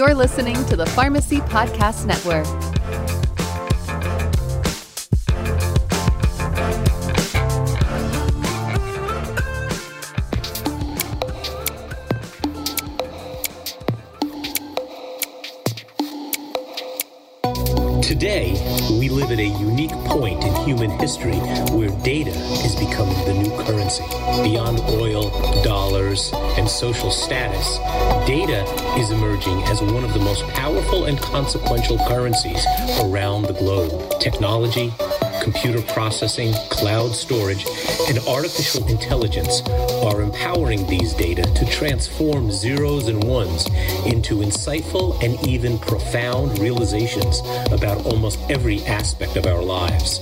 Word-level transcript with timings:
You're 0.00 0.14
listening 0.14 0.54
to 0.64 0.76
the 0.76 0.86
Pharmacy 0.86 1.40
Podcast 1.40 2.06
Network. 2.06 2.46
Today, 18.02 18.52
we 18.98 19.10
live 19.10 19.30
at 19.30 19.38
a 19.38 19.44
unique 19.44 19.90
in 19.90 19.98
human 20.64 20.90
history 20.90 21.36
where 21.72 21.90
data 22.02 22.30
is 22.64 22.74
becoming 22.76 23.16
the 23.24 23.34
new 23.34 23.50
currency. 23.64 24.04
Beyond 24.42 24.80
oil, 24.90 25.30
dollars, 25.62 26.30
and 26.56 26.68
social 26.68 27.10
status, 27.10 27.78
data 28.26 28.64
is 28.98 29.10
emerging 29.10 29.62
as 29.64 29.80
one 29.80 30.04
of 30.04 30.12
the 30.12 30.20
most 30.20 30.46
powerful 30.48 31.04
and 31.04 31.18
consequential 31.18 31.98
currencies 32.06 32.64
around 33.00 33.42
the 33.42 33.54
globe. 33.54 34.20
Technology, 34.20 34.92
computer 35.52 35.82
processing, 35.92 36.52
cloud 36.68 37.12
storage, 37.12 37.66
and 38.08 38.18
artificial 38.20 38.86
intelligence 38.86 39.62
are 40.04 40.22
empowering 40.22 40.86
these 40.86 41.12
data 41.12 41.42
to 41.54 41.66
transform 41.66 42.52
zeros 42.52 43.08
and 43.08 43.24
ones 43.24 43.66
into 44.06 44.36
insightful 44.36 45.20
and 45.24 45.44
even 45.48 45.76
profound 45.80 46.56
realizations 46.60 47.40
about 47.72 48.04
almost 48.06 48.38
every 48.48 48.80
aspect 48.84 49.36
of 49.36 49.46
our 49.46 49.62
lives. 49.62 50.20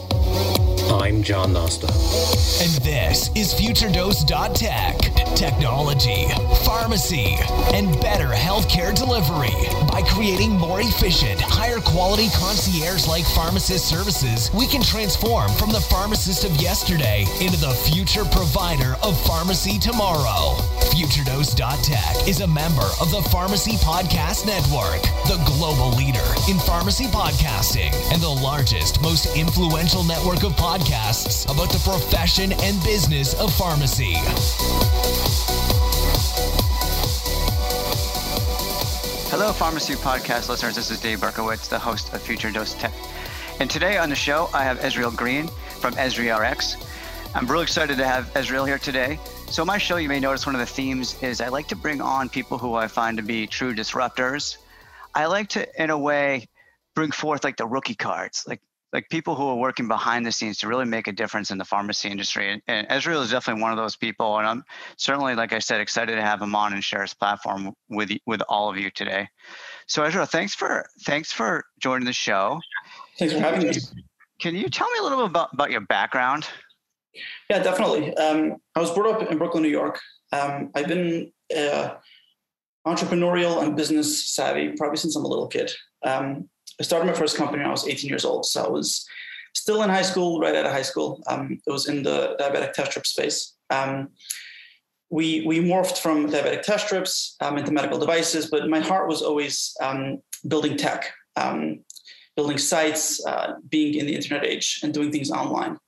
I'm 0.90 1.22
John 1.22 1.52
Nosta. 1.52 1.90
And 2.62 2.82
this 2.82 3.28
is 3.34 3.52
FutureDose.tech. 3.52 5.17
Technology, 5.38 6.26
pharmacy, 6.64 7.36
and 7.72 7.88
better 8.00 8.26
healthcare 8.26 8.92
delivery. 8.92 9.54
By 9.86 10.02
creating 10.02 10.58
more 10.58 10.80
efficient, 10.80 11.40
higher 11.40 11.78
quality 11.78 12.26
concierge 12.34 13.06
like 13.06 13.24
pharmacist 13.24 13.88
services, 13.88 14.50
we 14.52 14.66
can 14.66 14.82
transform 14.82 15.52
from 15.52 15.70
the 15.70 15.80
pharmacist 15.80 16.42
of 16.42 16.50
yesterday 16.60 17.24
into 17.40 17.56
the 17.60 17.70
future 17.70 18.24
provider 18.24 18.96
of 19.04 19.16
pharmacy 19.28 19.78
tomorrow. 19.78 20.56
FutureDose.tech 20.88 22.26
is 22.26 22.40
a 22.40 22.46
member 22.46 22.88
of 23.00 23.10
the 23.10 23.20
Pharmacy 23.30 23.72
Podcast 23.72 24.46
Network, 24.46 25.02
the 25.28 25.36
global 25.44 25.90
leader 25.90 26.24
in 26.48 26.58
pharmacy 26.58 27.04
podcasting 27.04 27.92
and 28.10 28.22
the 28.22 28.28
largest, 28.28 29.00
most 29.02 29.36
influential 29.36 30.02
network 30.02 30.42
of 30.44 30.52
podcasts 30.52 31.44
about 31.44 31.70
the 31.70 31.78
profession 31.80 32.52
and 32.62 32.82
business 32.82 33.34
of 33.34 33.52
pharmacy. 33.54 34.14
Hello, 39.28 39.52
Pharmacy 39.52 39.94
Podcast 39.94 40.48
listeners. 40.48 40.74
This 40.74 40.90
is 40.90 40.98
Dave 40.98 41.20
Berkowitz, 41.20 41.68
the 41.68 41.78
host 41.78 42.14
of 42.14 42.22
Future 42.22 42.50
Dose 42.50 42.72
Tech. 42.74 42.94
And 43.60 43.70
today 43.70 43.98
on 43.98 44.08
the 44.08 44.16
show, 44.16 44.48
I 44.54 44.64
have 44.64 44.78
Ezriel 44.80 45.14
Green 45.14 45.48
from 45.80 45.92
EzriRx. 45.94 46.82
I'm 47.34 47.46
really 47.46 47.64
excited 47.64 47.98
to 47.98 48.06
have 48.06 48.32
Ezreal 48.32 48.66
here 48.66 48.78
today. 48.78 49.20
So, 49.50 49.64
my 49.64 49.78
show, 49.78 49.96
you 49.96 50.08
may 50.08 50.20
notice 50.20 50.44
one 50.44 50.54
of 50.54 50.60
the 50.60 50.66
themes 50.66 51.14
is 51.22 51.40
I 51.40 51.48
like 51.48 51.68
to 51.68 51.76
bring 51.76 52.00
on 52.02 52.28
people 52.28 52.58
who 52.58 52.74
I 52.74 52.86
find 52.86 53.16
to 53.16 53.22
be 53.22 53.46
true 53.46 53.74
disruptors. 53.74 54.58
I 55.14 55.26
like 55.26 55.48
to, 55.50 55.82
in 55.82 55.90
a 55.90 55.98
way, 55.98 56.48
bring 56.94 57.10
forth 57.10 57.44
like 57.44 57.56
the 57.56 57.66
rookie 57.66 57.94
cards, 57.94 58.44
like 58.46 58.60
like 58.92 59.08
people 59.10 59.34
who 59.34 59.46
are 59.48 59.56
working 59.56 59.86
behind 59.88 60.24
the 60.24 60.32
scenes 60.32 60.58
to 60.58 60.68
really 60.68 60.84
make 60.84 61.08
a 61.08 61.12
difference 61.12 61.50
in 61.50 61.58
the 61.58 61.64
pharmacy 61.64 62.08
industry. 62.08 62.52
And, 62.52 62.62
and 62.68 62.88
Ezriel 62.88 63.22
is 63.22 63.30
definitely 63.30 63.62
one 63.62 63.70
of 63.70 63.76
those 63.76 63.96
people. 63.96 64.38
And 64.38 64.46
I'm 64.46 64.64
certainly, 64.96 65.34
like 65.34 65.52
I 65.52 65.58
said, 65.58 65.80
excited 65.80 66.16
to 66.16 66.22
have 66.22 66.40
him 66.40 66.54
on 66.54 66.72
and 66.72 66.82
share 66.82 67.02
his 67.02 67.14
platform 67.14 67.72
with 67.88 68.10
with 68.26 68.42
all 68.48 68.70
of 68.70 68.76
you 68.76 68.90
today. 68.90 69.28
So 69.86 70.02
Ezriel, 70.02 70.28
thanks 70.28 70.54
for 70.54 70.84
thanks 71.04 71.32
for 71.32 71.64
joining 71.80 72.04
the 72.04 72.12
show. 72.12 72.60
Thanks 73.18 73.34
for 73.34 73.40
having 73.40 73.66
me. 73.66 73.72
Can 74.40 74.54
you 74.54 74.68
tell 74.68 74.90
me 74.90 74.98
a 75.00 75.02
little 75.02 75.18
bit 75.18 75.30
about, 75.30 75.52
about 75.52 75.70
your 75.70 75.80
background? 75.80 76.46
Yeah, 77.50 77.62
definitely. 77.62 78.14
Um, 78.16 78.56
I 78.74 78.80
was 78.80 78.92
brought 78.92 79.22
up 79.22 79.30
in 79.30 79.38
Brooklyn, 79.38 79.62
New 79.62 79.70
York. 79.70 79.98
Um, 80.32 80.70
I've 80.74 80.88
been 80.88 81.32
uh, 81.56 81.94
entrepreneurial 82.86 83.62
and 83.62 83.74
business 83.74 84.28
savvy 84.34 84.74
probably 84.76 84.98
since 84.98 85.16
I'm 85.16 85.24
a 85.24 85.28
little 85.28 85.48
kid. 85.48 85.70
Um, 86.04 86.48
I 86.78 86.82
started 86.82 87.06
my 87.06 87.14
first 87.14 87.36
company 87.36 87.60
when 87.60 87.68
I 87.68 87.72
was 87.72 87.88
18 87.88 88.08
years 88.08 88.26
old. 88.26 88.44
So 88.44 88.64
I 88.64 88.68
was 88.68 89.06
still 89.54 89.82
in 89.82 89.88
high 89.88 90.02
school, 90.02 90.40
right 90.40 90.54
out 90.54 90.66
of 90.66 90.72
high 90.72 90.82
school. 90.82 91.22
Um, 91.26 91.58
it 91.66 91.70
was 91.70 91.88
in 91.88 92.02
the 92.02 92.36
diabetic 92.38 92.74
test 92.74 92.90
strip 92.90 93.06
space. 93.06 93.54
Um, 93.70 94.10
we 95.10 95.42
we 95.46 95.60
morphed 95.60 95.98
from 95.98 96.28
diabetic 96.28 96.62
test 96.62 96.86
strips 96.86 97.36
um, 97.40 97.56
into 97.56 97.72
medical 97.72 97.98
devices, 97.98 98.50
but 98.50 98.68
my 98.68 98.80
heart 98.80 99.08
was 99.08 99.22
always 99.22 99.74
um, 99.80 100.18
building 100.46 100.76
tech, 100.76 101.10
um, 101.36 101.80
building 102.36 102.58
sites, 102.58 103.24
uh, 103.26 103.54
being 103.70 103.94
in 103.94 104.04
the 104.06 104.14
internet 104.14 104.44
age, 104.44 104.80
and 104.82 104.92
doing 104.92 105.10
things 105.10 105.30
online. 105.30 105.78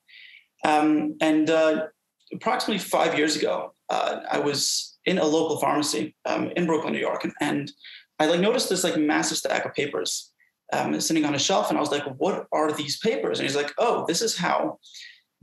Um, 0.65 1.17
and 1.21 1.49
uh, 1.51 1.87
approximately 2.33 2.79
five 2.79 3.17
years 3.17 3.37
ago, 3.37 3.73
uh, 3.89 4.21
I 4.31 4.39
was 4.39 4.99
in 5.05 5.19
a 5.19 5.25
local 5.25 5.59
pharmacy 5.59 6.15
in 6.57 6.67
Brooklyn, 6.67 6.93
New 6.93 7.01
York, 7.01 7.25
and, 7.25 7.33
and 7.41 7.73
I 8.21 8.27
like 8.27 8.41
noticed 8.41 8.69
this 8.69 8.85
like 8.85 8.99
massive 8.99 9.39
stack 9.39 9.65
of 9.65 9.75
papers 9.75 10.31
um, 10.73 11.01
sitting 11.01 11.25
on 11.25 11.35
a 11.35 11.39
shelf, 11.39 11.71
and 11.71 11.79
I 11.79 11.81
was 11.81 11.91
like, 11.91 12.05
"What 12.19 12.47
are 12.53 12.73
these 12.73 12.99
papers?" 12.99 13.39
And 13.39 13.49
he's 13.49 13.57
like, 13.57 13.73
"Oh, 13.79 14.05
this 14.07 14.23
is 14.23 14.37
how 14.37 14.79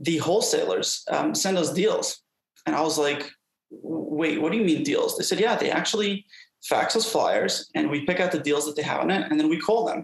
the 0.00 0.18
wholesalers 0.18 1.04
um, 1.10 1.34
send 1.34 1.58
us 1.58 1.72
deals." 1.72 2.22
And 2.66 2.74
I 2.74 2.80
was 2.80 2.98
like, 2.98 3.30
"Wait, 3.70 4.40
what 4.40 4.52
do 4.52 4.58
you 4.58 4.64
mean 4.64 4.84
deals?" 4.84 5.16
They 5.16 5.24
said, 5.24 5.40
"Yeah, 5.40 5.56
they 5.56 5.70
actually 5.70 6.24
fax 6.64 6.96
us 6.96 7.10
flyers, 7.10 7.68
and 7.74 7.90
we 7.90 8.06
pick 8.06 8.20
out 8.20 8.32
the 8.32 8.38
deals 8.38 8.64
that 8.66 8.76
they 8.76 8.82
have 8.82 9.00
on 9.00 9.10
it, 9.10 9.30
and 9.30 9.38
then 9.38 9.48
we 9.48 9.58
call 9.58 9.84
them." 9.84 9.98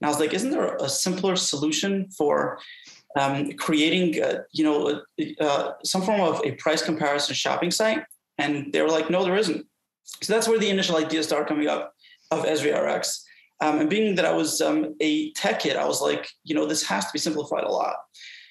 And 0.00 0.06
I 0.06 0.08
was 0.08 0.18
like, 0.18 0.34
"Isn't 0.34 0.50
there 0.50 0.76
a 0.76 0.88
simpler 0.88 1.36
solution 1.36 2.08
for?" 2.10 2.58
Um, 3.16 3.52
creating, 3.52 4.22
uh, 4.22 4.42
you 4.52 4.62
know, 4.62 5.00
uh, 5.40 5.72
some 5.82 6.02
form 6.02 6.20
of 6.20 6.42
a 6.44 6.52
price 6.52 6.82
comparison 6.82 7.34
shopping 7.34 7.70
site, 7.70 8.04
and 8.36 8.72
they 8.72 8.82
were 8.82 8.90
like, 8.90 9.08
"No, 9.08 9.24
there 9.24 9.36
isn't." 9.36 9.66
So 10.22 10.32
that's 10.32 10.48
where 10.48 10.58
the 10.58 10.68
initial 10.68 10.96
idea 10.96 11.22
started 11.22 11.48
coming 11.48 11.68
up 11.68 11.94
of 12.30 12.44
EzriRx. 12.44 13.22
Um, 13.60 13.80
and 13.80 13.90
being 13.90 14.14
that 14.16 14.24
I 14.24 14.32
was 14.32 14.60
um, 14.60 14.94
a 15.00 15.32
tech 15.32 15.60
kid, 15.60 15.76
I 15.76 15.86
was 15.86 16.00
like, 16.00 16.28
you 16.44 16.54
know, 16.54 16.66
this 16.66 16.82
has 16.84 17.06
to 17.06 17.12
be 17.12 17.18
simplified 17.18 17.64
a 17.64 17.70
lot. 17.70 17.96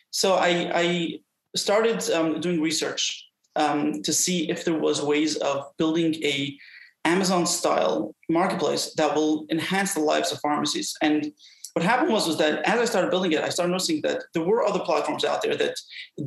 So 0.09 0.35
I, 0.35 0.71
I 0.73 1.19
started 1.55 2.09
um, 2.11 2.39
doing 2.39 2.61
research 2.61 3.27
um, 3.55 4.01
to 4.01 4.11
see 4.11 4.49
if 4.49 4.65
there 4.65 4.77
was 4.77 5.01
ways 5.01 5.35
of 5.37 5.65
building 5.77 6.15
a 6.23 6.57
Amazon 7.05 7.45
style 7.45 8.15
marketplace 8.29 8.93
that 8.95 9.15
will 9.15 9.45
enhance 9.51 9.93
the 9.93 9.99
lives 9.99 10.31
of 10.31 10.39
pharmacies. 10.39 10.95
And 11.01 11.31
what 11.75 11.83
happened 11.83 12.09
was, 12.09 12.25
was 12.25 12.37
that 12.37 12.63
as 12.65 12.79
I 12.79 12.85
started 12.85 13.11
building 13.11 13.33
it, 13.33 13.43
I 13.43 13.49
started 13.49 13.71
noticing 13.71 14.01
that 14.03 14.23
there 14.33 14.43
were 14.43 14.65
other 14.65 14.79
platforms 14.79 15.25
out 15.25 15.41
there 15.41 15.57
that 15.57 15.77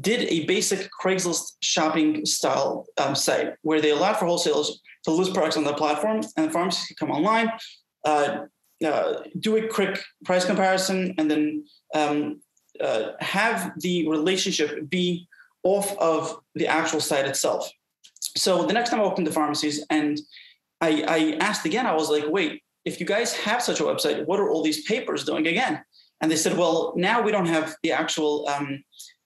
did 0.03 0.29
a 0.29 0.45
basic 0.45 0.91
Craigslist 1.03 1.57
shopping 1.63 2.27
style 2.27 2.85
um, 2.99 3.15
site 3.15 3.55
where 3.63 3.81
they 3.81 3.89
allowed 3.89 4.19
for 4.19 4.27
wholesalers 4.27 4.83
to 5.05 5.11
list 5.11 5.33
products 5.33 5.57
on 5.57 5.65
the 5.65 5.73
platform 5.73 6.21
and 6.37 6.49
the 6.49 6.51
pharmacies 6.51 6.87
could 6.89 6.99
come 6.99 7.11
online, 7.11 7.51
uh, 8.05 8.41
uh, 8.85 9.15
do 9.41 9.57
a 9.57 9.67
quick 9.69 9.99
price 10.27 10.45
comparison 10.45 11.15
and 11.17 11.31
then 11.31 11.65
um, 11.95 12.43
uh, 12.79 13.13
have 13.21 13.73
the 13.79 14.07
relationship 14.07 14.87
be 14.91 15.27
off 15.63 15.97
of 15.97 16.41
the 16.57 16.67
actual 16.67 17.01
site 17.01 17.25
itself. 17.25 17.71
So 18.37 18.67
the 18.67 18.75
next 18.75 18.91
time 18.91 19.01
I 19.01 19.05
walked 19.05 19.19
into 19.19 19.33
pharmacies 19.33 19.83
and 19.89 20.21
I, 20.83 21.05
I 21.09 21.39
asked 21.41 21.65
again, 21.65 21.87
I 21.87 21.95
was 21.95 22.11
like, 22.11 22.25
wait, 22.29 22.63
if 22.89 22.99
you 23.01 23.07
guys 23.07 23.31
have 23.47 23.61
such 23.63 23.81
a 23.81 23.85
website, 23.91 24.27
what 24.27 24.41
are 24.41 24.51
all 24.51 24.63
these 24.63 24.83
papers 24.93 25.25
doing 25.25 25.47
again? 25.47 25.75
And 26.21 26.31
they 26.31 26.41
said, 26.45 26.57
well, 26.57 26.95
now 26.97 27.17
we 27.23 27.31
don't 27.31 27.53
have 27.57 27.77
the 27.83 27.93
actual 27.93 28.49
um, 28.49 28.83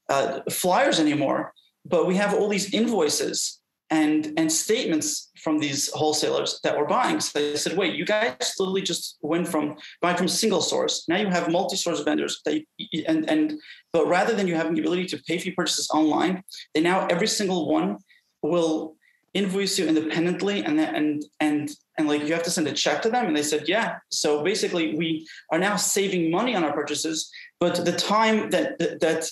uh, 0.09 0.41
flyers 0.50 0.99
anymore, 1.00 1.55
but 1.95 2.06
we 2.06 2.17
have 2.17 2.34
all 2.34 2.49
these 2.49 2.75
invoices 2.75 3.61
and 3.91 4.33
and 4.39 4.50
statements 4.50 5.31
from 5.44 5.59
these 5.59 5.82
wholesalers 5.93 6.50
that 6.64 6.76
were 6.79 6.87
buying. 6.87 7.20
So 7.20 7.38
they 7.38 7.56
said, 7.56 7.76
wait, 7.76 7.94
you 7.94 8.06
guys 8.06 8.55
literally 8.59 8.85
just 8.93 9.19
went 9.20 9.47
from 9.53 9.65
buying 10.00 10.17
from 10.17 10.29
single 10.29 10.62
source. 10.62 10.94
Now 11.11 11.19
you 11.23 11.29
have 11.29 11.50
multi-source 11.58 12.00
vendors 12.08 12.41
that 12.44 12.55
you, 12.79 13.05
and 13.11 13.29
and 13.32 13.44
but 13.93 14.05
rather 14.17 14.35
than 14.35 14.47
you 14.49 14.55
having 14.55 14.75
the 14.75 14.81
ability 14.81 15.06
to 15.12 15.23
pay 15.26 15.37
for 15.38 15.47
your 15.49 15.58
purchases 15.61 15.91
online, 15.93 16.43
they 16.73 16.81
now 16.81 17.06
every 17.15 17.31
single 17.38 17.62
one 17.79 17.88
will 18.43 18.97
invoice 19.35 19.79
you 19.79 19.87
independently 19.87 20.65
and 20.65 20.81
and 20.81 21.25
and 21.41 21.70
and 22.02 22.08
like 22.08 22.22
you 22.26 22.34
have 22.34 22.43
to 22.43 22.50
send 22.50 22.66
a 22.66 22.72
check 22.72 23.00
to 23.02 23.10
them 23.10 23.26
and 23.26 23.37
they 23.37 23.43
said 23.43 23.69
yeah 23.69 23.96
so 24.10 24.43
basically 24.43 24.94
we 24.94 25.26
are 25.52 25.58
now 25.58 25.76
saving 25.76 26.31
money 26.31 26.54
on 26.54 26.64
our 26.64 26.72
purchases 26.72 27.31
but 27.60 27.84
the 27.84 27.93
time 27.93 28.50
that 28.50 28.78
that, 28.78 29.00
that 29.00 29.31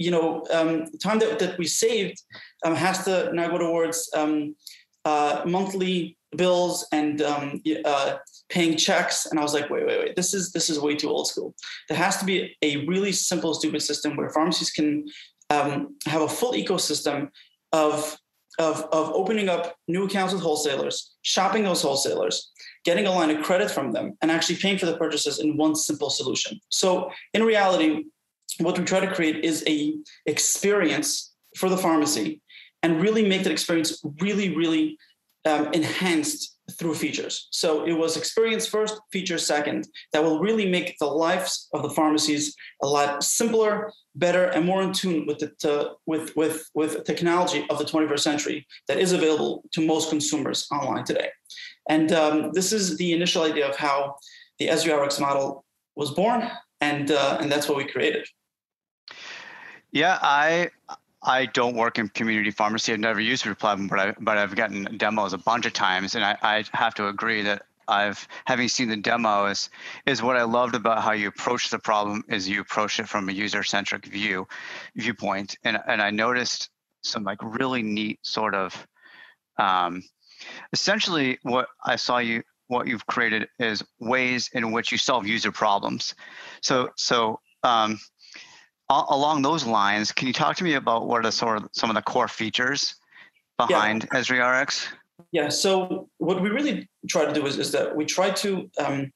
you 0.00 0.10
know, 0.10 0.42
um, 0.50 0.86
time 0.98 1.18
that, 1.18 1.38
that 1.38 1.58
we 1.58 1.66
saved 1.66 2.22
um, 2.64 2.74
has 2.74 3.04
to 3.04 3.30
now 3.34 3.48
go 3.48 3.58
towards 3.58 4.10
um, 4.16 4.56
uh, 5.04 5.42
monthly 5.46 6.16
bills 6.36 6.86
and 6.90 7.20
um, 7.20 7.60
uh, 7.84 8.16
paying 8.48 8.78
checks. 8.78 9.26
And 9.26 9.38
I 9.38 9.42
was 9.42 9.52
like, 9.52 9.68
wait, 9.68 9.86
wait, 9.86 10.00
wait, 10.00 10.16
this 10.16 10.32
is 10.32 10.52
this 10.52 10.70
is 10.70 10.80
way 10.80 10.96
too 10.96 11.10
old 11.10 11.28
school. 11.28 11.54
There 11.88 11.98
has 11.98 12.16
to 12.16 12.24
be 12.24 12.56
a 12.62 12.86
really 12.86 13.12
simple, 13.12 13.52
stupid 13.52 13.82
system 13.82 14.16
where 14.16 14.30
pharmacies 14.30 14.70
can 14.70 15.04
um, 15.50 15.96
have 16.06 16.22
a 16.22 16.28
full 16.28 16.54
ecosystem 16.54 17.28
of 17.72 18.16
of, 18.58 18.82
of 18.92 19.12
opening 19.12 19.48
up 19.48 19.76
new 19.88 20.04
accounts 20.04 20.32
with 20.32 20.42
wholesalers, 20.42 21.14
shopping 21.22 21.64
those 21.64 21.82
wholesalers, 21.82 22.50
getting 22.84 23.06
a 23.06 23.10
line 23.10 23.30
of 23.30 23.44
credit 23.44 23.70
from 23.70 23.92
them, 23.92 24.16
and 24.22 24.30
actually 24.30 24.56
paying 24.56 24.78
for 24.78 24.86
the 24.86 24.96
purchases 24.96 25.38
in 25.38 25.56
one 25.56 25.74
simple 25.74 26.10
solution. 26.10 26.58
So 26.68 27.10
in 27.34 27.42
reality, 27.42 28.04
what 28.58 28.78
we 28.78 28.84
try 28.84 29.00
to 29.00 29.12
create 29.12 29.44
is 29.44 29.64
a 29.66 29.94
experience 30.26 31.32
for 31.56 31.68
the 31.68 31.76
pharmacy 31.76 32.40
and 32.82 33.00
really 33.00 33.26
make 33.26 33.42
that 33.44 33.52
experience 33.52 34.02
really, 34.20 34.56
really 34.56 34.98
um, 35.46 35.68
enhanced 35.72 36.56
through 36.72 36.94
features. 36.94 37.48
So 37.50 37.84
it 37.84 37.92
was 37.92 38.16
experience 38.16 38.66
first, 38.66 39.00
feature 39.12 39.38
second, 39.38 39.88
that 40.12 40.22
will 40.22 40.40
really 40.40 40.70
make 40.70 40.96
the 40.98 41.06
lives 41.06 41.68
of 41.72 41.82
the 41.82 41.90
pharmacies 41.90 42.54
a 42.82 42.86
lot 42.86 43.24
simpler, 43.24 43.92
better, 44.14 44.44
and 44.44 44.64
more 44.64 44.82
in 44.82 44.92
tune 44.92 45.26
with 45.26 45.38
the 45.38 45.94
with 46.06 46.34
with 46.36 46.68
with 46.74 47.04
technology 47.04 47.66
of 47.70 47.78
the 47.78 47.84
21st 47.84 48.20
century 48.20 48.66
that 48.88 48.98
is 48.98 49.12
available 49.12 49.64
to 49.72 49.86
most 49.86 50.10
consumers 50.10 50.68
online 50.70 51.04
today. 51.04 51.28
And 51.88 52.12
um, 52.12 52.52
this 52.52 52.72
is 52.72 52.96
the 52.96 53.12
initial 53.12 53.42
idea 53.42 53.68
of 53.68 53.76
how 53.76 54.16
the 54.58 54.68
EzriRx 54.68 55.20
model 55.20 55.64
was 55.96 56.12
born, 56.12 56.48
and 56.80 57.10
uh, 57.10 57.38
and 57.40 57.50
that's 57.50 57.68
what 57.68 57.76
we 57.76 57.84
created. 57.84 58.26
Yeah, 59.92 60.18
I 60.22 60.70
I 61.22 61.46
don't 61.46 61.76
work 61.76 61.98
in 61.98 62.08
community 62.08 62.50
pharmacy. 62.50 62.92
I've 62.92 63.00
never 63.00 63.20
used 63.20 63.44
platform, 63.58 63.88
but 63.88 63.98
I 63.98 64.14
but 64.20 64.38
I've 64.38 64.56
gotten 64.56 64.96
demos 64.96 65.32
a 65.32 65.38
bunch 65.38 65.66
of 65.66 65.72
times, 65.72 66.14
and 66.14 66.24
I, 66.24 66.36
I 66.42 66.64
have 66.72 66.94
to 66.94 67.08
agree 67.08 67.42
that 67.42 67.62
I've 67.88 68.26
having 68.46 68.68
seen 68.68 68.88
the 68.88 68.96
demo 68.96 69.46
is 69.46 69.68
is 70.06 70.22
what 70.22 70.36
I 70.36 70.44
loved 70.44 70.74
about 70.74 71.02
how 71.02 71.12
you 71.12 71.28
approach 71.28 71.68
the 71.70 71.78
problem 71.78 72.24
is 72.28 72.48
you 72.48 72.60
approach 72.60 73.00
it 73.00 73.08
from 73.08 73.28
a 73.28 73.32
user 73.32 73.62
centric 73.62 74.06
view 74.06 74.48
viewpoint, 74.96 75.58
and 75.64 75.78
and 75.86 76.00
I 76.00 76.10
noticed 76.10 76.70
some 77.02 77.24
like 77.24 77.38
really 77.42 77.82
neat 77.82 78.20
sort 78.22 78.54
of 78.54 78.86
um, 79.58 80.02
essentially 80.72 81.38
what 81.42 81.68
I 81.84 81.96
saw 81.96 82.18
you 82.18 82.42
what 82.68 82.86
you've 82.86 83.06
created 83.06 83.48
is 83.58 83.82
ways 83.98 84.48
in 84.54 84.72
which 84.72 84.92
you 84.92 84.96
solve 84.96 85.26
user 85.26 85.52
problems. 85.52 86.14
So 86.62 86.90
so 86.96 87.40
um, 87.62 87.98
along 88.90 89.42
those 89.42 89.64
lines, 89.64 90.12
can 90.12 90.26
you 90.26 90.32
talk 90.32 90.56
to 90.56 90.64
me 90.64 90.74
about 90.74 91.06
what 91.06 91.24
are 91.24 91.30
sort 91.30 91.58
of 91.58 91.68
some 91.72 91.90
of 91.90 91.96
the 91.96 92.02
core 92.02 92.28
features 92.28 92.94
behind 93.56 94.08
yeah. 94.12 94.20
EzriRx? 94.20 94.88
Yeah. 95.32 95.48
So 95.48 96.08
what 96.18 96.42
we 96.42 96.50
really 96.50 96.88
try 97.08 97.24
to 97.24 97.32
do 97.32 97.46
is, 97.46 97.58
is 97.58 97.72
that 97.72 97.94
we 97.94 98.04
try 98.04 98.30
to 98.30 98.70
um, 98.78 99.12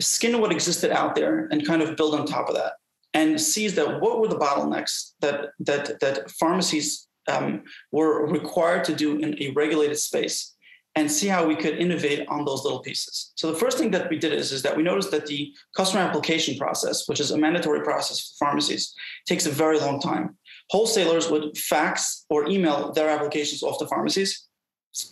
skin 0.00 0.40
what 0.40 0.52
existed 0.52 0.90
out 0.90 1.14
there 1.14 1.48
and 1.50 1.66
kind 1.66 1.82
of 1.82 1.96
build 1.96 2.14
on 2.14 2.26
top 2.26 2.48
of 2.48 2.54
that, 2.54 2.74
and 3.14 3.40
sees 3.40 3.74
that 3.76 4.00
what 4.00 4.20
were 4.20 4.28
the 4.28 4.38
bottlenecks 4.38 5.12
that 5.20 5.50
that 5.60 5.98
that 6.00 6.30
pharmacies 6.32 7.06
um, 7.28 7.62
were 7.92 8.26
required 8.26 8.84
to 8.84 8.94
do 8.94 9.18
in 9.18 9.40
a 9.42 9.50
regulated 9.52 9.98
space 9.98 10.55
and 10.96 11.12
see 11.12 11.28
how 11.28 11.46
we 11.46 11.54
could 11.54 11.78
innovate 11.78 12.26
on 12.28 12.44
those 12.44 12.64
little 12.64 12.80
pieces. 12.80 13.32
So 13.36 13.52
the 13.52 13.58
first 13.58 13.76
thing 13.76 13.90
that 13.90 14.08
we 14.08 14.18
did 14.18 14.32
is, 14.32 14.50
is 14.50 14.62
that 14.62 14.76
we 14.76 14.82
noticed 14.82 15.10
that 15.10 15.26
the 15.26 15.52
customer 15.76 16.02
application 16.02 16.56
process, 16.56 17.06
which 17.06 17.20
is 17.20 17.30
a 17.30 17.38
mandatory 17.38 17.82
process 17.82 18.20
for 18.20 18.46
pharmacies, 18.46 18.94
takes 19.26 19.44
a 19.44 19.50
very 19.50 19.78
long 19.78 20.00
time. 20.00 20.36
Wholesalers 20.70 21.30
would 21.30 21.56
fax 21.56 22.24
or 22.30 22.48
email 22.48 22.92
their 22.92 23.10
applications 23.10 23.62
off 23.62 23.78
to 23.78 23.86
pharmacies. 23.86 24.48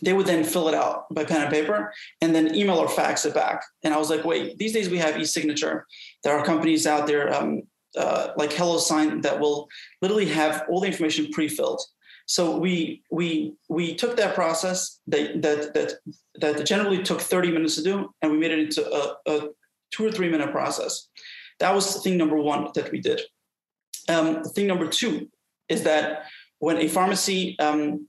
They 0.01 0.13
would 0.13 0.25
then 0.25 0.43
fill 0.43 0.67
it 0.67 0.73
out 0.73 1.05
by 1.13 1.23
pen 1.23 1.43
and 1.43 1.51
paper 1.51 1.93
and 2.19 2.33
then 2.33 2.55
email 2.55 2.77
or 2.77 2.89
fax 2.89 3.23
it 3.23 3.35
back. 3.35 3.63
And 3.83 3.93
I 3.93 3.97
was 3.97 4.09
like, 4.09 4.25
wait, 4.25 4.57
these 4.57 4.73
days 4.73 4.89
we 4.89 4.97
have 4.97 5.19
e-signature. 5.19 5.85
There 6.23 6.35
are 6.35 6.43
companies 6.43 6.87
out 6.87 7.05
there 7.05 7.31
um, 7.31 7.61
uh, 7.95 8.29
like 8.35 8.49
HelloSign 8.49 9.21
that 9.21 9.39
will 9.39 9.69
literally 10.01 10.25
have 10.25 10.65
all 10.67 10.81
the 10.81 10.87
information 10.87 11.31
pre-filled 11.31 11.81
so 12.25 12.57
we 12.57 13.03
we 13.11 13.53
we 13.69 13.95
took 13.95 14.17
that 14.17 14.33
process 14.33 14.99
that 15.07 15.41
that 15.43 15.73
that 15.73 15.93
that 16.35 16.65
generally 16.65 17.03
took 17.03 17.21
30 17.21 17.51
minutes 17.51 17.75
to 17.75 17.83
do, 17.83 18.13
and 18.21 18.31
we 18.31 18.37
made 18.37 18.51
it 18.51 18.59
into 18.59 18.83
a, 18.91 19.15
a 19.27 19.49
two 19.91 20.05
or 20.05 20.11
three 20.11 20.29
minute 20.29 20.51
process. 20.51 21.07
That 21.59 21.73
was 21.73 22.01
thing 22.03 22.17
number 22.17 22.37
one 22.37 22.69
that 22.73 22.91
we 22.91 22.99
did. 22.99 23.21
Um, 24.09 24.43
thing 24.43 24.67
number 24.67 24.87
two 24.87 25.29
is 25.69 25.83
that 25.83 26.23
when 26.59 26.77
a 26.77 26.87
pharmacy 26.87 27.57
um, 27.59 28.07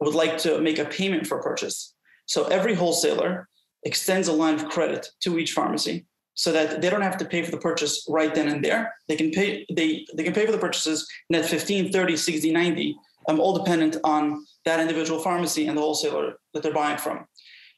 would 0.00 0.14
like 0.14 0.38
to 0.38 0.60
make 0.60 0.78
a 0.78 0.84
payment 0.84 1.26
for 1.26 1.38
a 1.38 1.42
purchase, 1.42 1.94
so 2.26 2.44
every 2.46 2.74
wholesaler 2.74 3.48
extends 3.84 4.28
a 4.28 4.32
line 4.32 4.54
of 4.54 4.68
credit 4.68 5.06
to 5.20 5.38
each 5.38 5.52
pharmacy 5.52 6.06
so 6.34 6.52
that 6.52 6.80
they 6.80 6.88
don't 6.88 7.02
have 7.02 7.18
to 7.18 7.24
pay 7.24 7.42
for 7.42 7.50
the 7.50 7.58
purchase 7.58 8.06
right 8.08 8.34
then 8.34 8.48
and 8.48 8.64
there. 8.64 8.94
They 9.08 9.16
can 9.16 9.30
pay 9.30 9.66
they 9.70 10.06
they 10.14 10.24
can 10.24 10.32
pay 10.32 10.46
for 10.46 10.52
the 10.52 10.58
purchases 10.58 11.06
net 11.28 11.44
15, 11.44 11.92
30, 11.92 12.16
60, 12.16 12.50
90 12.50 12.96
um, 13.28 13.38
all 13.38 13.56
dependent 13.56 13.96
on 14.02 14.44
that 14.64 14.80
individual 14.80 15.20
pharmacy 15.20 15.66
and 15.66 15.76
the 15.76 15.82
wholesaler 15.82 16.34
that 16.52 16.62
they're 16.62 16.72
buying 16.72 16.98
from. 16.98 17.26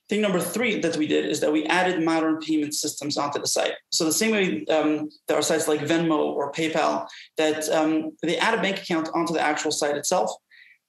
Thing 0.09 0.23
number 0.23 0.41
three 0.41 0.81
that 0.81 0.97
we 0.97 1.07
did 1.07 1.27
is 1.27 1.39
that 1.41 1.53
we 1.53 1.67
added 1.67 2.03
modern 2.03 2.39
payment 2.41 2.75
systems 2.75 3.17
onto 3.17 3.39
the 3.39 3.47
site. 3.47 3.75
So 3.91 4.05
the 4.05 4.13
same 4.13 4.33
way 4.33 4.65
um, 4.67 5.09
there 5.29 5.37
are 5.37 5.43
sites 5.43 5.69
like 5.69 5.81
Venmo 5.81 6.19
or 6.19 6.51
PayPal 6.51 7.07
that 7.37 7.69
um, 7.69 8.13
they 8.23 8.37
add 8.39 8.59
a 8.59 8.63
bank 8.63 8.79
account 8.83 9.09
onto 9.15 9.33
the 9.33 9.41
actual 9.41 9.71
site 9.71 9.97
itself, 9.97 10.33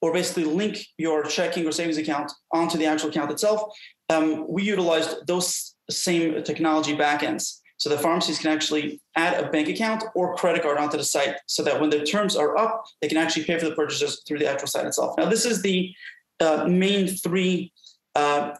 or 0.02 0.12
basically 0.12 0.46
link 0.46 0.84
your 0.98 1.24
checking 1.24 1.68
or 1.68 1.72
savings 1.72 1.98
account 1.98 2.31
onto 2.52 2.80
the 2.80 2.88
actual 2.88 3.10
account 3.10 3.30
itself. 3.30 3.62
Um, 4.10 4.46
we 4.50 4.64
utilized 4.64 5.28
those 5.28 5.75
same 5.90 6.44
technology 6.44 6.96
backends 6.96 7.61
so 7.81 7.89
the 7.89 7.98
pharmacies 7.98 8.38
can 8.38 8.51
actually 8.51 9.01
add 9.16 9.44
a 9.44 9.50
bank 9.50 9.68
account 9.68 10.04
or 10.13 10.36
credit 10.36 10.62
card 10.62 10.78
onto 10.78 10.98
the 10.98 11.04
site 11.04 11.38
so 11.48 11.63
that 11.63 11.81
when 11.81 11.89
the 11.89 12.04
terms 12.04 12.36
are 12.36 12.56
up, 12.56 12.86
they 13.01 13.07
can 13.07 13.18
actually 13.18 13.44
pay 13.44 13.57
for 13.57 13.66
the 13.66 13.74
purchases 13.74 14.22
through 14.28 14.38
the 14.38 14.45
actual 14.48 14.68
site 14.68 14.86
itself. 14.86 15.16
Now, 15.18 15.28
this 15.28 15.45
is 15.45 15.63
the 15.63 15.92
uh, 16.39 16.68
main 16.68 17.07
three 17.07 17.74
uh, 18.16 18.51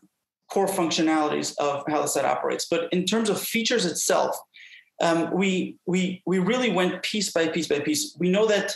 core 0.50 0.65
functionalities 0.65 1.56
of 1.59 1.83
how 1.88 2.01
the 2.01 2.07
site 2.07 2.25
operates. 2.25 2.65
But 2.68 2.91
in 2.91 3.06
terms 3.06 3.29
of 3.29 3.39
features 3.39 3.85
itself, 3.85 4.35
um, 5.03 5.29
we, 5.31 5.77
we, 5.85 6.23
we 6.25 6.39
really 6.39 6.71
went 6.71 7.03
piece 7.03 7.31
by 7.31 7.47
piece 7.47 7.68
by 7.68 7.79
piece. 7.79 8.15
We 8.18 8.31
know 8.31 8.47
that 8.47 8.73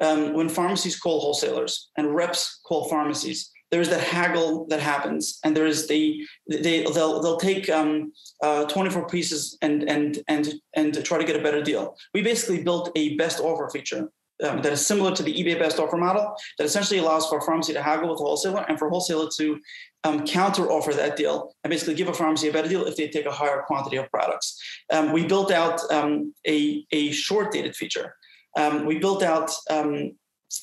um, 0.00 0.34
when 0.34 0.48
pharmacies 0.48 1.00
call 1.00 1.18
wholesalers 1.18 1.90
and 1.96 2.14
reps 2.14 2.60
call 2.64 2.88
pharmacies, 2.88 3.50
there's 3.70 3.88
that 3.88 4.00
haggle 4.00 4.66
that 4.66 4.80
happens, 4.80 5.38
and 5.44 5.56
there 5.56 5.66
is 5.66 5.86
the 5.86 6.26
they 6.48 6.82
they'll 6.82 7.20
they'll 7.20 7.36
take 7.36 7.68
um, 7.70 8.12
uh, 8.42 8.64
24 8.64 9.06
pieces 9.08 9.56
and 9.62 9.88
and 9.88 10.18
and 10.28 10.54
and 10.74 11.04
try 11.04 11.18
to 11.18 11.24
get 11.24 11.36
a 11.36 11.42
better 11.42 11.62
deal. 11.62 11.96
We 12.12 12.22
basically 12.22 12.62
built 12.62 12.90
a 12.96 13.16
best 13.16 13.40
offer 13.40 13.68
feature 13.70 14.10
um, 14.42 14.62
that 14.62 14.72
is 14.72 14.84
similar 14.84 15.14
to 15.14 15.22
the 15.22 15.32
eBay 15.32 15.58
best 15.58 15.78
offer 15.78 15.96
model 15.96 16.34
that 16.58 16.64
essentially 16.64 16.98
allows 16.98 17.28
for 17.28 17.38
a 17.38 17.42
pharmacy 17.42 17.72
to 17.72 17.82
haggle 17.82 18.10
with 18.10 18.20
a 18.20 18.22
wholesaler 18.22 18.64
and 18.68 18.78
for 18.78 18.88
a 18.88 18.90
wholesaler 18.90 19.28
to 19.36 19.60
um, 20.04 20.26
counter 20.26 20.70
offer 20.70 20.92
that 20.94 21.16
deal 21.16 21.54
and 21.62 21.70
basically 21.70 21.94
give 21.94 22.08
a 22.08 22.14
pharmacy 22.14 22.48
a 22.48 22.52
better 22.52 22.68
deal 22.68 22.84
if 22.86 22.96
they 22.96 23.08
take 23.08 23.26
a 23.26 23.32
higher 23.32 23.62
quantity 23.66 23.96
of 23.96 24.10
products. 24.10 24.58
Um, 24.92 25.12
we 25.12 25.26
built 25.26 25.52
out 25.52 25.80
um, 25.92 26.34
a, 26.46 26.84
a 26.92 27.10
short 27.12 27.52
dated 27.52 27.76
feature. 27.76 28.14
Um, 28.56 28.86
we 28.86 28.98
built 28.98 29.22
out 29.22 29.50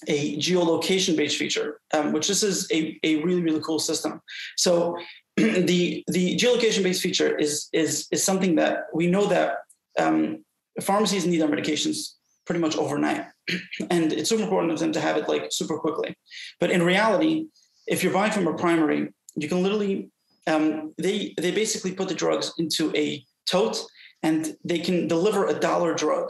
a 0.08 0.38
geolocation 0.38 1.16
based 1.16 1.38
feature, 1.38 1.80
um, 1.94 2.12
which 2.12 2.28
this 2.28 2.44
is 2.44 2.70
a, 2.72 3.00
a 3.04 3.24
really, 3.24 3.42
really 3.42 3.62
cool 3.62 3.80
system. 3.80 4.22
So 4.58 4.98
the, 5.38 6.04
the 6.08 6.36
geolocation 6.36 6.84
based 6.84 7.02
feature 7.02 7.36
is, 7.38 7.70
is, 7.74 8.08
is 8.12 8.24
something 8.24 8.56
that 8.56 8.88
we 8.94 9.08
know 9.08 9.28
that 9.28 9.58
um, 10.00 10.44
pharmacies 10.82 11.26
need 11.26 11.40
their 11.40 11.48
medications 11.48 12.14
pretty 12.46 12.60
much 12.60 12.78
overnight. 12.78 13.26
and 13.90 14.12
it's 14.12 14.30
super 14.30 14.44
important 14.44 14.74
for 14.74 14.80
them 14.80 14.94
to 14.94 15.02
have 15.02 15.18
it 15.18 15.28
like 15.28 15.48
super 15.52 15.78
quickly. 15.78 16.16
But 16.60 16.72
in 16.72 16.84
reality, 16.84 17.48
if 17.88 18.04
you're 18.04 18.14
buying 18.14 18.32
from 18.32 18.48
a 18.48 18.54
primary, 18.56 19.14
you 19.36 19.48
can 19.48 19.64
literally, 19.64 20.10
um, 20.48 20.94
they, 20.98 21.34
they 21.38 21.52
basically 21.52 21.94
put 21.94 22.10
the 22.10 22.16
drugs 22.16 22.54
into 22.58 22.96
a 22.96 23.24
tote 23.46 23.78
and 24.24 24.56
they 24.64 24.80
can 24.80 25.08
deliver 25.08 25.48
a 25.48 25.60
dollar 25.60 25.94
drug. 25.94 26.30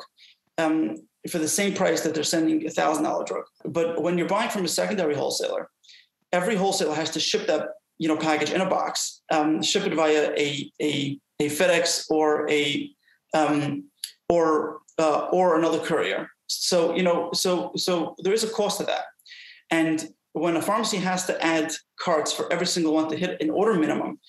Um, 0.58 0.98
for 1.28 1.40
the 1.40 1.48
same 1.48 1.74
price 1.74 2.02
that 2.02 2.14
they're 2.14 2.24
sending 2.24 2.66
a 2.66 2.70
thousand 2.70 3.04
dollar 3.04 3.26
drug. 3.26 3.44
But 3.66 4.02
when 4.02 4.18
you're 4.18 4.28
buying 4.28 4.50
from 4.50 4.66
a 4.66 4.68
secondary 4.68 5.16
wholesaler, 5.16 5.70
every 6.32 6.56
wholesaler 6.56 6.96
has 6.96 7.10
to 7.12 7.20
ship 7.20 7.48
that 7.48 7.70
you 7.98 8.08
know 8.08 8.18
package 8.18 8.52
in 8.52 8.62
a 8.62 8.70
box, 8.70 9.22
um, 9.32 9.62
ship 9.62 9.86
it 9.86 9.94
via 9.94 10.32
a 10.38 10.72
a, 10.82 11.20
a 11.40 11.50
FedEx 11.50 12.10
or 12.10 12.50
a 12.50 12.90
um, 13.34 13.86
or 14.30 14.80
uh, 15.00 15.28
or 15.32 15.58
another 15.58 15.80
courier. 15.80 16.30
So 16.48 16.96
you 16.96 17.04
know 17.04 17.32
so 17.34 17.72
so 17.76 18.16
there 18.20 18.34
is 18.34 18.44
a 18.44 18.50
cost 18.50 18.80
to 18.80 18.86
that, 18.86 19.06
and 19.70 20.08
when 20.34 20.56
a 20.56 20.62
pharmacy 20.62 20.98
has 20.98 21.26
to 21.26 21.44
add 21.44 21.72
carts 22.00 22.32
for 22.32 22.52
every 22.54 22.68
single 22.68 22.94
one 22.94 23.10
to 23.10 23.18
hit 23.18 23.42
an 23.42 23.50
order 23.50 23.74
minimum, 23.74 24.20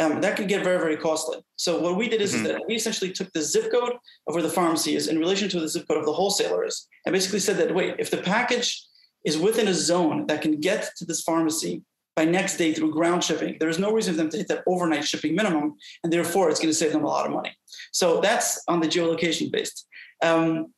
um, 0.00 0.20
that 0.20 0.36
could 0.36 0.48
get 0.48 0.62
very, 0.62 0.78
very 0.78 0.96
costly. 0.96 1.38
So 1.56 1.80
what 1.80 1.96
we 1.96 2.08
did 2.08 2.20
is, 2.20 2.34
mm-hmm. 2.34 2.46
is, 2.46 2.52
that 2.52 2.62
we 2.68 2.74
essentially 2.74 3.12
took 3.12 3.32
the 3.32 3.42
zip 3.42 3.70
code 3.72 3.94
of 4.26 4.34
where 4.34 4.42
the 4.42 4.48
pharmacy 4.50 4.94
is 4.94 5.08
in 5.08 5.18
relation 5.18 5.48
to 5.50 5.60
the 5.60 5.68
zip 5.68 5.88
code 5.88 5.98
of 5.98 6.06
the 6.06 6.12
wholesaler 6.12 6.64
is, 6.64 6.86
and 7.04 7.12
basically 7.12 7.38
said 7.38 7.56
that 7.56 7.74
wait, 7.74 7.96
if 7.98 8.10
the 8.10 8.18
package 8.18 8.84
is 9.24 9.38
within 9.38 9.68
a 9.68 9.74
zone 9.74 10.26
that 10.26 10.42
can 10.42 10.60
get 10.60 10.90
to 10.96 11.04
this 11.04 11.22
pharmacy 11.22 11.82
by 12.14 12.24
next 12.24 12.56
day 12.56 12.72
through 12.72 12.92
ground 12.92 13.24
shipping, 13.24 13.56
there 13.58 13.68
is 13.68 13.78
no 13.78 13.92
reason 13.92 14.14
for 14.14 14.18
them 14.18 14.30
to 14.30 14.36
hit 14.36 14.48
that 14.48 14.64
overnight 14.66 15.04
shipping 15.04 15.34
minimum, 15.34 15.74
and 16.04 16.12
therefore 16.12 16.50
it's 16.50 16.60
going 16.60 16.70
to 16.70 16.74
save 16.74 16.92
them 16.92 17.04
a 17.04 17.08
lot 17.08 17.26
of 17.26 17.32
money. 17.32 17.52
So 17.92 18.20
that's 18.20 18.62
on 18.68 18.80
the 18.80 18.88
geolocation 18.88 19.50
based. 19.50 19.86
Um, 20.22 20.72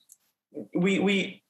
we 0.74 0.98
we 0.98 1.42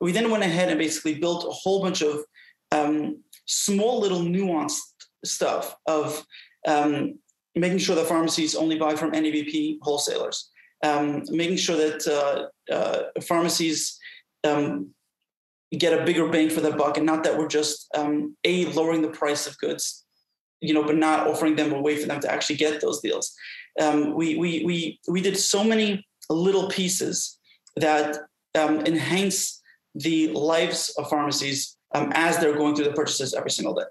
we 0.00 0.12
then 0.12 0.30
went 0.30 0.42
ahead 0.42 0.70
and 0.70 0.78
basically 0.78 1.14
built 1.14 1.44
a 1.44 1.50
whole 1.50 1.82
bunch 1.82 2.02
of 2.02 2.24
um, 2.72 3.22
small 3.46 4.00
little 4.00 4.20
nuanced 4.20 4.78
stuff 5.24 5.76
of 5.86 6.24
um, 6.66 7.18
making 7.54 7.78
sure 7.78 7.96
that 7.96 8.06
pharmacies 8.06 8.54
only 8.54 8.78
buy 8.78 8.94
from 8.94 9.12
NABP 9.12 9.78
wholesalers, 9.82 10.50
um, 10.84 11.22
making 11.30 11.56
sure 11.56 11.76
that 11.76 12.06
uh, 12.06 12.72
uh, 12.72 13.02
pharmacies 13.22 13.98
um, 14.44 14.90
get 15.76 15.98
a 15.98 16.04
bigger 16.04 16.28
bang 16.28 16.50
for 16.50 16.60
their 16.60 16.76
buck, 16.76 16.96
and 16.96 17.06
not 17.06 17.24
that 17.24 17.36
we're 17.36 17.48
just 17.48 17.88
um, 17.94 18.36
a 18.44 18.66
lowering 18.66 19.02
the 19.02 19.08
price 19.08 19.46
of 19.46 19.58
goods, 19.58 20.04
you 20.60 20.74
know, 20.74 20.84
but 20.84 20.96
not 20.96 21.26
offering 21.26 21.56
them 21.56 21.72
a 21.72 21.80
way 21.80 21.96
for 21.96 22.06
them 22.06 22.20
to 22.20 22.30
actually 22.30 22.56
get 22.56 22.80
those 22.80 23.00
deals. 23.00 23.32
Um, 23.80 24.14
we 24.14 24.36
we 24.36 24.64
we 24.64 25.00
we 25.08 25.20
did 25.20 25.36
so 25.36 25.64
many 25.64 26.06
little 26.28 26.68
pieces 26.68 27.38
that 27.76 28.18
um, 28.58 28.80
enhance 28.80 29.60
the 29.94 30.28
lives 30.28 30.94
of 30.98 31.08
pharmacies 31.08 31.76
as 31.92 32.38
they're 32.38 32.56
going 32.56 32.76
through 32.76 32.84
the 32.84 32.92
purchases 32.92 33.34
every 33.34 33.50
single 33.50 33.74
day. 33.74 33.84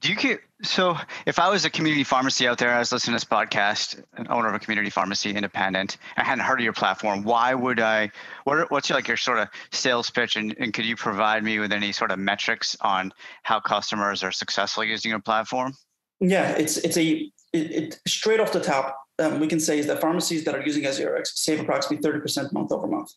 Do 0.00 0.08
you 0.08 0.16
keep 0.16 0.40
so 0.62 0.96
if 1.26 1.38
I 1.38 1.48
was 1.48 1.64
a 1.64 1.70
community 1.70 2.04
pharmacy 2.04 2.46
out 2.46 2.58
there, 2.58 2.74
I 2.74 2.78
was 2.78 2.92
listening 2.92 3.18
to 3.18 3.24
this 3.24 3.30
podcast, 3.30 4.02
an 4.16 4.26
owner 4.30 4.48
of 4.48 4.54
a 4.54 4.58
community 4.58 4.90
pharmacy, 4.90 5.30
independent, 5.30 5.96
I 6.16 6.24
hadn't 6.24 6.44
heard 6.44 6.60
of 6.60 6.64
your 6.64 6.72
platform. 6.72 7.22
Why 7.22 7.54
would 7.54 7.80
I? 7.80 8.10
What 8.44 8.70
what's 8.70 8.88
your, 8.88 8.96
like 8.96 9.08
your 9.08 9.16
sort 9.16 9.38
of 9.38 9.48
sales 9.72 10.10
pitch, 10.10 10.36
and, 10.36 10.54
and 10.58 10.72
could 10.72 10.84
you 10.84 10.96
provide 10.96 11.44
me 11.44 11.58
with 11.58 11.72
any 11.72 11.92
sort 11.92 12.10
of 12.10 12.18
metrics 12.18 12.76
on 12.80 13.12
how 13.42 13.60
customers 13.60 14.22
are 14.22 14.32
successful 14.32 14.84
using 14.84 15.10
your 15.10 15.20
platform? 15.20 15.74
Yeah, 16.20 16.50
it's 16.52 16.78
it's 16.78 16.96
a 16.96 17.30
it, 17.52 17.70
it 17.70 18.00
straight 18.06 18.40
off 18.40 18.52
the 18.52 18.60
top. 18.60 18.98
Um, 19.18 19.38
we 19.38 19.48
can 19.48 19.60
say 19.60 19.78
is 19.78 19.86
that 19.86 20.00
pharmacies 20.00 20.44
that 20.44 20.54
are 20.54 20.62
using 20.62 20.84
SDRX 20.84 21.28
save 21.34 21.60
approximately 21.60 22.02
thirty 22.02 22.20
percent 22.20 22.52
month 22.52 22.72
over 22.72 22.86
month. 22.86 23.10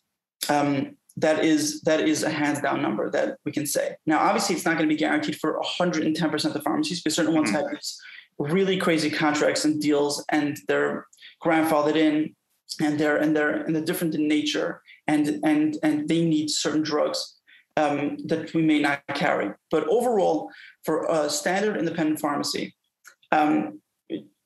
Um, 0.50 0.98
that 1.18 1.46
is 1.46 1.82
that 1.82 2.02
is 2.02 2.24
a 2.24 2.30
hands 2.30 2.60
down 2.62 2.82
number 2.82 3.10
that 3.12 3.38
we 3.46 3.52
can 3.52 3.66
say. 3.66 3.96
Now, 4.06 4.20
obviously, 4.20 4.56
it's 4.56 4.66
not 4.66 4.78
going 4.78 4.90
to 4.90 4.94
be 4.94 5.00
guaranteed 5.00 5.36
for 5.36 5.54
110 5.60 6.30
percent 6.30 6.56
of 6.56 6.64
pharmacies, 6.64 7.04
but 7.04 7.14
certain 7.14 7.34
ones 7.34 7.50
mm-hmm. 7.50 7.58
have 7.58 7.72
these 7.72 8.02
really 8.40 8.78
crazy 8.78 9.10
contracts 9.10 9.64
and 9.66 9.82
deals, 9.82 10.26
and 10.30 10.58
they're 10.68 11.06
grandfathered 11.44 11.96
in, 11.96 12.36
and 12.82 13.00
they're 13.00 13.18
and 13.18 13.36
they're 13.36 13.64
and 13.64 13.76
they're 13.76 13.86
different 13.86 14.16
in 14.16 14.28
nature, 14.28 14.82
and 15.08 15.40
and 15.44 15.78
and 15.84 16.10
they 16.10 16.26
need 16.26 16.50
certain 16.50 16.82
drugs 16.82 17.36
um, 17.78 18.18
that 18.26 18.54
we 18.54 18.64
may 18.64 18.80
not 18.80 19.02
carry. 19.14 19.52
But 19.70 19.88
overall, 19.88 20.50
for 20.84 21.06
a 21.10 21.30
standard 21.30 21.78
independent 21.78 22.20
pharmacy, 22.20 22.74
um, 23.32 23.82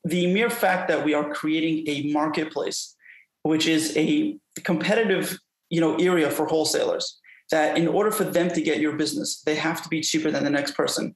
the 0.04 0.32
mere 0.32 0.50
fact 0.50 0.88
that 0.88 1.04
we 1.04 1.14
are 1.14 1.32
creating 1.32 1.84
a 1.88 2.12
marketplace, 2.12 2.94
which 3.42 3.66
is 3.66 3.96
a 3.96 4.38
competitive 4.64 5.38
you 5.70 5.80
know 5.80 5.96
area 5.96 6.30
for 6.30 6.46
wholesalers 6.46 7.18
that 7.50 7.78
in 7.78 7.88
order 7.88 8.10
for 8.10 8.24
them 8.24 8.48
to 8.50 8.60
get 8.60 8.80
your 8.80 8.96
business 8.96 9.42
they 9.42 9.54
have 9.54 9.82
to 9.82 9.88
be 9.88 10.00
cheaper 10.00 10.30
than 10.30 10.44
the 10.44 10.50
next 10.50 10.72
person. 10.72 11.14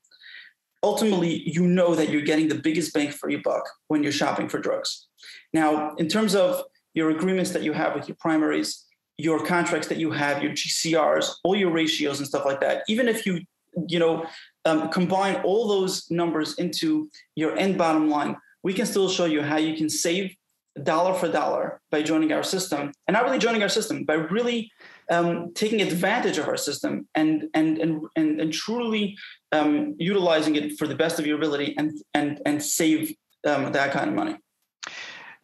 Ultimately 0.82 1.42
you 1.46 1.66
know 1.66 1.94
that 1.94 2.08
you're 2.08 2.22
getting 2.22 2.48
the 2.48 2.56
biggest 2.56 2.92
bang 2.92 3.10
for 3.10 3.30
your 3.30 3.42
buck 3.42 3.68
when 3.88 4.02
you're 4.02 4.12
shopping 4.12 4.48
for 4.48 4.58
drugs. 4.58 5.06
Now 5.52 5.94
in 5.96 6.08
terms 6.08 6.34
of 6.34 6.64
your 6.94 7.10
agreements 7.10 7.52
that 7.52 7.62
you 7.62 7.72
have 7.72 7.94
with 7.94 8.08
your 8.08 8.16
primaries 8.20 8.84
your 9.18 9.44
contracts 9.44 9.88
that 9.88 9.98
you 9.98 10.10
have 10.10 10.42
your 10.42 10.52
gcrs 10.52 11.30
all 11.44 11.54
your 11.54 11.70
ratios 11.70 12.18
and 12.18 12.26
stuff 12.26 12.44
like 12.44 12.60
that 12.60 12.82
even 12.88 13.08
if 13.08 13.26
you 13.26 13.40
you 13.88 13.98
know 13.98 14.26
um, 14.64 14.88
combine 14.90 15.36
all 15.44 15.68
those 15.68 16.10
numbers 16.10 16.58
into 16.58 17.08
your 17.36 17.56
end 17.56 17.76
bottom 17.76 18.08
line 18.08 18.36
we 18.62 18.72
can 18.72 18.86
still 18.86 19.08
show 19.08 19.24
you 19.24 19.42
how 19.42 19.56
you 19.56 19.76
can 19.76 19.88
save 19.88 20.34
dollar 20.82 21.14
for 21.14 21.28
dollar 21.28 21.80
by 21.90 22.02
joining 22.02 22.32
our 22.32 22.42
system 22.42 22.92
and 23.06 23.14
not 23.14 23.24
really 23.24 23.38
joining 23.38 23.62
our 23.62 23.68
system 23.68 24.04
by 24.04 24.14
really 24.14 24.70
um, 25.10 25.52
taking 25.54 25.82
advantage 25.82 26.38
of 26.38 26.48
our 26.48 26.56
system 26.56 27.06
and 27.14 27.44
and 27.54 27.78
and 27.78 28.02
and, 28.16 28.40
and 28.40 28.52
truly 28.52 29.16
um, 29.52 29.94
utilizing 29.98 30.56
it 30.56 30.78
for 30.78 30.88
the 30.88 30.94
best 30.94 31.18
of 31.18 31.26
your 31.26 31.36
ability 31.36 31.74
and 31.76 31.92
and 32.14 32.40
and 32.46 32.62
save 32.62 33.14
um, 33.46 33.72
that 33.72 33.92
kind 33.92 34.08
of 34.08 34.14
money. 34.14 34.36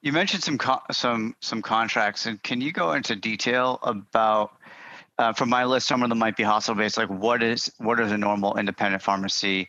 You 0.00 0.12
mentioned 0.12 0.42
some 0.42 0.56
co- 0.56 0.82
some 0.90 1.34
some 1.40 1.60
contracts 1.60 2.26
and 2.26 2.42
can 2.42 2.60
you 2.60 2.72
go 2.72 2.92
into 2.92 3.14
detail 3.14 3.78
about 3.82 4.52
uh, 5.18 5.32
from 5.32 5.50
my 5.50 5.64
list 5.64 5.88
some 5.88 6.02
of 6.02 6.08
them 6.08 6.18
might 6.18 6.36
be 6.36 6.44
hospital 6.44 6.76
based 6.76 6.96
like 6.96 7.08
what 7.08 7.42
is 7.42 7.70
what 7.78 8.00
is 8.00 8.12
a 8.12 8.18
normal 8.18 8.56
independent 8.56 9.02
pharmacy 9.02 9.68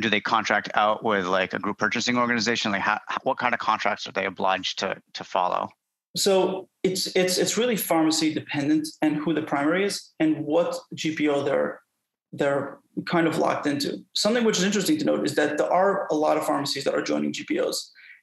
do 0.00 0.10
they 0.10 0.20
contract 0.20 0.70
out 0.74 1.04
with 1.04 1.26
like 1.26 1.54
a 1.54 1.58
group 1.58 1.78
purchasing 1.78 2.18
organization? 2.18 2.72
Like, 2.72 2.82
how, 2.82 3.00
what 3.22 3.38
kind 3.38 3.54
of 3.54 3.60
contracts 3.60 4.06
are 4.06 4.12
they 4.12 4.26
obliged 4.26 4.78
to 4.80 5.00
to 5.14 5.24
follow? 5.24 5.68
So 6.16 6.68
it's 6.82 7.06
it's 7.16 7.38
it's 7.38 7.56
really 7.56 7.76
pharmacy 7.76 8.34
dependent 8.34 8.88
and 9.00 9.16
who 9.16 9.32
the 9.32 9.42
primary 9.42 9.84
is 9.84 10.12
and 10.20 10.44
what 10.44 10.76
GPO 10.94 11.44
they're 11.44 11.80
they're 12.32 12.78
kind 13.06 13.26
of 13.26 13.38
locked 13.38 13.66
into. 13.66 14.04
Something 14.14 14.44
which 14.44 14.58
is 14.58 14.64
interesting 14.64 14.98
to 14.98 15.04
note 15.04 15.24
is 15.24 15.34
that 15.36 15.58
there 15.58 15.72
are 15.72 16.06
a 16.10 16.14
lot 16.14 16.36
of 16.36 16.44
pharmacies 16.44 16.84
that 16.84 16.94
are 16.94 17.02
joining 17.02 17.32
GPOs, 17.32 17.76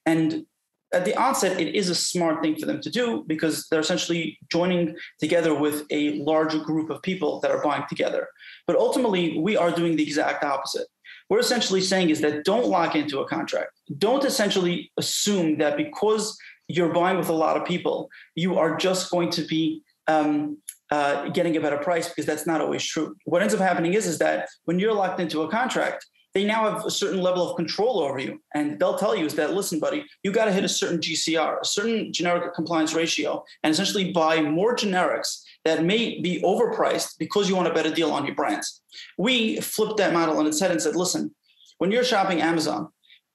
and 0.05 0.45
at 0.93 1.05
the 1.05 1.15
onset, 1.15 1.59
it 1.59 1.75
is 1.75 1.89
a 1.89 1.95
smart 1.95 2.41
thing 2.41 2.55
for 2.55 2.65
them 2.65 2.81
to 2.81 2.89
do 2.89 3.23
because 3.27 3.67
they're 3.69 3.79
essentially 3.79 4.39
joining 4.51 4.95
together 5.19 5.53
with 5.53 5.85
a 5.91 6.19
larger 6.23 6.59
group 6.59 6.89
of 6.89 7.01
people 7.03 7.39
that 7.41 7.51
are 7.51 7.61
buying 7.63 7.83
together. 7.87 8.27
But 8.69 8.77
ultimately, 8.77 9.39
we 9.39 9.57
are 9.57 9.71
doing 9.71 9.95
the 9.95 10.03
exact 10.03 10.43
opposite 10.43 10.87
we're 11.29 11.39
essentially 11.39 11.81
saying 11.81 12.09
is 12.09 12.21
that 12.21 12.43
don't 12.43 12.67
lock 12.67 12.95
into 12.95 13.19
a 13.19 13.27
contract. 13.27 13.71
Don't 13.97 14.25
essentially 14.25 14.91
assume 14.97 15.59
that 15.59 15.77
because 15.77 16.37
you're 16.67 16.93
buying 16.93 17.17
with 17.17 17.29
a 17.29 17.33
lot 17.33 17.55
of 17.55 17.65
people, 17.65 18.09
you 18.35 18.57
are 18.57 18.75
just 18.77 19.11
going 19.11 19.29
to 19.31 19.43
be 19.43 19.83
um, 20.07 20.57
uh, 20.91 21.29
getting 21.29 21.55
a 21.55 21.61
better 21.61 21.77
price 21.77 22.09
because 22.09 22.25
that's 22.25 22.47
not 22.47 22.61
always 22.61 22.83
true. 22.83 23.15
What 23.25 23.41
ends 23.41 23.53
up 23.53 23.59
happening 23.59 23.93
is, 23.93 24.07
is 24.07 24.17
that 24.19 24.49
when 24.65 24.79
you're 24.79 24.93
locked 24.93 25.19
into 25.19 25.43
a 25.43 25.49
contract, 25.49 26.05
they 26.33 26.45
now 26.45 26.69
have 26.69 26.85
a 26.85 26.91
certain 26.91 27.21
level 27.21 27.47
of 27.47 27.55
control 27.55 27.99
over 27.99 28.19
you. 28.19 28.39
And 28.53 28.79
they'll 28.79 28.97
tell 28.97 29.15
you 29.15 29.25
is 29.25 29.35
that, 29.35 29.53
listen, 29.53 29.79
buddy, 29.79 30.05
you 30.23 30.31
got 30.31 30.45
to 30.45 30.51
hit 30.51 30.63
a 30.63 30.69
certain 30.69 30.99
GCR, 30.99 31.61
a 31.61 31.65
certain 31.65 32.13
generic 32.13 32.53
compliance 32.53 32.93
ratio, 32.93 33.43
and 33.63 33.71
essentially 33.71 34.11
buy 34.11 34.41
more 34.41 34.75
generics 34.75 35.43
that 35.65 35.83
may 35.83 36.19
be 36.21 36.41
overpriced 36.41 37.17
because 37.17 37.49
you 37.49 37.55
want 37.55 37.67
a 37.67 37.73
better 37.73 37.93
deal 37.93 38.11
on 38.11 38.25
your 38.25 38.35
brands. 38.35 38.81
We 39.17 39.59
flipped 39.61 39.97
that 39.97 40.13
model 40.13 40.37
on 40.37 40.47
its 40.47 40.59
head 40.59 40.71
and 40.71 40.81
said, 40.81 40.95
listen, 40.95 41.33
when 41.77 41.91
you're 41.91 42.03
shopping 42.03 42.41
Amazon, 42.41 42.89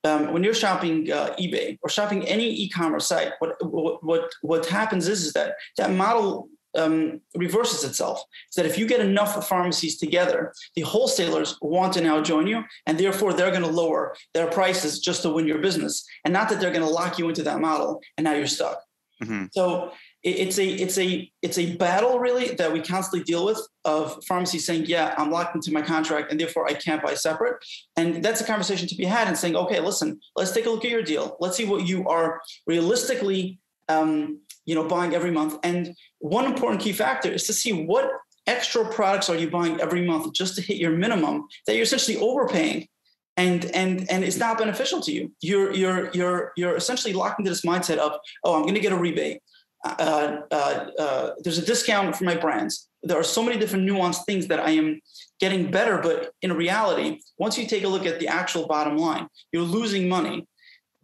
um, 0.04 0.32
when 0.32 0.44
you're 0.44 0.54
shopping 0.54 1.10
uh, 1.10 1.34
eBay 1.38 1.78
or 1.82 1.88
shopping 1.88 2.26
any 2.26 2.48
e-commerce 2.48 3.06
site, 3.06 3.32
what 3.38 3.56
what 4.04 4.30
what 4.42 4.66
happens 4.66 5.08
is 5.08 5.24
is 5.24 5.32
that 5.32 5.54
that 5.78 5.90
model 5.90 6.48
um, 6.76 7.20
reverses 7.34 7.84
itself. 7.84 8.22
Is 8.50 8.56
that 8.56 8.66
if 8.66 8.76
you 8.76 8.86
get 8.86 9.00
enough 9.00 9.48
pharmacies 9.48 9.96
together, 9.96 10.52
the 10.76 10.82
wholesalers 10.82 11.56
want 11.62 11.94
to 11.94 12.02
now 12.02 12.20
join 12.20 12.46
you, 12.46 12.64
and 12.86 12.98
therefore 12.98 13.32
they're 13.32 13.50
going 13.50 13.62
to 13.62 13.68
lower 13.68 14.14
their 14.34 14.48
prices 14.48 14.98
just 14.98 15.22
to 15.22 15.30
win 15.30 15.46
your 15.46 15.58
business, 15.58 16.04
and 16.24 16.34
not 16.34 16.48
that 16.48 16.60
they're 16.60 16.72
going 16.72 16.86
to 16.86 16.88
lock 17.00 17.18
you 17.18 17.28
into 17.28 17.42
that 17.42 17.60
model, 17.60 18.00
and 18.18 18.24
now 18.24 18.34
you're 18.34 18.46
stuck. 18.46 18.82
Mm-hmm. 19.22 19.46
So 19.52 19.92
it's 20.24 20.58
a 20.58 20.66
it's 20.66 20.96
a 20.96 21.30
it's 21.42 21.58
a 21.58 21.76
battle 21.76 22.18
really 22.18 22.54
that 22.54 22.72
we 22.72 22.80
constantly 22.80 23.22
deal 23.24 23.44
with 23.44 23.60
of 23.84 24.24
pharmacies 24.24 24.66
saying 24.66 24.86
yeah 24.86 25.14
i'm 25.18 25.30
locked 25.30 25.54
into 25.54 25.70
my 25.70 25.82
contract 25.82 26.30
and 26.30 26.40
therefore 26.40 26.66
i 26.66 26.72
can't 26.72 27.02
buy 27.02 27.14
separate. 27.14 27.62
And 27.96 28.24
that's 28.24 28.40
a 28.40 28.44
conversation 28.44 28.88
to 28.88 28.94
be 28.96 29.04
had 29.04 29.28
and 29.28 29.36
saying 29.36 29.54
okay 29.54 29.80
listen 29.80 30.18
let's 30.34 30.52
take 30.52 30.66
a 30.66 30.70
look 30.70 30.84
at 30.84 30.90
your 30.90 31.02
deal. 31.02 31.36
Let's 31.40 31.56
see 31.56 31.66
what 31.66 31.86
you 31.86 32.08
are 32.08 32.40
realistically 32.66 33.58
um, 33.88 34.40
you 34.64 34.74
know 34.74 34.84
buying 34.84 35.14
every 35.14 35.30
month. 35.30 35.58
And 35.62 35.94
one 36.18 36.46
important 36.46 36.80
key 36.80 36.92
factor 36.92 37.30
is 37.30 37.46
to 37.46 37.52
see 37.52 37.84
what 37.84 38.10
extra 38.46 38.86
products 38.88 39.28
are 39.28 39.36
you 39.36 39.50
buying 39.50 39.80
every 39.80 40.06
month 40.06 40.32
just 40.32 40.56
to 40.56 40.62
hit 40.62 40.78
your 40.78 40.92
minimum 40.92 41.46
that 41.66 41.74
you're 41.74 41.82
essentially 41.82 42.16
overpaying. 42.16 42.88
And 43.36 43.66
and 43.66 44.10
and 44.10 44.24
it's 44.24 44.38
not 44.38 44.58
beneficial 44.58 45.00
to 45.02 45.12
you. 45.12 45.32
You're 45.42 45.74
you're 45.74 46.10
you're 46.12 46.52
you're 46.56 46.76
essentially 46.76 47.12
locked 47.12 47.40
into 47.40 47.50
this 47.50 47.62
mindset 47.62 47.98
of 47.98 48.12
oh 48.44 48.54
i'm 48.54 48.62
going 48.62 48.74
to 48.74 48.80
get 48.80 48.92
a 48.92 48.96
rebate 48.96 49.40
uh, 49.84 50.40
uh, 50.50 50.90
uh, 50.98 51.30
there's 51.42 51.58
a 51.58 51.64
discount 51.64 52.16
for 52.16 52.24
my 52.24 52.36
brands. 52.36 52.88
There 53.02 53.18
are 53.18 53.24
so 53.24 53.42
many 53.42 53.58
different 53.58 53.88
nuanced 53.88 54.24
things 54.24 54.46
that 54.48 54.58
I 54.58 54.70
am 54.70 55.00
getting 55.40 55.70
better, 55.70 55.98
but 55.98 56.32
in 56.40 56.52
reality, 56.54 57.20
once 57.38 57.58
you 57.58 57.66
take 57.66 57.84
a 57.84 57.88
look 57.88 58.06
at 58.06 58.18
the 58.18 58.28
actual 58.28 58.66
bottom 58.66 58.96
line, 58.96 59.28
you're 59.52 59.62
losing 59.62 60.08
money 60.08 60.46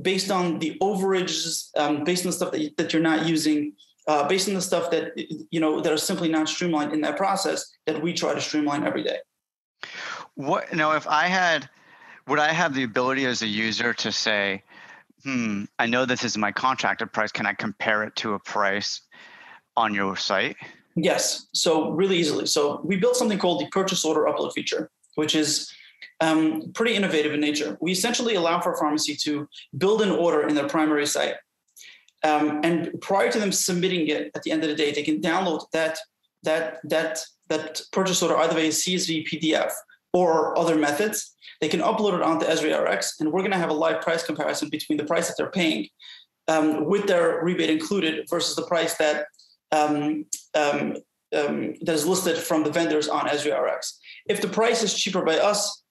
based 0.01 0.31
on 0.31 0.59
the 0.61 0.79
overages, 0.81 1.69
um, 1.77 2.05
based 2.05 2.25
on 2.25 2.31
the 2.31 2.37
stuff 2.37 2.53
that, 2.53 2.61
you, 2.61 2.71
that 2.79 2.93
you're 2.93 3.03
not 3.03 3.27
using, 3.27 3.75
based 4.29 4.49
on 4.49 4.55
the 4.55 4.63
stuff 4.63 4.91
that 4.91 5.13
you 5.51 5.61
know 5.61 5.81
that 5.81 5.93
are 5.93 5.99
simply 5.99 6.29
not 6.29 6.49
streamlined 6.49 6.93
in 6.93 7.01
that 7.03 7.17
process 7.17 7.71
that 7.87 8.01
we 8.03 8.13
try 8.13 8.35
to 8.35 8.41
streamline 8.41 8.85
every 8.85 9.05
day. 9.05 9.19
What 10.35 10.73
now? 10.73 10.93
If 10.93 11.07
I 11.07 11.27
had, 11.27 11.69
would 12.27 12.39
I 12.39 12.53
have 12.53 12.75
the 12.75 12.83
ability 12.83 13.27
as 13.27 13.43
a 13.43 13.47
user 13.47 13.93
to 13.95 14.11
say? 14.11 14.63
Hmm, 15.25 15.65
I 15.79 15.87
know 15.87 16.05
this 16.05 16.25
is 16.25 16.37
my 16.37 16.53
contracted 16.53 17.13
price. 17.13 17.33
Can 17.33 17.47
I 17.47 17.55
compare 17.55 18.03
it 18.03 18.17
to 18.17 18.35
a 18.35 18.39
price 18.39 19.03
on 19.77 19.95
your 19.95 20.17
site? 20.17 20.57
Yes. 20.97 21.47
So 21.55 21.91
really 21.91 22.17
easily. 22.17 22.47
So 22.47 22.81
we 22.85 22.97
built 22.97 23.17
something 23.17 23.39
called 23.39 23.61
the 23.61 23.69
purchase 23.69 24.05
order 24.05 24.23
upload 24.23 24.53
feature, 24.53 24.91
which 25.15 25.35
is 25.35 25.73
um, 26.21 26.73
pretty 26.75 26.95
innovative 26.95 27.33
in 27.33 27.41
nature. 27.41 27.79
We 27.81 27.93
essentially 27.93 28.35
allow 28.35 28.61
for 28.61 28.73
a 28.73 28.77
pharmacy 28.77 29.17
to 29.23 29.49
build 29.79 30.03
an 30.03 30.11
order 30.11 30.47
in 30.47 30.55
their 30.55 30.69
primary 30.69 31.07
site. 31.07 31.35
Um, 32.23 32.61
and 32.63 33.01
prior 33.01 33.31
to 33.33 33.39
them 33.39 33.53
submitting 33.53 34.09
it 34.09 34.31
at 34.35 34.43
the 34.43 34.51
end 34.51 34.63
of 34.63 34.69
the 34.69 34.75
day, 34.75 34.93
they 34.93 35.03
can 35.03 35.21
download 35.21 35.65
that 35.73 35.99
that 36.43 36.81
that 36.85 37.25
that 37.49 37.81
purchase 37.93 38.23
order 38.23 38.37
either 38.37 38.55
via 38.55 38.69
CSV, 38.69 39.27
PDF, 39.29 39.73
or 40.13 40.59
other 40.59 40.77
methods, 40.77 41.35
they 41.61 41.69
can 41.69 41.81
upload 41.81 42.15
it 42.15 42.23
onto 42.23 42.47
EzriRx, 42.47 43.21
and 43.21 43.33
we're 43.33 43.41
going 43.41 43.51
to 43.53 43.59
have 43.59 43.71
a 43.71 43.75
live 43.75 44.01
price 44.01 44.23
comparison 44.23 44.69
between 44.69 44.99
the 44.99 45.05
price 45.05 45.29
that 45.29 45.37
they're 45.37 45.51
paying 45.51 45.89
um, 46.49 46.87
with 46.87 47.07
their 47.07 47.43
rebate 47.43 47.71
included 47.71 48.27
versus 48.29 48.57
the 48.57 48.67
price 48.67 48.95
that 48.95 49.27
um, 49.73 50.27
um, 50.55 50.97
um 51.33 51.75
that 51.83 51.95
is 51.95 52.07
listed 52.07 52.37
from 52.37 52.65
the 52.65 52.73
vendors 52.73 53.09
on 53.09 53.29
EzriRx. 53.29 53.93
If 54.27 54.41
the 54.41 54.49
price 54.49 54.83
is 54.83 54.95
cheaper 54.95 55.23
by 55.23 55.39
us, 55.39 55.83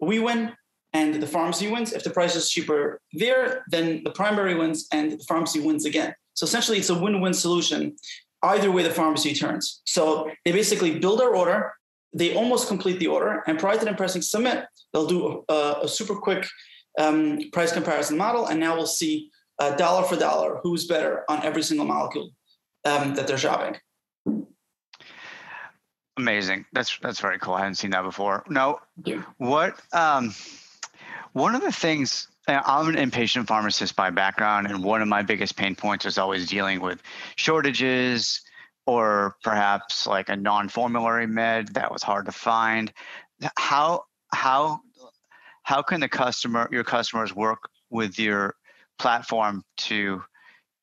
we 0.00 0.18
win 0.18 0.54
and 0.92 1.22
the 1.22 1.26
pharmacy 1.26 1.68
wins. 1.68 1.92
If 1.92 2.04
the 2.04 2.10
price 2.10 2.34
is 2.34 2.50
cheaper 2.50 3.00
there, 3.12 3.64
then 3.68 4.02
the 4.04 4.10
primary 4.10 4.54
wins 4.54 4.88
and 4.92 5.12
the 5.12 5.24
pharmacy 5.24 5.60
wins 5.60 5.84
again. 5.84 6.14
So 6.34 6.44
essentially, 6.44 6.78
it's 6.78 6.90
a 6.90 6.98
win-win 6.98 7.34
solution. 7.34 7.96
Either 8.42 8.70
way, 8.70 8.84
the 8.84 8.90
pharmacy 8.90 9.34
turns. 9.34 9.82
So 9.84 10.30
they 10.44 10.52
basically 10.52 10.98
build 10.98 11.20
our 11.20 11.34
order, 11.34 11.74
they 12.12 12.34
almost 12.34 12.68
complete 12.68 12.98
the 12.98 13.06
order, 13.06 13.42
and 13.46 13.58
prior 13.58 13.78
to 13.78 13.84
them 13.84 13.96
pressing 13.96 14.22
submit, 14.22 14.64
they'll 14.92 15.06
do 15.06 15.44
a, 15.48 15.80
a 15.82 15.88
super 15.88 16.14
quick 16.14 16.46
um, 16.98 17.38
price 17.52 17.72
comparison 17.72 18.16
model, 18.16 18.46
and 18.46 18.58
now 18.58 18.76
we'll 18.76 18.86
see 18.86 19.30
uh, 19.58 19.74
dollar 19.76 20.06
for 20.06 20.16
dollar 20.16 20.60
who's 20.62 20.86
better 20.86 21.24
on 21.28 21.44
every 21.44 21.62
single 21.62 21.86
molecule 21.86 22.30
um, 22.84 23.14
that 23.14 23.26
they're 23.26 23.38
shopping. 23.38 23.76
Amazing. 26.16 26.64
That's 26.72 26.98
that's 26.98 27.20
very 27.20 27.38
cool. 27.38 27.54
I 27.54 27.60
hadn't 27.60 27.76
seen 27.76 27.90
that 27.92 28.02
before. 28.02 28.42
No, 28.48 28.80
what 29.36 29.78
um, 29.92 30.34
one 31.32 31.54
of 31.54 31.62
the 31.62 31.70
things 31.70 32.26
I'm 32.48 32.88
an 32.88 32.96
inpatient 32.96 33.46
pharmacist 33.46 33.94
by 33.94 34.10
background, 34.10 34.66
and 34.66 34.82
one 34.82 35.02
of 35.02 35.08
my 35.08 35.22
biggest 35.22 35.56
pain 35.56 35.76
points 35.76 36.06
is 36.06 36.18
always 36.18 36.48
dealing 36.48 36.80
with 36.80 37.02
shortages 37.36 38.40
or 38.88 39.36
perhaps 39.44 40.06
like 40.06 40.30
a 40.30 40.36
non-formulary 40.36 41.26
med 41.26 41.68
that 41.74 41.92
was 41.92 42.02
hard 42.02 42.24
to 42.24 42.32
find. 42.32 42.90
How 43.58 44.04
how 44.32 44.80
how 45.62 45.82
can 45.82 46.00
the 46.00 46.08
customer 46.08 46.70
your 46.72 46.84
customers 46.84 47.36
work 47.36 47.68
with 47.90 48.18
your 48.18 48.54
platform 48.98 49.62
to 49.76 50.22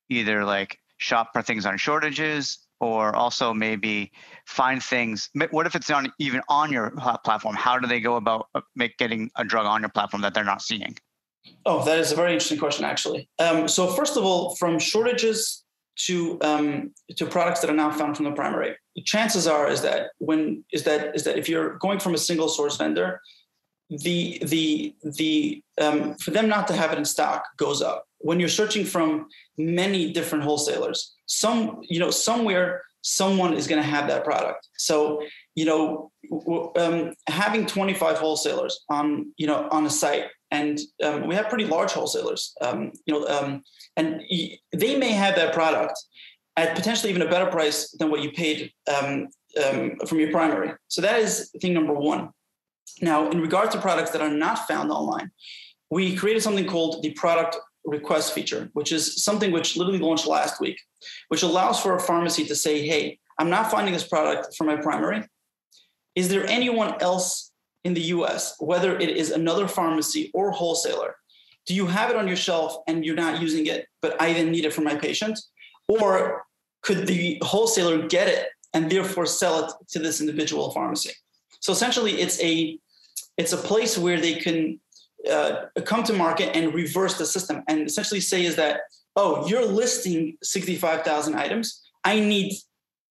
either 0.09 0.45
like 0.45 0.77
shop 0.97 1.31
for 1.33 1.41
things 1.41 1.65
on 1.65 1.79
shortages 1.79 2.59
or 2.79 3.15
also 3.15 3.55
maybe 3.55 4.12
find 4.45 4.83
things 4.83 5.31
what 5.50 5.65
if 5.65 5.75
it's 5.75 5.89
not 5.89 6.07
even 6.19 6.41
on 6.47 6.71
your 6.71 6.91
platform? 7.24 7.55
How 7.55 7.79
do 7.79 7.88
they 7.88 8.00
go 8.00 8.17
about 8.17 8.50
uh, 8.53 8.62
make 8.75 9.00
getting 9.00 9.31
a 9.35 9.43
drug 9.43 9.65
on 9.65 9.81
your 9.81 9.89
platform 9.89 10.21
that 10.21 10.35
they're 10.35 10.43
not 10.43 10.62
seeing? 10.62 10.95
Oh 11.65 11.83
that 11.83 11.97
is 11.97 12.12
a 12.12 12.15
very 12.15 12.33
interesting 12.33 12.59
question 12.59 12.85
actually. 12.85 13.27
Um, 13.39 13.67
so 13.67 13.88
first 13.88 14.15
of 14.15 14.24
all 14.24 14.53
from 14.57 14.77
shortages 14.77 15.64
to 15.96 16.38
um, 16.42 16.92
to 17.16 17.25
products 17.25 17.62
that 17.62 17.70
are 17.70 17.75
now 17.75 17.92
found 17.92 18.16
from 18.16 18.25
the 18.25 18.32
primary. 18.32 18.75
The 18.96 19.04
chances 19.04 19.48
are 19.48 19.70
is 19.70 19.82
that 19.82 20.12
when 20.20 20.64
is 20.72 20.84
that 20.84 21.16
is 21.16 21.24
that 21.24 21.38
if 21.38 21.48
you're 21.50 21.78
going 21.78 22.00
from 22.00 22.14
a 22.14 22.18
single 22.18 22.50
source 22.50 22.78
vendor 22.78 23.22
the 23.90 24.40
the 24.46 24.96
the 25.04 25.64
um, 25.80 26.16
for 26.16 26.32
them 26.32 26.48
not 26.48 26.68
to 26.68 26.74
have 26.74 26.92
it 26.92 26.98
in 26.98 27.06
stock 27.06 27.46
goes 27.58 27.82
up. 27.82 28.06
When 28.20 28.40
you're 28.40 28.50
searching 28.50 28.86
from 28.86 29.28
many 29.58 30.12
different 30.12 30.44
wholesalers 30.44 31.16
some 31.28 31.82
you 31.84 32.00
know 32.00 32.12
somewhere 32.12 32.84
someone 33.02 33.54
is 33.54 33.68
going 33.68 33.82
to 33.82 33.88
have 33.88 34.08
that 34.08 34.24
product. 34.24 34.68
So 34.78 35.22
you 35.54 35.66
know 35.66 36.12
um, 36.78 37.14
having 37.28 37.66
25 37.66 38.18
wholesalers 38.18 38.84
on 38.90 39.32
you 39.38 39.48
know 39.48 39.68
on 39.72 39.86
a 39.86 39.90
site 39.90 40.25
and 40.57 40.79
um, 41.05 41.27
we 41.27 41.35
have 41.35 41.50
pretty 41.50 41.65
large 41.75 41.91
wholesalers 41.91 42.41
um, 42.62 42.79
you 43.05 43.13
know 43.13 43.24
um, 43.35 43.50
and 43.97 44.07
they 44.83 44.93
may 45.03 45.12
have 45.12 45.35
that 45.35 45.53
product 45.53 45.97
at 46.57 46.75
potentially 46.75 47.09
even 47.09 47.21
a 47.27 47.29
better 47.29 47.50
price 47.57 47.91
than 48.00 48.09
what 48.12 48.21
you 48.24 48.31
paid 48.31 48.71
um, 48.95 49.27
um, 49.63 49.97
from 50.07 50.19
your 50.19 50.31
primary 50.31 50.71
so 50.88 51.01
that 51.01 51.19
is 51.19 51.51
thing 51.62 51.74
number 51.74 51.93
one 51.93 52.29
now 53.01 53.29
in 53.29 53.39
regard 53.41 53.71
to 53.71 53.79
products 53.79 54.12
that 54.12 54.21
are 54.21 54.35
not 54.45 54.67
found 54.67 54.91
online 54.91 55.29
we 55.89 56.15
created 56.15 56.41
something 56.41 56.67
called 56.67 57.03
the 57.03 57.12
product 57.12 57.57
request 57.85 58.33
feature, 58.33 58.70
which 58.74 58.91
is 58.91 59.24
something 59.24 59.51
which 59.51 59.77
literally 59.77 60.00
launched 60.00 60.27
last 60.27 60.59
week, 60.59 60.79
which 61.29 61.44
allows 61.44 61.79
for 61.79 61.96
a 61.96 62.00
pharmacy 62.00 62.46
to 62.46 62.55
say, 62.55 62.85
hey, 62.85 63.20
I'm 63.39 63.50
not 63.50 63.72
finding 63.72 63.94
this 63.94 64.07
product 64.07 64.55
for 64.55 64.63
my 64.63 64.75
primary. 64.75 65.24
Is 66.15 66.29
there 66.29 66.46
anyone 66.48 66.96
else 67.01 67.51
in 67.85 67.93
the 67.93 68.01
US, 68.15 68.55
whether 68.59 68.98
it 69.00 69.09
is 69.09 69.31
another 69.31 69.67
pharmacy 69.67 70.31
or 70.33 70.51
wholesaler? 70.51 71.15
Do 71.65 71.74
you 71.74 71.85
have 71.85 72.09
it 72.09 72.17
on 72.17 72.27
your 72.27 72.35
shelf 72.35 72.77
and 72.87 73.05
you're 73.05 73.15
not 73.15 73.41
using 73.41 73.67
it, 73.67 73.87
but 74.01 74.21
I 74.21 74.33
then 74.33 74.51
need 74.51 74.65
it 74.65 74.74
for 74.74 74.81
my 74.81 74.95
patient? 74.95 75.39
Or 75.87 76.45
could 76.81 77.07
the 77.07 77.39
wholesaler 77.43 78.07
get 78.07 78.27
it 78.27 78.48
and 78.74 78.91
therefore 78.91 79.25
sell 79.25 79.65
it 79.65 79.71
to 79.89 80.00
this 80.00 80.19
individual 80.19 80.71
pharmacy? 80.71 81.11
So 81.61 81.71
essentially, 81.71 82.19
it's 82.19 82.41
a 82.41 82.77
it's 83.37 83.53
a 83.53 83.57
place 83.57 83.98
where 83.98 84.19
they 84.19 84.35
can 84.35 84.79
uh, 85.31 85.65
come 85.85 86.03
to 86.03 86.13
market 86.13 86.55
and 86.55 86.74
reverse 86.74 87.17
the 87.17 87.25
system 87.25 87.63
and 87.67 87.87
essentially 87.87 88.19
say 88.19 88.45
is 88.45 88.55
that 88.55 88.81
oh 89.15 89.48
you're 89.48 89.65
listing 89.65 90.37
65000 90.43 91.35
items 91.35 91.81
i 92.03 92.19
need 92.19 92.53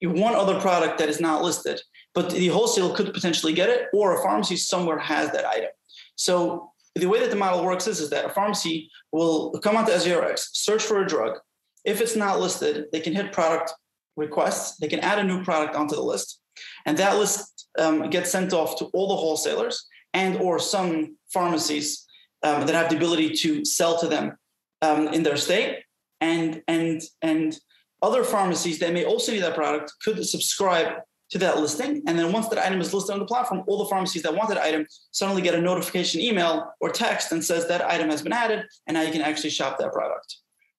one 0.00 0.34
other 0.34 0.60
product 0.60 0.98
that 0.98 1.08
is 1.08 1.20
not 1.20 1.42
listed 1.42 1.80
but 2.14 2.30
the 2.30 2.48
wholesale 2.48 2.94
could 2.94 3.12
potentially 3.12 3.52
get 3.52 3.68
it 3.68 3.88
or 3.92 4.18
a 4.18 4.22
pharmacy 4.22 4.56
somewhere 4.56 4.98
has 4.98 5.30
that 5.32 5.44
item 5.44 5.70
so 6.16 6.72
the 6.94 7.08
way 7.08 7.20
that 7.20 7.30
the 7.30 7.36
model 7.36 7.64
works 7.64 7.86
is, 7.86 8.00
is 8.00 8.10
that 8.10 8.24
a 8.24 8.28
pharmacy 8.28 8.90
will 9.12 9.50
come 9.60 9.76
onto 9.76 9.92
SRX, 9.92 10.50
search 10.52 10.82
for 10.82 11.02
a 11.02 11.06
drug. 11.06 11.38
If 11.84 12.00
it's 12.00 12.16
not 12.16 12.40
listed, 12.40 12.86
they 12.92 13.00
can 13.00 13.14
hit 13.14 13.32
product 13.32 13.72
requests. 14.16 14.76
They 14.76 14.88
can 14.88 15.00
add 15.00 15.18
a 15.18 15.24
new 15.24 15.42
product 15.42 15.74
onto 15.74 15.96
the 15.96 16.02
list, 16.02 16.40
and 16.86 16.96
that 16.98 17.18
list 17.18 17.68
um, 17.78 18.10
gets 18.10 18.30
sent 18.30 18.52
off 18.52 18.78
to 18.78 18.86
all 18.86 19.08
the 19.08 19.16
wholesalers 19.16 19.86
and 20.14 20.36
or 20.36 20.58
some 20.58 21.16
pharmacies 21.32 22.06
um, 22.44 22.66
that 22.66 22.74
have 22.74 22.90
the 22.90 22.96
ability 22.96 23.30
to 23.30 23.64
sell 23.64 23.98
to 23.98 24.06
them 24.06 24.38
um, 24.82 25.08
in 25.08 25.24
their 25.24 25.36
state, 25.36 25.80
and 26.20 26.62
and 26.68 27.02
and 27.22 27.58
other 28.02 28.22
pharmacies 28.22 28.78
that 28.78 28.92
may 28.92 29.04
also 29.04 29.32
need 29.32 29.42
that 29.42 29.56
product 29.56 29.92
could 30.02 30.24
subscribe 30.24 30.98
to 31.34 31.38
that 31.38 31.58
listing. 31.58 32.00
And 32.06 32.16
then 32.16 32.30
once 32.30 32.46
that 32.46 32.64
item 32.64 32.80
is 32.80 32.94
listed 32.94 33.12
on 33.12 33.18
the 33.18 33.24
platform, 33.24 33.64
all 33.66 33.78
the 33.78 33.90
pharmacies 33.90 34.22
that 34.22 34.32
want 34.32 34.48
that 34.50 34.58
item 34.58 34.86
suddenly 35.10 35.42
get 35.42 35.56
a 35.56 35.60
notification 35.60 36.20
email 36.20 36.72
or 36.80 36.90
text 36.90 37.32
and 37.32 37.44
says 37.44 37.66
that 37.66 37.84
item 37.84 38.08
has 38.08 38.22
been 38.22 38.32
added, 38.32 38.64
and 38.86 38.94
now 38.94 39.02
you 39.02 39.10
can 39.10 39.20
actually 39.20 39.50
shop 39.50 39.76
that 39.80 39.92
product. 39.92 40.36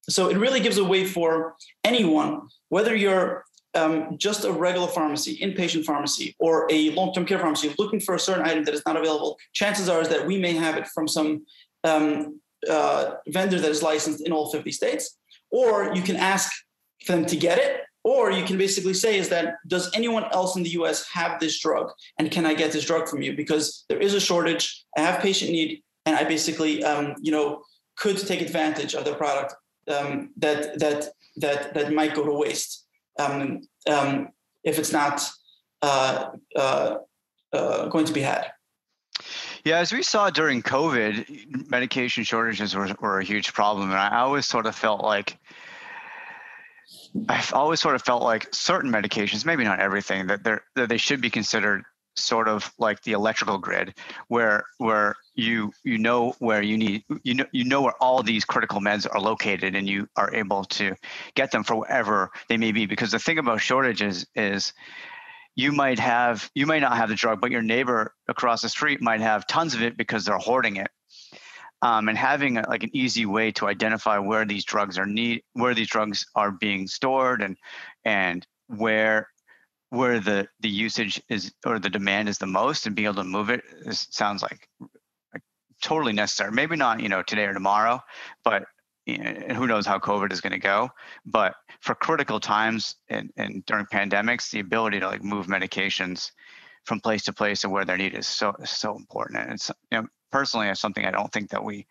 So 0.09 0.29
it 0.29 0.37
really 0.37 0.61
gives 0.61 0.77
a 0.77 0.83
way 0.85 1.03
for 1.03 1.55
anyone, 1.83 2.47
whether 2.69 2.95
you're 2.95 3.43
um, 3.73 4.17
just 4.17 4.45
a 4.45 4.51
regular 4.51 4.87
pharmacy, 4.87 5.37
inpatient 5.39 5.83
pharmacy, 5.83 6.37
or 6.39 6.67
a 6.71 6.91
long-term 6.91 7.25
care 7.25 7.39
pharmacy 7.39 7.75
looking 7.77 7.99
for 7.99 8.15
a 8.15 8.19
certain 8.19 8.45
item 8.45 8.63
that 8.63 8.73
is 8.73 8.83
not 8.85 8.95
available, 8.95 9.37
chances 9.51 9.89
are 9.89 9.99
is 9.99 10.07
that 10.07 10.25
we 10.25 10.39
may 10.39 10.53
have 10.53 10.77
it 10.77 10.87
from 10.87 11.05
some 11.05 11.45
um, 11.83 12.39
uh, 12.69 13.15
vendor 13.27 13.59
that 13.59 13.69
is 13.69 13.83
licensed 13.83 14.25
in 14.25 14.31
all 14.31 14.49
50 14.49 14.71
states, 14.71 15.17
or 15.51 15.93
you 15.93 16.01
can 16.01 16.15
ask 16.15 16.49
for 17.05 17.11
them 17.11 17.25
to 17.25 17.35
get 17.35 17.57
it, 17.57 17.81
or 18.05 18.31
you 18.31 18.45
can 18.45 18.55
basically 18.55 18.93
say 18.93 19.17
is 19.17 19.29
that 19.29 19.55
does 19.67 19.89
anyone 19.95 20.25
else 20.31 20.55
in 20.55 20.61
the 20.61 20.69
U.S. 20.81 21.09
have 21.09 21.39
this 21.39 21.59
drug, 21.59 21.91
and 22.19 22.29
can 22.29 22.45
I 22.45 22.53
get 22.53 22.71
this 22.71 22.85
drug 22.85 23.09
from 23.09 23.23
you 23.23 23.35
because 23.35 23.83
there 23.89 23.97
is 23.97 24.13
a 24.13 24.19
shortage, 24.19 24.85
I 24.95 25.01
have 25.01 25.19
patient 25.21 25.51
need, 25.51 25.81
and 26.05 26.15
I 26.15 26.23
basically 26.23 26.83
um, 26.83 27.15
you 27.19 27.31
know 27.31 27.63
could 27.97 28.17
take 28.17 28.41
advantage 28.41 28.93
of 28.93 29.05
the 29.05 29.15
product 29.15 29.55
um, 29.87 30.29
that 30.37 30.77
that 30.79 31.09
that 31.37 31.73
that 31.73 31.93
might 31.93 32.13
go 32.13 32.23
to 32.23 32.31
waste 32.31 32.85
um, 33.19 33.61
um, 33.89 34.29
if 34.63 34.77
it's 34.77 34.91
not 34.91 35.27
uh, 35.81 36.29
uh, 36.55 36.97
uh, 37.53 37.87
going 37.87 38.05
to 38.05 38.13
be 38.13 38.21
had. 38.21 38.51
Yeah, 39.63 39.79
as 39.79 39.91
we 39.91 40.03
saw 40.03 40.29
during 40.29 40.61
COVID, 40.61 41.71
medication 41.71 42.23
shortages 42.23 42.75
were, 42.75 42.87
were 43.01 43.19
a 43.19 43.23
huge 43.23 43.51
problem. 43.51 43.89
And 43.89 43.99
I 43.99 44.19
always 44.19 44.45
sort 44.45 44.67
of 44.67 44.75
felt 44.75 45.01
like, 45.01 45.39
I've 47.29 47.53
always 47.53 47.79
sort 47.79 47.95
of 47.95 48.01
felt 48.01 48.23
like 48.23 48.53
certain 48.53 48.91
medications, 48.91 49.45
maybe 49.45 49.63
not 49.63 49.79
everything, 49.79 50.27
that, 50.27 50.43
they're, 50.43 50.63
that 50.75 50.89
they 50.89 50.97
should 50.97 51.21
be 51.21 51.29
considered 51.29 51.83
sort 52.15 52.47
of 52.47 52.71
like 52.77 53.01
the 53.03 53.11
electrical 53.11 53.57
grid 53.57 53.93
where 54.29 54.63
where 54.77 55.15
you 55.33 55.73
you 55.83 55.97
know 55.97 56.33
where 56.39 56.61
you 56.61 56.77
need 56.77 57.03
you 57.23 57.33
know 57.33 57.45
you 57.51 57.65
know 57.65 57.81
where 57.81 57.93
all 58.01 58.23
these 58.23 58.45
critical 58.45 58.79
meds 58.79 59.05
are 59.09 59.19
located 59.19 59.75
and 59.75 59.87
you 59.87 60.07
are 60.15 60.33
able 60.33 60.63
to 60.63 60.95
get 61.35 61.51
them 61.51 61.63
for 61.63 61.75
wherever 61.75 62.31
they 62.47 62.57
may 62.57 62.71
be. 62.71 62.85
Because 62.85 63.11
the 63.11 63.19
thing 63.19 63.37
about 63.37 63.59
shortages 63.59 64.25
is 64.33 64.73
you 65.55 65.71
might 65.71 65.99
have 65.99 66.49
you 66.55 66.65
might 66.65 66.81
not 66.81 66.95
have 66.95 67.09
the 67.09 67.15
drug 67.15 67.41
but 67.41 67.51
your 67.51 67.61
neighbor 67.61 68.13
across 68.27 68.61
the 68.61 68.69
street 68.69 69.01
might 69.01 69.21
have 69.21 69.45
tons 69.47 69.73
of 69.73 69.81
it 69.81 69.97
because 69.97 70.25
they're 70.25 70.37
hoarding 70.37 70.77
it 70.77 70.89
um, 71.85 72.09
and 72.09 72.17
having 72.17 72.57
a, 72.57 72.67
like 72.67 72.81
an 72.81 72.89
easy 72.93 73.27
way 73.27 73.51
to 73.51 73.67
identify 73.67 74.17
where 74.17 74.43
these 74.43 74.65
drugs 74.65 74.97
are 74.97 75.05
need 75.05 75.43
where 75.53 75.75
these 75.75 75.87
drugs 75.87 76.25
are 76.33 76.51
being 76.51 76.87
stored 76.87 77.43
and 77.43 77.55
and 78.03 78.47
where 78.67 79.29
where 79.91 80.19
the 80.19 80.47
the 80.61 80.69
usage 80.69 81.21
is 81.29 81.53
or 81.63 81.77
the 81.77 81.89
demand 81.89 82.27
is 82.27 82.39
the 82.39 82.47
most 82.47 82.87
and 82.87 82.95
being 82.95 83.05
able 83.05 83.15
to 83.15 83.23
move 83.23 83.51
it 83.51 83.61
is, 83.85 84.07
sounds 84.09 84.41
like, 84.41 84.67
like 85.31 85.43
totally 85.83 86.13
necessary 86.13 86.51
maybe 86.51 86.75
not 86.75 86.99
you 86.99 87.07
know 87.07 87.21
today 87.21 87.45
or 87.45 87.53
tomorrow 87.53 88.01
but 88.43 88.63
and 89.05 89.51
who 89.51 89.67
knows 89.67 89.85
how 89.85 89.99
covid 89.99 90.33
is 90.33 90.41
going 90.41 90.53
to 90.53 90.57
go 90.59 90.89
but 91.23 91.53
for 91.81 91.93
critical 91.93 92.39
times 92.39 92.95
and, 93.09 93.29
and 93.37 93.63
during 93.67 93.85
pandemics 93.85 94.49
the 94.49 94.59
ability 94.59 94.99
to 94.99 95.05
like 95.05 95.23
move 95.23 95.45
medications 95.45 96.31
from 96.85 96.99
place 96.99 97.23
to 97.23 97.33
place 97.33 97.63
and 97.63 97.73
where 97.73 97.83
their 97.83 97.97
need 97.97 98.13
is 98.13 98.27
so 98.27 98.53
so 98.63 98.95
important. 98.95 99.39
And 99.39 99.53
it's 99.53 99.71
you 99.91 100.01
know, 100.01 100.07
personally, 100.35 100.67
as 100.67 100.81
something 100.81 101.05
I 101.05 101.11
don't 101.11 101.31
think 101.31 101.49
that 101.51 101.63
we 101.63 101.87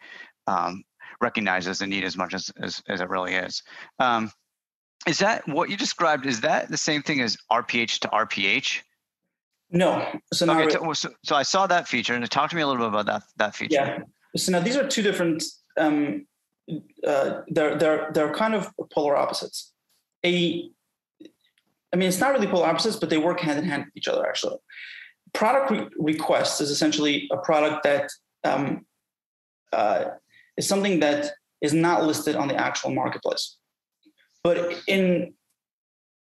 um, 0.47 0.85
recognize 1.23 1.67
as 1.67 1.81
a 1.81 1.87
need 1.87 2.05
as 2.05 2.15
much 2.15 2.35
as 2.35 2.53
as, 2.61 2.83
as 2.91 3.01
it 3.01 3.09
really 3.09 3.33
is. 3.33 3.63
Um, 3.99 4.31
is 5.07 5.19
that 5.21 5.49
what 5.49 5.71
you 5.71 5.79
described? 5.79 6.27
Is 6.27 6.43
that 6.43 6.69
the 6.69 6.77
same 6.77 7.03
thing 7.03 7.23
as 7.23 7.39
RPH 7.51 8.01
to 8.01 8.09
RPH? 8.09 8.83
No. 9.71 10.07
So, 10.35 10.45
okay, 10.45 10.67
really. 10.67 10.95
so, 10.95 11.09
so, 11.23 11.35
I 11.35 11.43
saw 11.43 11.67
that 11.69 11.89
feature, 11.89 12.15
and 12.15 12.31
talk 12.31 12.51
to 12.51 12.57
me 12.57 12.61
a 12.61 12.67
little 12.67 12.83
bit 12.83 12.89
about 12.89 13.07
that 13.07 13.23
that 13.39 13.57
feature. 13.57 13.77
Yeah. 13.77 13.99
So 14.37 14.53
now 14.53 14.61
these 14.61 14.77
are 14.77 14.87
two 14.87 15.03
different. 15.03 15.43
Um, 15.79 16.27
uh, 17.07 17.41
they're 17.49 17.79
they're 17.79 18.11
they're 18.13 18.35
kind 18.35 18.55
of 18.55 18.71
polar 18.93 19.17
opposites. 19.17 19.73
A, 20.23 20.69
I 21.93 21.97
mean, 21.97 22.09
it's 22.09 22.21
not 22.21 22.33
really 22.35 22.47
polar 22.47 22.67
opposites, 22.67 22.97
but 22.97 23.09
they 23.09 23.19
work 23.19 23.41
hand 23.41 23.59
in 23.59 23.65
hand 23.65 23.87
with 23.87 23.97
each 23.97 24.09
other. 24.09 24.27
Actually, 24.29 24.59
product 25.33 25.71
re- 25.71 25.89
request 25.99 26.61
is 26.61 26.71
essentially 26.71 27.27
a 27.33 27.39
product 27.39 27.85
that 27.85 28.11
um, 28.45 28.87
uh, 29.73 30.05
is 30.57 30.69
something 30.69 31.01
that 31.01 31.33
is 31.61 31.73
not 31.73 32.05
listed 32.05 32.37
on 32.37 32.49
the 32.49 32.57
actual 32.57 32.91
marketplace. 32.91 33.57
But 34.43 34.83
in 34.87 35.35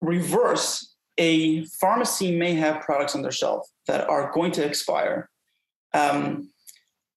reverse, 0.01 0.95
a 1.19 1.65
pharmacy 1.81 2.37
may 2.37 2.55
have 2.55 2.83
products 2.83 3.15
on 3.15 3.23
their 3.23 3.33
shelf 3.33 3.67
that 3.87 4.09
are 4.09 4.31
going 4.33 4.53
to 4.53 4.65
expire, 4.65 5.29
um, 5.95 6.51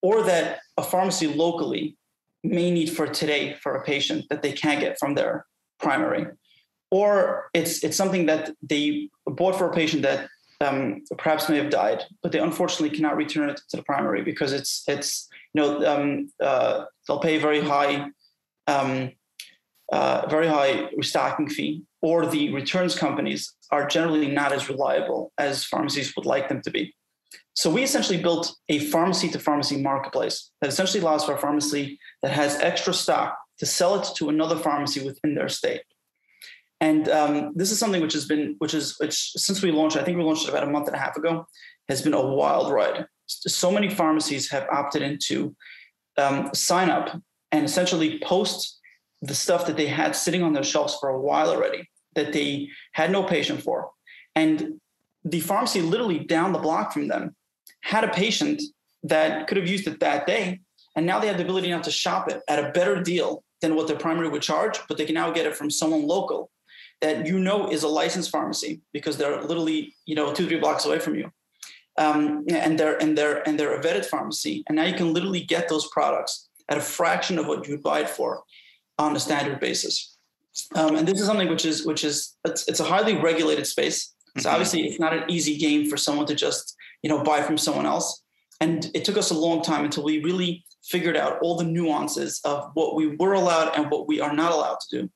or 0.02 0.24
that 0.24 0.60
a 0.78 0.84
pharmacy 0.84 1.28
locally 1.28 1.98
may 2.44 2.72
need 2.72 2.90
for 2.90 3.08
today 3.08 3.54
for 3.62 3.76
a 3.76 3.84
patient 3.84 4.26
that 4.30 4.42
they 4.42 4.52
can't 4.52 4.82
get 4.82 4.98
from 5.00 5.16
their 5.16 5.46
primary, 5.80 6.28
or 6.92 7.50
it's 7.54 7.84
it's 7.84 7.98
something 7.98 8.26
that 8.26 8.52
they 8.62 9.10
bought 9.26 9.58
for 9.58 9.70
a 9.70 9.74
patient 9.74 10.02
that 10.04 10.28
um, 10.64 11.04
perhaps 11.18 11.50
may 11.50 11.58
have 11.58 11.70
died, 11.70 12.04
but 12.22 12.32
they 12.32 12.40
unfortunately 12.40 12.96
cannot 12.96 13.18
return 13.18 13.50
it 13.50 13.62
to 13.70 13.78
the 13.78 13.84
primary 13.84 14.22
because 14.24 14.54
it's 14.54 14.84
it's 14.88 15.28
you 15.54 15.62
know 15.62 15.86
um, 15.86 16.32
uh, 16.42 16.86
they'll 17.08 17.20
pay 17.20 17.38
very 17.38 17.62
high 17.62 18.08
um, 18.68 19.12
uh, 19.92 20.26
very 20.30 20.48
high 20.48 20.90
restocking 20.96 21.50
fee, 21.50 21.84
or 22.02 22.26
the 22.26 22.54
returns 22.54 22.98
companies 22.98 23.54
are 23.72 23.88
generally 23.88 24.28
not 24.28 24.52
as 24.52 24.70
reliable 24.70 25.32
as 25.38 25.64
pharmacies 25.66 26.16
would 26.16 26.26
like 26.26 26.50
them 26.50 26.62
to 26.62 26.72
be. 26.72 26.96
So 27.56 27.70
we 27.70 27.84
essentially 27.84 28.22
built 28.22 28.56
a 28.70 28.80
pharmacy 28.80 29.30
to 29.30 29.40
pharmacy 29.40 29.82
marketplace 29.82 30.52
that 30.62 30.70
essentially 30.70 31.02
allows 31.04 31.24
for 31.26 31.36
a 31.36 31.38
pharmacy 31.38 32.00
that 32.24 32.32
has 32.32 32.56
extra 32.56 32.94
stock 32.94 33.38
to 33.60 33.66
sell 33.66 34.00
it 34.00 34.08
to 34.16 34.30
another 34.30 34.58
pharmacy 34.58 35.06
within 35.06 35.36
their 35.36 35.50
state. 35.50 35.84
And 36.84 37.08
um, 37.08 37.54
this 37.56 37.72
is 37.72 37.80
something 37.80 38.02
which 38.02 38.12
has 38.12 38.26
been, 38.26 38.56
which 38.58 38.74
is, 38.74 39.00
which 39.00 39.32
since 39.38 39.62
we 39.62 39.72
launched, 39.72 39.96
I 39.96 40.04
think 40.04 40.18
we 40.18 40.24
launched 40.26 40.44
it 40.44 40.50
about 40.50 40.68
a 40.68 40.70
month 40.70 40.88
and 40.88 40.96
a 40.98 41.00
half 41.00 41.16
ago, 41.16 41.48
has 41.88 42.02
been 42.02 42.14
a 42.14 42.22
wild 42.22 42.74
ride. 42.74 43.06
So 43.26 43.72
many 43.72 43.90
pharmacies 43.90 44.52
have 44.52 44.68
opted 44.70 45.02
into 45.02 45.56
um, 46.18 46.54
sign 46.54 46.90
up 46.90 47.18
and 47.54 47.64
essentially 47.64 48.20
post 48.20 48.82
the 49.22 49.34
stuff 49.34 49.66
that 49.68 49.78
they 49.78 49.86
had 49.86 50.14
sitting 50.14 50.44
on 50.44 50.52
their 50.52 50.64
shelves 50.66 50.98
for 51.00 51.08
a 51.08 51.22
while 51.22 51.52
already 51.52 51.90
that 52.16 52.34
they 52.34 52.68
had 52.92 53.12
no 53.12 53.24
patient 53.24 53.64
for. 53.64 53.90
And 54.36 54.82
the 55.24 55.40
pharmacy 55.40 55.82
literally 55.82 56.20
down 56.20 56.52
the 56.52 56.60
block 56.60 56.92
from 56.92 57.08
them 57.08 57.34
had 57.80 58.04
a 58.04 58.10
patient 58.10 58.62
that 59.04 59.48
could 59.48 59.56
have 59.56 59.70
used 59.70 59.88
it 59.88 60.02
that 60.02 60.28
day. 60.28 60.60
And 60.98 61.06
now 61.06 61.22
they 61.22 61.28
have 61.28 61.38
the 61.38 61.46
ability 61.46 61.70
now 61.70 61.80
to 61.80 61.92
shop 61.92 62.30
it 62.30 62.42
at 62.50 62.60
a 62.60 62.72
better 62.72 63.02
deal 63.02 63.42
than 63.62 63.78
what 63.78 63.88
their 63.88 63.96
primary 63.98 64.28
would 64.28 64.42
charge, 64.42 64.78
but 64.90 64.98
they 64.98 65.06
can 65.06 65.16
now 65.16 65.32
get 65.32 65.46
it 65.46 65.56
from 65.56 65.72
someone 65.72 66.06
local 66.06 66.50
that 67.04 67.28
you 67.28 67.38
know 67.38 67.70
is 67.70 67.84
a 67.84 67.88
licensed 67.88 68.32
pharmacy 68.32 68.82
because 68.94 69.18
they're 69.18 69.42
literally, 69.42 69.94
you 70.06 70.16
know, 70.16 70.34
two, 70.34 70.48
three 70.48 70.60
blocks 70.60 70.86
away 70.86 71.00
from 71.00 71.16
you. 71.16 71.30
Um, 71.98 72.46
and 72.50 72.80
they're 72.80 72.98
and 73.00 73.16
they're 73.16 73.48
and 73.48 73.60
they're 73.60 73.78
a 73.80 73.84
vetted 73.84 74.06
pharmacy. 74.06 74.64
And 74.68 74.78
now 74.78 74.86
you 74.86 74.96
can 74.96 75.14
literally 75.14 75.42
get 75.42 75.70
those 75.70 75.88
products 75.90 76.50
at 76.70 76.78
a 76.78 76.82
fraction 76.82 77.38
of 77.38 77.46
what 77.46 77.68
you 77.68 77.74
would 77.76 77.84
buy 77.84 78.00
it 78.00 78.10
for 78.10 78.42
on 78.98 79.16
a 79.16 79.20
standard 79.20 79.60
basis. 79.60 80.18
Um, 80.76 80.96
and 80.96 81.08
this 81.08 81.20
is 81.20 81.28
something 81.28 81.50
which 81.50 81.66
is 81.66 81.86
which 81.86 82.04
is 82.04 82.36
it's, 82.46 82.68
it's 82.68 82.80
a 82.80 82.86
highly 82.86 83.18
regulated 83.18 83.68
space. 83.68 84.14
So 84.38 84.48
mm-hmm. 84.48 84.56
obviously, 84.56 84.88
it's 84.88 85.00
not 85.00 85.14
an 85.14 85.30
easy 85.30 85.58
game 85.58 85.88
for 85.88 85.98
someone 85.98 86.26
to 86.28 86.36
just 86.36 86.76
you 87.04 87.10
know 87.10 87.22
buy 87.22 87.42
from 87.44 87.58
someone 87.58 87.86
else. 87.86 88.24
And 88.62 88.90
it 88.96 89.04
took 89.04 89.18
us 89.18 89.30
a 89.30 89.38
long 89.38 89.62
time 89.62 89.84
until 89.84 90.06
we 90.06 90.24
really 90.24 90.64
figured 90.84 91.18
out 91.18 91.40
all 91.42 91.58
the 91.58 91.64
nuances 91.64 92.40
of 92.46 92.72
what 92.76 92.96
we 92.96 93.16
were 93.18 93.34
allowed 93.34 93.76
and 93.76 93.92
what 93.92 94.08
we 94.08 94.20
are 94.22 94.34
not 94.34 94.52
allowed 94.52 94.80
to 94.80 95.02
do. 95.02 95.10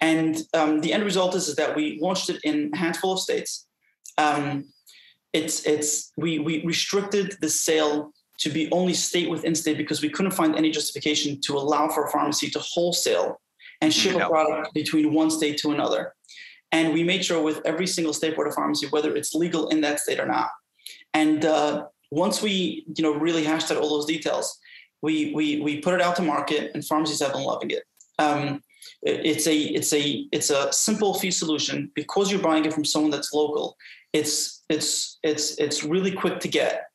And 0.00 0.38
um, 0.54 0.80
the 0.80 0.92
end 0.92 1.04
result 1.04 1.34
is, 1.34 1.48
is 1.48 1.56
that 1.56 1.74
we 1.74 1.98
launched 2.00 2.30
it 2.30 2.40
in 2.44 2.70
a 2.72 2.76
handful 2.76 3.12
of 3.12 3.20
states. 3.20 3.66
Um, 4.16 4.66
it's 5.32 5.66
it's 5.66 6.12
we 6.16 6.38
we 6.38 6.64
restricted 6.64 7.36
the 7.40 7.48
sale 7.48 8.12
to 8.38 8.48
be 8.48 8.70
only 8.70 8.94
state 8.94 9.28
within 9.28 9.54
state 9.54 9.76
because 9.76 10.00
we 10.00 10.08
couldn't 10.08 10.32
find 10.32 10.54
any 10.54 10.70
justification 10.70 11.40
to 11.40 11.56
allow 11.56 11.88
for 11.88 12.04
a 12.04 12.10
pharmacy 12.10 12.48
to 12.50 12.60
wholesale 12.60 13.40
and 13.80 13.92
ship 13.92 14.16
a 14.16 14.28
product 14.28 14.72
between 14.74 15.12
one 15.12 15.30
state 15.30 15.58
to 15.58 15.72
another. 15.72 16.14
And 16.70 16.92
we 16.92 17.02
made 17.02 17.24
sure 17.24 17.42
with 17.42 17.60
every 17.64 17.86
single 17.86 18.12
state 18.12 18.36
board 18.36 18.48
of 18.48 18.54
pharmacy 18.54 18.86
whether 18.88 19.14
it's 19.16 19.34
legal 19.34 19.68
in 19.68 19.80
that 19.82 20.00
state 20.00 20.20
or 20.20 20.26
not. 20.26 20.50
And 21.14 21.44
uh, 21.44 21.86
once 22.10 22.42
we, 22.42 22.84
you 22.94 23.02
know, 23.02 23.12
really 23.12 23.44
hashed 23.44 23.70
out 23.70 23.78
all 23.78 23.88
those 23.88 24.06
details, 24.06 24.58
we 25.02 25.32
we 25.34 25.60
we 25.60 25.80
put 25.80 25.94
it 25.94 26.00
out 26.00 26.16
to 26.16 26.22
market, 26.22 26.72
and 26.74 26.84
pharmacies 26.84 27.20
have 27.20 27.32
been 27.32 27.42
loving 27.42 27.70
it. 27.70 27.84
Um, 28.18 28.62
it's 29.02 29.46
a 29.46 29.56
it's 29.56 29.92
a 29.92 30.26
it's 30.32 30.50
a 30.50 30.72
simple 30.72 31.14
fee 31.14 31.30
solution 31.30 31.90
because 31.94 32.30
you're 32.30 32.42
buying 32.42 32.64
it 32.64 32.72
from 32.72 32.84
someone 32.84 33.10
that's 33.10 33.32
local. 33.32 33.76
It's 34.12 34.64
it's 34.68 35.18
it's 35.22 35.56
it's 35.58 35.84
really 35.84 36.12
quick 36.12 36.40
to 36.40 36.48
get. 36.48 36.86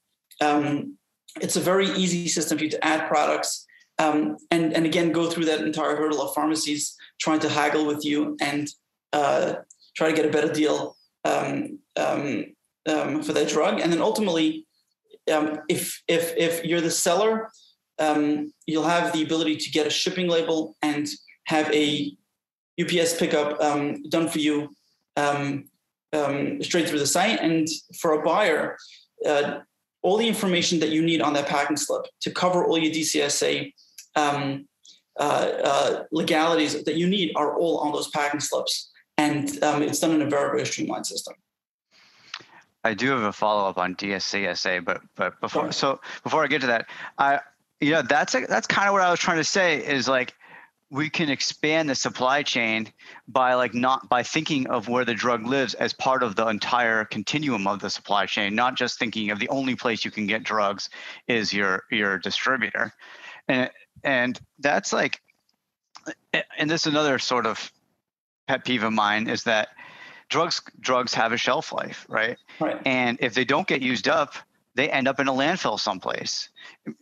Um, 0.42 0.98
it's 1.42 1.56
a 1.56 1.62
very 1.62 1.88
easy 1.92 2.28
system 2.28 2.58
for 2.58 2.66
you 2.66 2.70
to 2.72 2.86
add 2.86 3.08
products 3.08 3.66
um, 4.00 4.38
and, 4.52 4.74
and 4.74 4.86
again 4.86 5.12
go 5.12 5.30
through 5.30 5.46
that 5.46 5.62
entire 5.62 5.96
hurdle 5.96 6.22
of 6.22 6.34
pharmacies 6.34 6.96
trying 7.20 7.40
to 7.40 7.50
haggle 7.50 7.86
with 7.86 8.04
you 8.04 8.38
and 8.42 8.68
uh, 9.14 9.56
try 9.96 10.10
to 10.10 10.16
get 10.16 10.26
a 10.26 10.32
better 10.32 10.52
deal 10.52 10.96
um, 11.26 11.80
um, 11.96 12.46
um 12.88 13.24
for 13.24 13.34
that 13.34 13.50
drug. 13.50 13.80
And 13.80 13.92
then 13.92 14.02
ultimately, 14.02 14.66
um, 15.32 15.60
if, 15.70 16.02
if, 16.08 16.34
if 16.36 16.66
you're 16.66 16.82
the 16.82 16.92
seller, 16.92 17.50
um, 18.00 18.52
you'll 18.66 18.84
have 18.84 19.14
the 19.14 19.24
ability 19.24 19.58
to 19.58 19.72
get 19.72 19.88
a 19.88 19.92
shipping 19.92 20.28
label 20.28 20.76
and 20.82 21.08
have 21.46 21.72
a 21.72 22.16
UPS 22.82 23.18
pickup 23.18 23.60
done 24.10 24.28
for 24.30 24.40
you 24.40 24.70
straight 26.62 26.88
through 26.88 27.00
the 27.00 27.08
site. 27.08 27.40
And 27.40 27.68
for 28.00 28.14
a 28.14 28.24
buyer, 28.24 28.78
uh, 29.26 29.60
all 30.02 30.18
the 30.18 30.28
information 30.28 30.80
that 30.80 30.90
you 30.90 31.02
need 31.02 31.22
on 31.22 31.34
that 31.34 31.48
packing 31.48 31.78
slip 31.78 32.06
to 32.22 32.32
cover 32.32 32.66
all 32.66 32.78
your 32.78 32.92
DSCSA 32.94 33.74
um, 34.16 34.68
uh, 35.20 35.52
uh, 35.64 36.04
legalities 36.12 36.84
that 36.84 36.96
you 36.96 37.08
need 37.08 37.32
are 37.36 37.58
all 37.58 37.80
on 37.80 37.92
those 37.92 38.10
packing 38.10 38.40
slips. 38.40 38.92
And 39.18 39.64
um, 39.64 39.82
it's 39.82 40.00
done 40.00 40.12
in 40.12 40.22
a 40.22 40.30
very, 40.30 40.50
very 40.50 40.66
streamlined 40.66 41.06
system. 41.06 41.36
I 42.84 42.94
do 42.94 43.12
have 43.12 43.22
a 43.22 43.32
follow 43.32 43.70
up 43.70 43.78
on 43.78 43.96
DSCSA, 43.96 44.84
but 44.84 45.02
but 45.16 45.40
before 45.40 45.72
so 45.72 46.02
before 46.24 46.44
I 46.44 46.48
get 46.48 46.62
to 46.62 46.68
that, 46.68 46.88
I 47.18 47.40
you 47.80 47.92
know 47.92 48.02
that's 48.02 48.36
a, 48.36 48.42
that's 48.42 48.68
kind 48.68 48.90
of 48.90 48.94
what 48.94 49.02
I 49.02 49.10
was 49.10 49.22
trying 49.22 49.38
to 49.38 49.44
say 49.44 49.78
is 49.78 50.10
like 50.10 50.34
we 50.94 51.10
can 51.10 51.28
expand 51.28 51.90
the 51.90 51.96
supply 51.96 52.44
chain 52.44 52.88
by 53.28 53.56
like 53.56 53.74
not 53.74 54.08
by 54.10 54.22
thinking 54.22 54.68
of 54.68 54.88
where 54.88 55.04
the 55.04 55.16
drug 55.16 55.44
lives 55.44 55.74
as 55.74 55.92
part 55.92 56.22
of 56.22 56.36
the 56.36 56.46
entire 56.46 57.04
continuum 57.04 57.66
of 57.66 57.80
the 57.80 57.90
supply 57.90 58.28
chain 58.28 58.54
not 58.54 58.76
just 58.76 59.00
thinking 59.00 59.32
of 59.32 59.40
the 59.40 59.50
only 59.50 59.76
place 59.76 60.06
you 60.06 60.12
can 60.12 60.28
get 60.28 60.44
drugs 60.44 60.92
is 61.28 61.52
your 61.52 61.84
your 61.90 62.20
distributor 62.20 62.94
and 63.48 63.72
and 64.04 64.40
that's 64.60 64.94
like 64.94 65.20
and 66.60 66.70
this 66.70 66.86
is 66.86 66.94
another 66.94 67.18
sort 67.18 67.48
of 67.48 67.72
pet 68.48 68.64
peeve 68.64 68.84
of 68.84 68.94
mine 68.94 69.28
is 69.28 69.44
that 69.44 69.70
drugs 70.30 70.62
drugs 70.80 71.12
have 71.12 71.34
a 71.34 71.38
shelf 71.38 71.74
life 71.74 72.06
right, 72.08 72.38
right. 72.60 72.80
and 72.86 73.18
if 73.20 73.34
they 73.34 73.44
don't 73.44 73.68
get 73.68 73.82
used 73.82 74.08
up 74.08 74.36
they 74.76 74.90
end 74.90 75.08
up 75.08 75.20
in 75.20 75.28
a 75.28 75.34
landfill 75.34 75.80
someplace. 75.80 76.50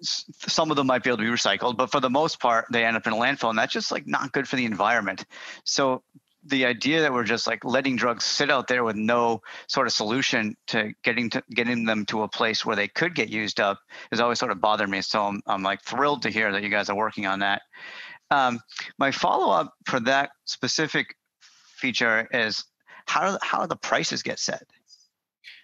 Some 0.02 0.72
of 0.72 0.78
them 0.78 0.88
might 0.88 1.04
be 1.04 1.10
able 1.10 1.18
to 1.18 1.24
be 1.24 1.30
recycled, 1.30 1.78
but 1.78 1.92
for 1.92 2.00
the 2.00 2.10
most 2.10 2.40
part, 2.40 2.66
they 2.72 2.84
end 2.84 2.98
up 2.98 3.08
in 3.08 3.14
a 3.14 3.16
landfill, 3.16 3.50
and 3.50 3.58
that's 3.58 3.74
just 3.74 3.92
like 3.92 4.08
not 4.08 4.32
good 4.32 4.48
for 4.48 4.56
the 4.56 4.66
environment. 4.66 5.26
So 5.64 6.04
the 6.44 6.66
idea 6.66 7.02
that 7.02 7.14
we're 7.14 7.24
just 7.24 7.46
like 7.46 7.64
letting 7.64 7.96
drugs 7.96 8.26
sit 8.26 8.50
out 8.50 8.68
there 8.68 8.84
with 8.84 8.96
no 8.96 9.42
sort 9.68 9.86
of 9.88 9.94
solution 9.94 10.56
to 10.68 10.92
getting 11.04 11.30
to 11.30 11.44
getting 11.52 11.86
them 11.86 12.06
to 12.08 12.24
a 12.24 12.28
place 12.28 12.66
where 12.66 12.76
they 12.76 12.88
could 12.88 13.14
get 13.14 13.30
used 13.30 13.60
up 13.60 13.80
has 14.10 14.20
always 14.20 14.40
sort 14.40 14.52
of 14.52 14.60
bothered 14.60 14.90
me. 14.90 15.02
So 15.02 15.24
I'm, 15.24 15.42
I'm 15.46 15.62
like 15.62 15.84
thrilled 15.84 16.24
to 16.24 16.30
hear 16.30 16.52
that 16.52 16.64
you 16.64 16.70
guys 16.70 16.90
are 16.90 16.96
working 16.96 17.28
on 17.28 17.40
that. 17.40 17.62
Um, 18.32 18.60
my 18.98 19.12
follow 19.12 19.54
up 19.54 19.74
for 19.86 20.00
that 20.02 20.32
specific 20.46 21.16
feature 21.42 22.28
is 22.32 22.66
how 23.06 23.38
how 23.44 23.62
do 23.62 23.68
the 23.68 23.76
prices 23.76 24.24
get 24.24 24.40
set? 24.40 24.64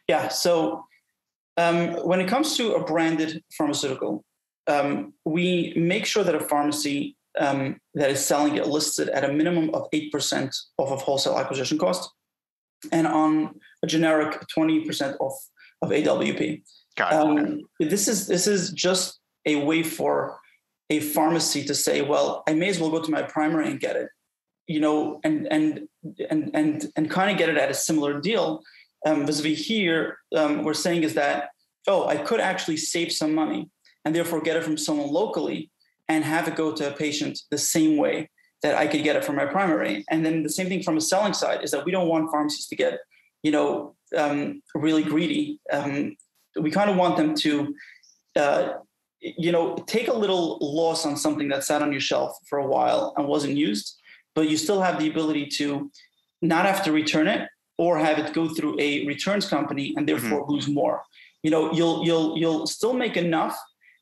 Yeah, 0.07 0.27
so 0.27 0.85
um, 1.57 1.89
when 2.05 2.21
it 2.21 2.27
comes 2.27 2.55
to 2.57 2.73
a 2.73 2.83
branded 2.83 3.43
pharmaceutical, 3.57 4.23
um, 4.67 5.13
we 5.25 5.73
make 5.75 6.05
sure 6.05 6.23
that 6.23 6.35
a 6.35 6.39
pharmacy 6.39 7.15
um, 7.39 7.79
that 7.93 8.09
is 8.09 8.25
selling 8.25 8.57
it 8.57 8.67
lists 8.67 8.99
it 8.99 9.09
at 9.09 9.23
a 9.23 9.31
minimum 9.31 9.73
of 9.73 9.87
8% 9.91 10.55
off 10.77 10.91
of 10.91 11.01
wholesale 11.01 11.37
acquisition 11.37 11.77
cost. 11.77 12.09
And 12.91 13.07
on 13.07 13.59
a 13.83 13.87
generic, 13.87 14.39
20% 14.55 15.17
off 15.19 15.37
of 15.81 15.89
AWP. 15.89 16.61
Um, 16.99 17.61
this 17.79 18.07
is 18.07 18.27
this 18.27 18.47
is 18.47 18.71
just 18.71 19.19
a 19.45 19.55
way 19.63 19.83
for 19.83 20.39
a 20.89 20.99
pharmacy 20.99 21.63
to 21.65 21.75
say, 21.75 22.01
well, 22.01 22.43
I 22.47 22.53
may 22.53 22.69
as 22.69 22.79
well 22.79 22.89
go 22.89 23.01
to 23.01 23.11
my 23.11 23.21
primary 23.23 23.69
and 23.69 23.79
get 23.79 23.95
it, 23.95 24.09
you 24.67 24.79
know, 24.79 25.19
and 25.23 25.47
and 25.51 25.87
and 26.29 26.51
and 26.53 26.91
and 26.95 27.11
kind 27.11 27.31
of 27.31 27.37
get 27.37 27.49
it 27.49 27.57
at 27.57 27.69
a 27.69 27.73
similar 27.73 28.19
deal. 28.19 28.61
Um, 29.07 29.25
vis-a-vis 29.25 29.65
here, 29.65 30.19
um, 30.35 30.63
we're 30.63 30.73
saying 30.73 31.03
is 31.03 31.13
that 31.13 31.49
oh, 31.87 32.07
I 32.07 32.17
could 32.17 32.41
actually 32.41 32.77
save 32.77 33.11
some 33.11 33.33
money 33.33 33.69
and 34.03 34.13
therefore 34.13 34.41
get 34.41 34.57
it 34.57 34.63
from 34.63 34.77
someone 34.77 35.09
locally 35.09 35.71
and 36.09 36.23
have 36.23 36.47
it 36.47 36.55
go 36.55 36.73
to 36.73 36.89
a 36.89 36.91
patient 36.91 37.39
the 37.49 37.57
same 37.57 37.95
way 37.97 38.29
that 38.63 38.75
I 38.75 38.87
could 38.87 39.03
get 39.03 39.15
it 39.15 39.23
from 39.23 39.37
my 39.37 39.45
primary. 39.45 40.03
And 40.09 40.25
then 40.25 40.43
the 40.43 40.49
same 40.49 40.67
thing 40.67 40.83
from 40.83 40.97
a 40.97 41.01
selling 41.01 41.33
side 41.33 41.63
is 41.63 41.71
that 41.71 41.85
we 41.85 41.91
don't 41.91 42.09
want 42.09 42.29
pharmacies 42.31 42.67
to 42.67 42.75
get, 42.75 42.99
you 43.43 43.51
know, 43.51 43.95
um, 44.17 44.61
really 44.75 45.03
greedy. 45.03 45.59
Um, 45.71 46.17
we 46.59 46.71
kind 46.71 46.89
of 46.89 46.97
want 46.97 47.17
them 47.17 47.35
to 47.35 47.73
uh, 48.35 48.73
you 49.19 49.51
know, 49.51 49.75
take 49.87 50.07
a 50.07 50.13
little 50.13 50.57
loss 50.61 51.05
on 51.05 51.17
something 51.17 51.47
that 51.49 51.63
sat 51.63 51.81
on 51.81 51.91
your 51.91 52.01
shelf 52.01 52.37
for 52.47 52.59
a 52.59 52.67
while 52.67 53.13
and 53.17 53.27
wasn't 53.27 53.55
used, 53.55 53.95
but 54.35 54.49
you 54.49 54.57
still 54.57 54.81
have 54.81 54.99
the 54.99 55.09
ability 55.09 55.47
to 55.47 55.91
not 56.41 56.65
have 56.65 56.83
to 56.83 56.91
return 56.91 57.27
it 57.27 57.49
or 57.77 57.97
have 57.97 58.17
it 58.17 58.33
go 58.33 58.49
through 58.49 58.79
a 58.79 59.05
returns 59.05 59.47
company 59.47 59.93
and 59.95 60.07
therefore 60.07 60.41
mm-hmm. 60.41 60.51
lose 60.51 60.67
more. 60.67 61.03
You 61.43 61.51
know, 61.51 61.71
you'll 61.71 62.03
you'll 62.05 62.37
you'll 62.37 62.67
still 62.67 62.93
make 62.93 63.15
enough, 63.17 63.57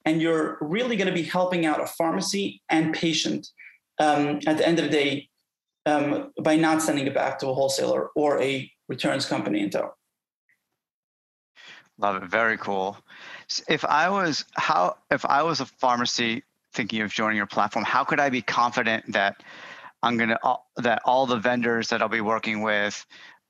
and 0.06 0.22
you're 0.22 0.58
really 0.62 0.96
going 0.96 1.08
to 1.08 1.14
be 1.14 1.24
helping 1.24 1.66
out 1.66 1.82
a 1.82 1.86
pharmacy 1.86 2.62
and 2.70 2.94
patient 2.94 3.48
um, 4.00 4.40
at 4.48 4.58
the 4.58 4.68
end 4.68 4.80
of 4.80 4.86
the 4.86 4.92
day 4.92 5.30
um, 5.86 6.32
by 6.42 6.56
not 6.56 6.82
sending 6.82 7.06
it 7.06 7.14
back 7.14 7.40
to 7.40 7.48
a 7.48 7.54
wholesaler 7.54 8.10
or 8.16 8.42
a 8.42 8.72
returns 8.88 9.26
company 9.26 9.62
in 9.62 9.70
tow. 9.70 9.94
Love 11.98 12.24
it. 12.24 12.30
Very 12.30 12.58
cool. 12.58 12.98
If 13.70 13.86
I 13.86 14.10
was 14.10 14.46
how 14.56 14.98
if 15.12 15.26
I 15.26 15.44
was 15.44 15.60
a 15.60 15.66
pharmacy 15.66 16.44
thinking 16.74 17.02
of 17.02 17.12
joining 17.12 17.38
your 17.38 17.46
platform, 17.46 17.86
how 17.86 18.04
could 18.04 18.20
I 18.20 18.30
be 18.30 18.42
confident 18.42 19.12
that 19.14 19.44
I'm 20.04 20.18
gonna 20.18 20.38
that 20.78 21.02
all 21.06 21.26
the 21.26 21.38
vendors 21.38 21.88
that 21.90 22.02
I'll 22.02 22.10
be 22.10 22.22
working 22.22 22.62
with 22.62 23.06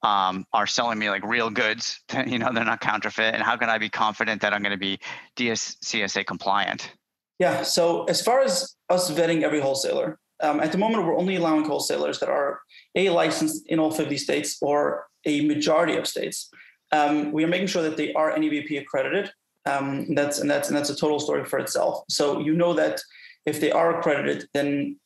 um, 0.05 0.45
are 0.53 0.67
selling 0.67 0.99
me 0.99 1.09
like 1.09 1.23
real 1.25 1.49
goods? 1.49 1.99
You 2.25 2.39
know, 2.39 2.51
they're 2.53 2.65
not 2.65 2.81
counterfeit. 2.81 3.33
And 3.33 3.43
how 3.43 3.55
can 3.57 3.69
I 3.69 3.77
be 3.77 3.89
confident 3.89 4.41
that 4.41 4.53
I'm 4.53 4.61
going 4.61 4.71
to 4.71 4.77
be 4.77 4.99
DSCSA 5.35 6.25
compliant? 6.25 6.91
Yeah. 7.39 7.63
So 7.63 8.05
as 8.05 8.21
far 8.21 8.41
as 8.41 8.75
us 8.89 9.11
vetting 9.11 9.43
every 9.43 9.59
wholesaler, 9.59 10.19
um, 10.41 10.59
at 10.59 10.71
the 10.71 10.77
moment 10.77 11.05
we're 11.05 11.17
only 11.17 11.35
allowing 11.35 11.65
wholesalers 11.65 12.19
that 12.19 12.29
are 12.29 12.61
a 12.95 13.09
licensed 13.09 13.67
in 13.67 13.79
all 13.79 13.91
50 13.91 14.17
states 14.17 14.57
or 14.61 15.07
a 15.25 15.45
majority 15.45 15.95
of 15.95 16.07
states. 16.07 16.49
Um, 16.91 17.31
we 17.31 17.43
are 17.43 17.47
making 17.47 17.67
sure 17.67 17.83
that 17.83 17.97
they 17.97 18.13
are 18.13 18.31
NABP 18.31 18.79
accredited. 18.81 19.31
Um, 19.65 20.13
that's 20.13 20.39
and 20.39 20.49
that's 20.49 20.67
and 20.67 20.77
that's 20.77 20.91
a 20.91 20.95
total 20.95 21.19
story 21.19 21.43
for 21.43 21.59
itself. 21.59 22.03
So 22.09 22.39
you 22.39 22.53
know 22.53 22.73
that 22.73 23.01
if 23.45 23.59
they 23.59 23.71
are 23.71 23.97
accredited, 23.97 24.47
then 24.53 24.97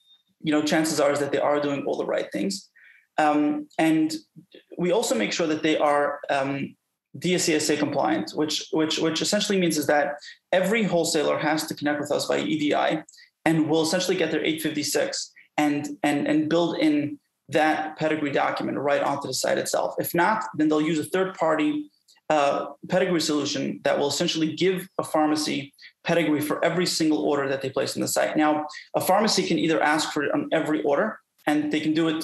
you 0.41 0.51
know 0.51 0.61
chances 0.61 0.99
are 0.99 1.11
is 1.11 1.19
that 1.19 1.31
they 1.31 1.39
are 1.39 1.61
doing 1.61 1.85
all 1.85 1.97
the 1.97 2.05
right 2.05 2.29
things. 2.31 2.69
Um, 3.19 3.67
and 3.77 4.15
we 4.77 4.91
also 4.91 5.13
make 5.13 5.33
sure 5.33 5.45
that 5.45 5.61
they 5.61 5.77
are 5.77 6.21
um, 6.29 6.75
DSCSA 7.17 7.77
compliant, 7.77 8.31
which 8.31 8.67
which 8.71 8.97
which 8.97 9.21
essentially 9.21 9.59
means 9.59 9.77
is 9.77 9.87
that 9.87 10.15
every 10.51 10.83
wholesaler 10.83 11.37
has 11.37 11.67
to 11.67 11.75
connect 11.75 11.99
with 11.99 12.11
us 12.11 12.27
by 12.27 12.39
EDI, 12.39 13.03
and 13.45 13.69
will 13.69 13.81
essentially 13.81 14.15
get 14.15 14.31
their 14.31 14.43
856 14.43 15.33
and 15.57 15.89
and 16.01 16.27
and 16.27 16.49
build 16.49 16.77
in 16.77 17.19
that 17.49 17.97
pedigree 17.97 18.31
document 18.31 18.77
right 18.77 19.01
onto 19.01 19.27
the 19.27 19.33
site 19.33 19.57
itself. 19.57 19.95
If 19.99 20.15
not, 20.15 20.45
then 20.55 20.69
they'll 20.69 20.81
use 20.81 20.99
a 20.99 21.03
third 21.03 21.33
party 21.33 21.89
uh, 22.29 22.67
pedigree 22.87 23.19
solution 23.19 23.81
that 23.83 23.97
will 23.97 24.07
essentially 24.07 24.55
give 24.55 24.87
a 24.99 25.03
pharmacy 25.03 25.73
pedigree 26.03 26.41
for 26.41 26.63
every 26.63 26.85
single 26.85 27.17
order 27.17 27.49
that 27.49 27.61
they 27.61 27.71
place 27.71 27.97
on 27.97 28.01
the 28.01 28.07
site. 28.07 28.37
Now, 28.37 28.67
a 28.95 29.01
pharmacy 29.01 29.47
can 29.47 29.57
either 29.57 29.81
ask 29.81 30.11
for 30.13 30.23
it 30.23 30.31
on 30.31 30.47
every 30.51 30.83
order, 30.83 31.19
and 31.47 31.71
they 31.71 31.79
can 31.79 31.93
do 31.93 32.07
it 32.07 32.23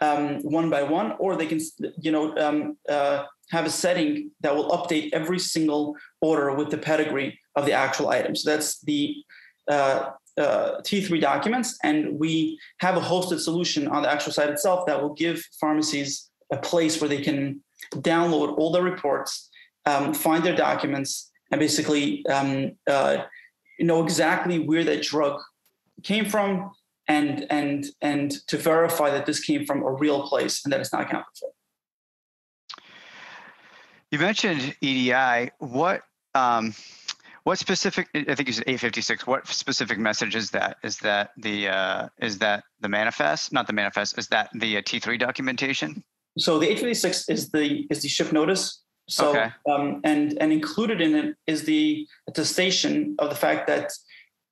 um, 0.00 0.40
one 0.42 0.70
by 0.70 0.82
one, 0.82 1.12
or 1.18 1.36
they 1.36 1.46
can, 1.46 1.60
you 2.00 2.10
know, 2.10 2.36
um, 2.36 2.76
uh, 2.88 3.24
have 3.50 3.66
a 3.66 3.70
setting 3.70 4.30
that 4.40 4.54
will 4.54 4.70
update 4.70 5.10
every 5.12 5.38
single 5.38 5.96
order 6.20 6.54
with 6.54 6.70
the 6.70 6.78
pedigree 6.78 7.38
of 7.56 7.66
the 7.66 7.72
actual 7.72 8.08
item. 8.08 8.34
So 8.34 8.50
that's 8.50 8.80
the 8.80 9.16
uh, 9.68 10.10
uh, 10.36 10.80
T3 10.80 11.20
documents, 11.20 11.78
and 11.82 12.18
we 12.18 12.58
have 12.78 12.96
a 12.96 13.00
hosted 13.00 13.40
solution 13.40 13.86
on 13.88 14.02
the 14.02 14.10
actual 14.10 14.32
site 14.32 14.50
itself 14.50 14.86
that 14.86 15.00
will 15.00 15.14
give 15.14 15.42
pharmacies 15.60 16.30
a 16.50 16.56
place 16.56 17.00
where 17.00 17.08
they 17.08 17.22
can 17.22 17.62
download 17.96 18.58
all 18.58 18.72
the 18.72 18.82
reports, 18.82 19.50
um, 19.86 20.12
find 20.12 20.44
their 20.44 20.56
documents, 20.56 21.30
and 21.50 21.60
basically 21.60 22.26
um, 22.26 22.72
uh, 22.86 23.18
know 23.78 24.02
exactly 24.02 24.58
where 24.58 24.84
that 24.84 25.02
drug 25.02 25.40
came 26.02 26.24
from, 26.24 26.72
and 27.08 27.46
and 27.50 27.86
and 28.00 28.30
to 28.48 28.56
verify 28.56 29.10
that 29.10 29.26
this 29.26 29.40
came 29.40 29.64
from 29.66 29.82
a 29.82 29.92
real 29.92 30.22
place 30.26 30.64
and 30.64 30.72
that 30.72 30.80
it's 30.80 30.92
not 30.92 31.10
counterfeit. 31.10 31.50
You 34.10 34.18
mentioned 34.18 34.76
EDI. 34.80 35.50
What 35.58 36.02
um, 36.34 36.74
what 37.44 37.58
specific? 37.58 38.08
I 38.14 38.34
think 38.34 38.48
you 38.48 38.52
said 38.52 38.66
A56. 38.66 39.26
What 39.26 39.46
specific 39.46 39.98
message 39.98 40.34
is 40.34 40.50
that? 40.52 40.78
Is 40.82 40.98
that 40.98 41.32
the 41.36 41.68
uh, 41.68 42.08
is 42.20 42.38
that 42.38 42.64
the 42.80 42.88
manifest? 42.88 43.52
Not 43.52 43.66
the 43.66 43.72
manifest. 43.72 44.18
Is 44.18 44.28
that 44.28 44.50
the 44.54 44.78
uh, 44.78 44.82
T3 44.82 45.18
documentation? 45.18 46.02
So 46.38 46.58
the 46.58 46.66
A56 46.68 47.30
is 47.30 47.50
the 47.50 47.86
is 47.90 48.02
the 48.02 48.08
ship 48.08 48.32
notice. 48.32 48.82
So 49.08 49.30
okay. 49.30 49.50
um, 49.70 50.00
and 50.04 50.38
and 50.40 50.52
included 50.52 51.00
in 51.00 51.14
it 51.14 51.36
is 51.46 51.64
the 51.64 52.06
attestation 52.28 53.14
of 53.18 53.28
the 53.28 53.36
fact 53.36 53.66
that 53.66 53.92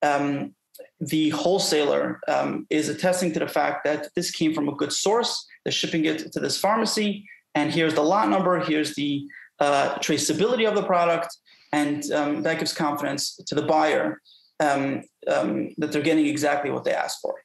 um, 0.03 0.53
the 0.99 1.29
wholesaler 1.29 2.19
um, 2.27 2.65
is 2.69 2.89
attesting 2.89 3.31
to 3.33 3.39
the 3.39 3.47
fact 3.47 3.83
that 3.83 4.09
this 4.15 4.31
came 4.31 4.53
from 4.53 4.69
a 4.69 4.75
good 4.75 4.93
source. 4.93 5.45
They're 5.63 5.71
shipping 5.71 6.05
it 6.05 6.31
to 6.31 6.39
this 6.39 6.57
pharmacy, 6.57 7.27
and 7.55 7.71
here's 7.71 7.93
the 7.93 8.01
lot 8.01 8.29
number. 8.29 8.59
Here's 8.59 8.95
the 8.95 9.25
uh, 9.59 9.95
traceability 9.95 10.67
of 10.67 10.75
the 10.75 10.83
product, 10.83 11.35
and 11.71 12.03
um, 12.11 12.43
that 12.43 12.59
gives 12.59 12.73
confidence 12.73 13.35
to 13.35 13.55
the 13.55 13.63
buyer 13.63 14.21
um, 14.59 15.03
um, 15.27 15.69
that 15.77 15.91
they're 15.91 16.01
getting 16.01 16.27
exactly 16.27 16.71
what 16.71 16.83
they 16.83 16.93
asked 16.93 17.21
for. 17.21 17.35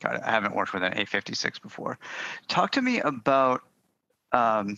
Got 0.00 0.16
it. 0.16 0.20
I 0.24 0.30
haven't 0.30 0.54
worked 0.54 0.74
with 0.74 0.82
an 0.82 0.92
856 0.92 1.58
before. 1.60 1.98
Talk 2.48 2.72
to 2.72 2.82
me 2.82 3.00
about 3.00 3.62
um, 4.32 4.76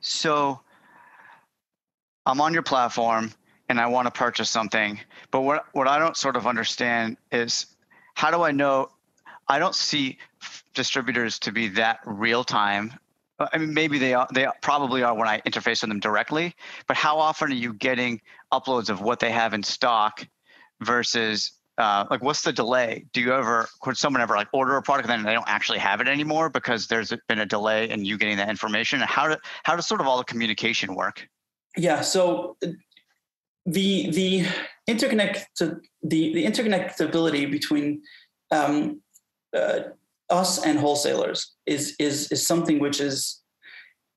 so 0.00 0.60
I'm 2.26 2.40
on 2.40 2.52
your 2.52 2.62
platform 2.62 3.32
and 3.68 3.80
I 3.80 3.86
want 3.86 4.06
to 4.06 4.10
purchase 4.10 4.50
something, 4.50 5.00
but 5.30 5.42
what 5.42 5.64
what 5.72 5.88
I 5.88 5.98
don't 5.98 6.16
sort 6.16 6.36
of 6.36 6.46
understand 6.46 7.16
is 7.32 7.66
how 8.14 8.30
do 8.30 8.42
I 8.42 8.50
know? 8.50 8.90
I 9.48 9.58
don't 9.58 9.74
see 9.74 10.18
distributors 10.74 11.38
to 11.40 11.52
be 11.52 11.68
that 11.68 12.00
real 12.04 12.44
time 12.44 12.98
I 13.40 13.58
mean, 13.58 13.72
maybe 13.72 13.98
they 13.98 14.14
are, 14.14 14.26
they 14.34 14.46
probably 14.62 15.02
are 15.02 15.14
when 15.14 15.28
I 15.28 15.40
interface 15.40 15.82
with 15.82 15.90
them 15.90 16.00
directly, 16.00 16.54
but 16.86 16.96
how 16.96 17.18
often 17.18 17.52
are 17.52 17.54
you 17.54 17.72
getting 17.72 18.20
uploads 18.52 18.88
of 18.88 19.00
what 19.00 19.20
they 19.20 19.30
have 19.30 19.54
in 19.54 19.62
stock 19.62 20.26
versus 20.80 21.52
uh, 21.78 22.04
like 22.10 22.20
what's 22.20 22.42
the 22.42 22.52
delay? 22.52 23.04
Do 23.12 23.20
you 23.20 23.32
ever 23.32 23.68
could 23.80 23.96
someone 23.96 24.20
ever 24.20 24.34
like 24.34 24.48
order 24.52 24.76
a 24.76 24.82
product 24.82 25.08
and 25.08 25.20
then 25.20 25.24
they 25.24 25.34
don't 25.34 25.48
actually 25.48 25.78
have 25.78 26.00
it 26.00 26.08
anymore 26.08 26.50
because 26.50 26.88
there's 26.88 27.12
been 27.28 27.38
a 27.38 27.46
delay 27.46 27.88
in 27.88 28.04
you 28.04 28.18
getting 28.18 28.38
that 28.38 28.48
information? 28.48 28.98
How 28.98 29.28
do 29.28 29.36
how 29.62 29.76
does 29.76 29.86
sort 29.86 30.00
of 30.00 30.08
all 30.08 30.18
the 30.18 30.24
communication 30.24 30.96
work? 30.96 31.28
Yeah, 31.76 32.00
so 32.00 32.56
the 33.72 34.10
the 34.10 34.46
interconnect 34.88 35.44
the 35.56 35.80
the 36.02 36.44
interconnectability 36.44 37.50
between 37.50 38.02
um, 38.50 39.00
uh, 39.54 39.80
us 40.30 40.64
and 40.64 40.78
wholesalers 40.78 41.54
is 41.66 41.94
is 41.98 42.32
is 42.32 42.46
something 42.46 42.78
which 42.78 43.00
is 43.00 43.42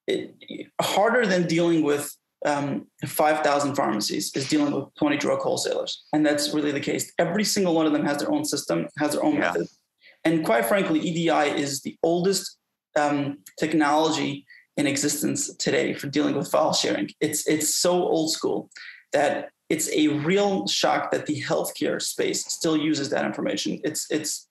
it, 0.07 0.33
harder 0.81 1.25
than 1.25 1.47
dealing 1.47 1.83
with 1.83 2.15
um, 2.43 2.87
5,000 3.05 3.75
pharmacies 3.75 4.31
is 4.35 4.49
dealing 4.49 4.73
with 4.73 4.85
20 4.95 5.17
drug 5.17 5.39
wholesalers. 5.41 6.03
And 6.11 6.25
that's 6.25 6.55
really 6.55 6.71
the 6.71 6.79
case. 6.79 7.11
Every 7.19 7.43
single 7.43 7.75
one 7.75 7.85
of 7.85 7.93
them 7.93 8.03
has 8.03 8.17
their 8.17 8.31
own 8.31 8.45
system, 8.45 8.87
has 8.97 9.11
their 9.11 9.23
own 9.23 9.35
yeah. 9.35 9.41
method. 9.41 9.67
And 10.23 10.43
quite 10.43 10.65
frankly, 10.65 10.99
EDI 11.01 11.61
is 11.61 11.81
the 11.81 11.95
oldest 12.01 12.57
um, 12.95 13.37
technology 13.59 14.47
in 14.75 14.87
existence 14.87 15.55
today 15.57 15.93
for 15.93 16.07
dealing 16.07 16.35
with 16.35 16.49
file 16.49 16.73
sharing. 16.73 17.09
It's, 17.19 17.47
it's 17.47 17.75
so 17.75 17.91
old 17.91 18.31
school 18.31 18.71
that 19.13 19.49
it's 19.69 19.89
a 19.89 20.09
real 20.09 20.67
shock 20.67 21.11
that 21.11 21.25
the 21.25 21.41
healthcare 21.41 22.01
space 22.01 22.45
still 22.45 22.75
uses 22.75 23.09
that 23.09 23.25
information. 23.25 23.79
It's, 23.83 24.09
it's 24.11 24.47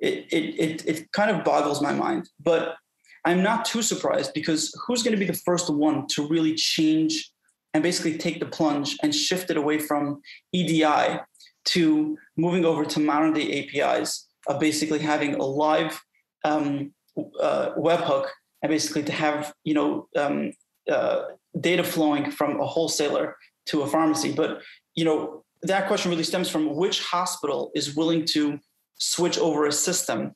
it, 0.00 0.26
it, 0.32 0.60
it, 0.60 0.86
it 0.86 1.12
kind 1.12 1.30
of 1.30 1.44
boggles 1.44 1.80
my 1.80 1.92
mind. 1.92 2.28
But 2.40 2.76
I'm 3.24 3.42
not 3.42 3.64
too 3.64 3.82
surprised 3.82 4.34
because 4.34 4.74
who's 4.86 5.02
going 5.02 5.12
to 5.12 5.20
be 5.20 5.26
the 5.26 5.40
first 5.44 5.70
one 5.70 6.06
to 6.08 6.26
really 6.26 6.54
change 6.54 7.30
and 7.72 7.82
basically 7.82 8.18
take 8.18 8.40
the 8.40 8.46
plunge 8.46 8.96
and 9.02 9.14
shift 9.14 9.50
it 9.50 9.56
away 9.56 9.78
from 9.78 10.20
EDI 10.52 11.20
to 11.64 12.18
moving 12.36 12.64
over 12.64 12.84
to 12.84 13.00
modern 13.00 13.32
day 13.32 13.64
APIs 13.64 14.28
of 14.48 14.58
basically 14.58 14.98
having 14.98 15.36
a 15.36 15.44
live 15.44 16.00
um, 16.44 16.92
uh, 17.40 17.70
webhook 17.76 18.28
and 18.62 18.70
basically 18.70 19.02
to 19.04 19.12
have 19.12 19.54
you 19.64 19.74
know 19.74 20.08
um, 20.16 20.52
uh, 20.90 21.22
data 21.60 21.84
flowing 21.84 22.30
from 22.30 22.60
a 22.60 22.66
wholesaler 22.66 23.36
to 23.66 23.82
a 23.82 23.86
pharmacy. 23.86 24.32
But 24.32 24.62
you 24.94 25.04
know 25.04 25.44
that 25.62 25.86
question 25.86 26.10
really 26.10 26.24
stems 26.24 26.48
from 26.48 26.74
which 26.74 27.02
hospital 27.02 27.70
is 27.74 27.94
willing 27.94 28.24
to 28.26 28.58
switch 28.98 29.38
over 29.38 29.66
a 29.66 29.72
system 29.72 30.34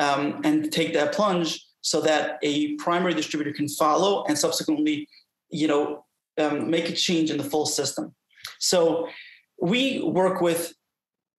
um, 0.00 0.40
and 0.44 0.70
take 0.72 0.92
that 0.94 1.14
plunge 1.14 1.64
so 1.80 2.00
that 2.00 2.38
a 2.42 2.74
primary 2.76 3.14
distributor 3.14 3.52
can 3.52 3.68
follow 3.68 4.24
and 4.24 4.38
subsequently, 4.38 5.08
you 5.50 5.68
know, 5.68 6.04
um, 6.38 6.70
make 6.70 6.88
a 6.88 6.92
change 6.92 7.30
in 7.30 7.36
the 7.36 7.44
full 7.44 7.66
system. 7.66 8.14
So 8.58 9.08
we 9.60 10.02
work 10.02 10.40
with 10.40 10.74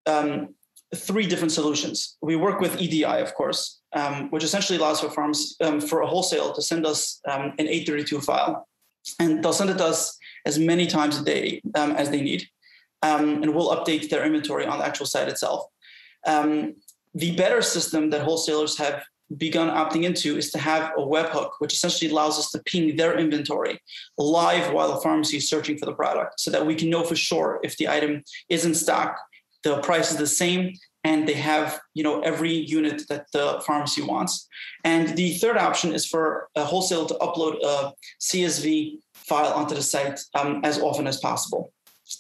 um, 0.06 0.56
three 0.96 1.28
different 1.28 1.52
solutions. 1.52 2.18
We 2.22 2.36
work 2.36 2.60
with 2.60 2.80
EDI, 2.80 3.04
of 3.04 3.34
course, 3.34 3.82
um, 3.94 4.30
which 4.30 4.44
essentially 4.44 4.78
allows 4.78 5.02
for 5.02 5.10
farms 5.10 5.56
um, 5.62 5.82
for 5.82 6.02
a 6.02 6.08
wholesale 6.08 6.54
to 6.54 6.62
send 6.62 6.86
us 6.86 7.20
um, 7.28 7.54
an 7.58 7.68
832 7.68 8.22
file, 8.22 8.68
and 9.20 9.44
they'll 9.44 9.54
send 9.54 9.70
it 9.70 9.78
to 9.80 9.86
us 9.86 10.18
as 10.46 10.60
many 10.60 10.88
times 10.88 11.20
a 11.20 11.24
day 11.24 11.62
um, 11.76 11.92
as 11.92 12.10
they 12.10 12.22
need, 12.22 12.48
um, 13.02 13.44
and 13.44 13.54
we'll 13.54 13.76
update 13.76 14.10
their 14.10 14.26
inventory 14.26 14.66
on 14.66 14.80
the 14.80 14.86
actual 14.86 15.06
site 15.06 15.28
itself. 15.28 15.66
Um, 16.26 16.76
the 17.14 17.36
better 17.36 17.62
system 17.62 18.10
that 18.10 18.22
wholesalers 18.22 18.78
have 18.78 19.04
begun 19.38 19.70
opting 19.70 20.04
into 20.04 20.38
is 20.38 20.52
to 20.52 20.60
have 20.60 20.92
a 20.98 21.02
webhook, 21.02 21.52
which 21.60 21.74
essentially 21.74 22.12
allows 22.12 22.38
us 22.38 22.52
to 22.52 22.62
ping 22.66 22.96
their 22.96 23.18
inventory 23.18 23.80
live 24.18 24.72
while 24.72 24.94
the 24.94 25.02
pharmacy 25.02 25.38
is 25.38 25.50
searching 25.50 25.78
for 25.78 25.86
the 25.86 25.94
product, 25.94 26.40
so 26.40 26.52
that 26.52 26.66
we 26.66 26.76
can 26.76 26.90
know 26.90 27.04
for 27.04 27.16
sure 27.16 27.60
if 27.64 27.76
the 27.78 27.88
item 27.88 28.24
is 28.50 28.66
in 28.66 28.76
stock 28.76 29.18
the 29.66 29.80
price 29.80 30.12
is 30.12 30.18
the 30.18 30.28
same 30.28 30.74
and 31.04 31.28
they 31.28 31.34
have 31.34 31.80
you 31.94 32.04
know 32.04 32.22
every 32.22 32.54
unit 32.54 33.02
that 33.10 33.26
the 33.34 33.62
pharmacy 33.66 34.02
wants 34.02 34.48
and 34.86 35.18
the 35.18 35.34
third 35.34 35.58
option 35.58 35.94
is 35.94 36.06
for 36.06 36.48
a 36.56 36.64
wholesaler 36.64 37.08
to 37.08 37.16
upload 37.16 37.56
a 37.64 37.92
csv 38.22 38.98
file 39.28 39.54
onto 39.54 39.76
the 39.76 39.82
site 39.82 40.20
um, 40.36 40.62
as 40.64 40.80
often 40.80 41.08
as 41.08 41.18
possible. 41.18 41.72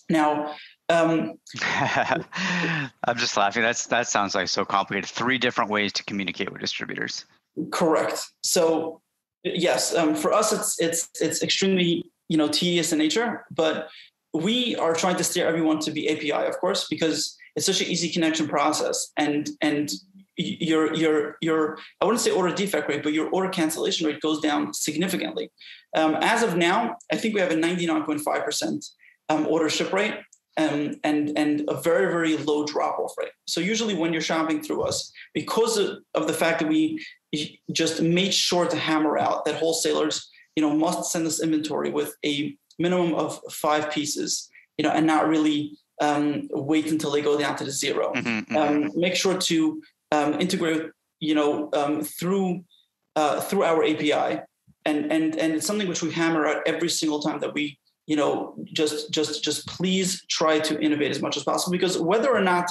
Now 0.09 0.55
um, 0.89 1.39
i'm 1.61 3.17
just 3.17 3.37
laughing. 3.37 3.63
That's 3.63 3.87
that 3.87 4.07
sounds 4.07 4.35
like 4.35 4.47
so 4.47 4.65
complicated. 4.65 5.09
Three 5.09 5.37
different 5.37 5.69
ways 5.69 5.93
to 5.93 6.03
communicate 6.03 6.51
with 6.51 6.61
distributors. 6.61 7.25
Correct. 7.71 8.25
So 8.43 9.01
yes 9.43 9.93
um, 9.95 10.15
for 10.15 10.33
us 10.33 10.51
it's 10.51 10.81
it's 10.81 11.09
it's 11.21 11.43
extremely 11.43 12.03
you 12.29 12.37
know 12.37 12.47
tedious 12.47 12.91
in 12.91 12.97
nature 12.97 13.45
but 13.51 13.89
we 14.35 14.75
are 14.75 14.93
trying 14.93 15.15
to 15.15 15.23
steer 15.23 15.47
everyone 15.47 15.79
to 15.79 15.91
be 15.91 16.09
API, 16.09 16.47
of 16.47 16.57
course, 16.59 16.87
because 16.89 17.37
it's 17.55 17.65
such 17.65 17.81
an 17.81 17.87
easy 17.87 18.09
connection 18.09 18.47
process, 18.47 19.11
and 19.17 19.49
and 19.61 19.91
your 20.38 20.93
your 20.93 21.38
your 21.41 21.78
I 22.02 22.06
wouldn't 22.06 22.21
say 22.21 22.32
order 22.32 22.54
defect 22.54 22.89
rate, 22.89 23.04
but 23.04 23.13
your 23.13 23.30
order 23.30 23.50
cancellation 23.50 24.08
rate 24.08 24.21
goes 24.21 24.41
down 24.41 24.74
significantly. 24.74 25.52
Um, 25.95 26.17
as 26.21 26.43
of 26.43 26.58
now, 26.58 26.98
I 27.12 27.17
think 27.17 27.34
we 27.34 27.41
have 27.41 27.52
a 27.52 27.56
99.5 27.56 28.45
percent 28.45 28.86
um, 29.30 29.48
order 29.48 29.69
ship 29.69 29.93
rate. 29.93 30.15
Um, 30.58 30.95
and 31.04 31.38
and 31.38 31.65
a 31.67 31.82
very 31.82 32.10
very 32.10 32.38
low 32.38 32.65
drop 32.65 32.98
off 32.98 33.13
rate. 33.17 33.32
So 33.45 33.60
usually 33.60 33.93
when 33.93 34.13
you're 34.13 34.21
shopping 34.21 34.62
through 34.62 34.84
us, 34.84 35.12
because 35.34 35.78
of, 35.78 35.98
of 36.13 36.28
the 36.28 36.34
fact 36.34 36.60
that 36.60 36.69
we 36.69 37.06
just 37.74 38.02
made 38.02 38.34
sure 38.34 38.65
to 38.65 38.78
hammer 38.78 39.17
out 39.17 39.43
that 39.43 39.56
wholesalers, 39.56 40.30
you 40.56 40.62
know, 40.63 40.74
must 40.74 41.12
send 41.12 41.28
us 41.28 41.43
inventory 41.43 41.89
with 41.89 42.15
a 42.26 42.58
minimum 42.80 43.13
of 43.15 43.39
five 43.52 43.91
pieces, 43.91 44.50
you 44.78 44.84
know, 44.84 44.91
and 44.91 45.06
not 45.06 45.28
really 45.28 45.78
um, 46.02 46.48
wait 46.52 46.91
until 46.91 47.12
they 47.12 47.21
go 47.21 47.38
down 47.38 47.56
to 47.58 47.63
the 47.63 47.71
0 47.71 48.13
mm-hmm, 48.13 48.28
mm-hmm. 48.28 48.56
Um, 48.56 48.91
make 48.95 49.15
sure 49.15 49.38
to 49.38 49.82
um, 50.15 50.30
integrate, 50.39 50.84
you 51.19 51.36
know, 51.36 51.69
um, 51.73 52.04
through 52.04 52.63
uh, 53.15 53.39
through 53.41 53.63
our 53.63 53.84
API, 53.84 54.41
and 54.86 55.12
and 55.12 55.36
and 55.41 55.54
it's 55.56 55.67
something 55.67 55.88
which 55.88 56.04
we 56.04 56.12
hammer 56.12 56.45
out 56.47 56.62
every 56.65 56.89
single 56.89 57.21
time 57.21 57.39
that 57.39 57.54
we, 57.54 57.80
you 58.08 58.15
know, 58.15 58.56
just 58.82 59.12
just 59.12 59.43
just 59.43 59.67
please 59.67 60.10
try 60.39 60.60
to 60.60 60.80
innovate 60.82 61.12
as 61.12 61.21
much 61.21 61.38
as 61.38 61.43
possible. 61.43 61.71
Because 61.71 61.97
whether 61.97 62.32
or 62.32 62.41
not, 62.41 62.69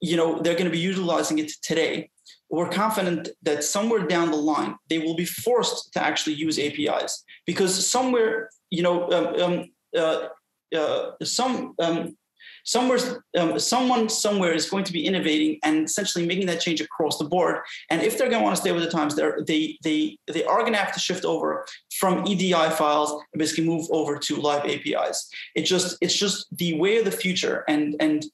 you 0.00 0.16
know, 0.16 0.40
they're 0.40 0.60
going 0.60 0.72
to 0.72 0.78
be 0.80 0.86
utilizing 0.92 1.38
it 1.38 1.50
today, 1.62 2.10
we're 2.50 2.70
confident 2.70 3.28
that 3.42 3.64
somewhere 3.64 4.06
down 4.06 4.30
the 4.30 4.36
line 4.36 4.76
they 4.88 4.98
will 4.98 5.16
be 5.16 5.24
forced 5.24 5.92
to 5.94 6.02
actually 6.02 6.34
use 6.34 6.58
APIs 6.58 7.24
because 7.46 7.72
somewhere 7.86 8.50
you 8.70 8.82
know, 8.82 9.10
um, 9.10 9.40
um, 9.40 9.64
uh, 9.96 10.28
uh, 10.76 11.12
some 11.22 11.74
um, 11.78 12.16
somewhere 12.66 12.98
um, 13.38 13.58
someone 13.58 14.08
somewhere 14.08 14.52
is 14.52 14.68
going 14.68 14.84
to 14.84 14.92
be 14.92 15.06
innovating 15.06 15.58
and 15.62 15.86
essentially 15.86 16.26
making 16.26 16.46
that 16.46 16.60
change 16.60 16.80
across 16.80 17.16
the 17.16 17.24
board. 17.24 17.60
And 17.88 18.02
if 18.02 18.18
they're 18.18 18.28
going 18.28 18.40
to 18.40 18.44
want 18.44 18.56
to 18.56 18.60
stay 18.60 18.72
with 18.72 18.82
the 18.82 18.90
times 18.90 19.14
they're, 19.14 19.38
they 19.46 19.78
they 19.82 20.18
they 20.26 20.44
are 20.44 20.60
going 20.60 20.72
to 20.74 20.78
have 20.78 20.92
to 20.92 21.00
shift 21.00 21.24
over 21.24 21.64
from 21.98 22.26
edi 22.26 22.52
files 22.52 23.12
and 23.12 23.38
basically 23.38 23.64
move 23.64 23.86
over 23.90 24.18
to 24.18 24.36
live 24.36 24.64
apis 24.64 25.30
it 25.54 25.62
just 25.62 25.96
it's 26.02 26.14
just 26.14 26.46
the 26.58 26.78
way 26.78 26.98
of 26.98 27.04
the 27.04 27.10
future 27.10 27.64
and 27.68 27.96
and 28.00 28.26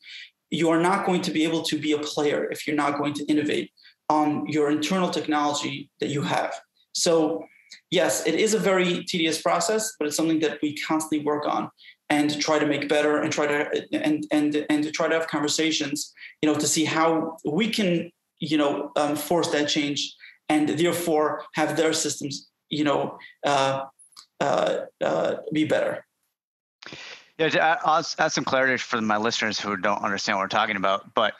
you 0.51 0.69
are 0.69 0.81
not 0.81 1.07
going 1.07 1.23
to 1.23 1.31
be 1.31 1.45
able 1.45 1.63
to 1.63 1.79
be 1.79 1.93
a 1.93 1.99
player 1.99 2.51
if 2.51 2.67
you're 2.67 2.77
not 2.77 2.99
going 2.99 3.15
to 3.15 3.25
innovate 3.25 3.71
on 4.11 4.47
your 4.47 4.71
internal 4.71 5.09
technology 5.09 5.89
that 6.01 6.11
you 6.11 6.21
have. 6.21 6.53
So 6.93 7.47
yes, 7.91 8.27
it 8.27 8.35
is 8.35 8.53
a 8.53 8.59
very 8.59 9.03
tedious 9.05 9.41
process, 9.41 9.95
but 9.99 10.07
it's 10.07 10.17
something 10.17 10.41
that 10.41 10.59
we 10.61 10.77
constantly 10.77 11.25
work 11.25 11.47
on 11.49 11.71
and 12.13 12.29
try 12.47 12.59
to 12.59 12.67
make 12.67 12.85
better 12.97 13.23
and 13.23 13.33
try 13.33 13.47
to 13.47 13.59
and 14.09 14.27
and 14.31 14.67
and 14.69 14.81
to 14.85 14.91
try 14.99 15.07
to 15.09 15.15
have 15.19 15.27
conversations, 15.37 16.13
you 16.41 16.47
know, 16.49 16.57
to 16.65 16.69
see 16.75 16.85
how 16.85 17.39
we 17.61 17.67
can, 17.71 17.91
you 18.39 18.59
know, 18.59 18.93
um, 18.97 19.17
force 19.17 19.49
that 19.55 19.67
change 19.77 20.01
and 20.51 20.69
therefore 20.69 21.27
have 21.55 21.71
their 21.77 21.95
systems, 21.95 22.35
you 22.69 22.85
know, 22.85 23.19
uh, 23.47 23.85
uh, 24.41 24.73
uh, 25.01 25.37
be 25.53 25.65
better. 25.65 26.05
Yeah, 27.39 27.79
I'll 27.83 28.07
add 28.19 28.33
some 28.33 28.45
clarity 28.45 28.77
for 28.77 29.01
my 29.01 29.17
listeners 29.17 29.59
who 29.59 29.77
don't 29.77 30.03
understand 30.03 30.37
what 30.37 30.45
we're 30.45 30.59
talking 30.61 30.77
about. 30.77 31.15
But 31.15 31.33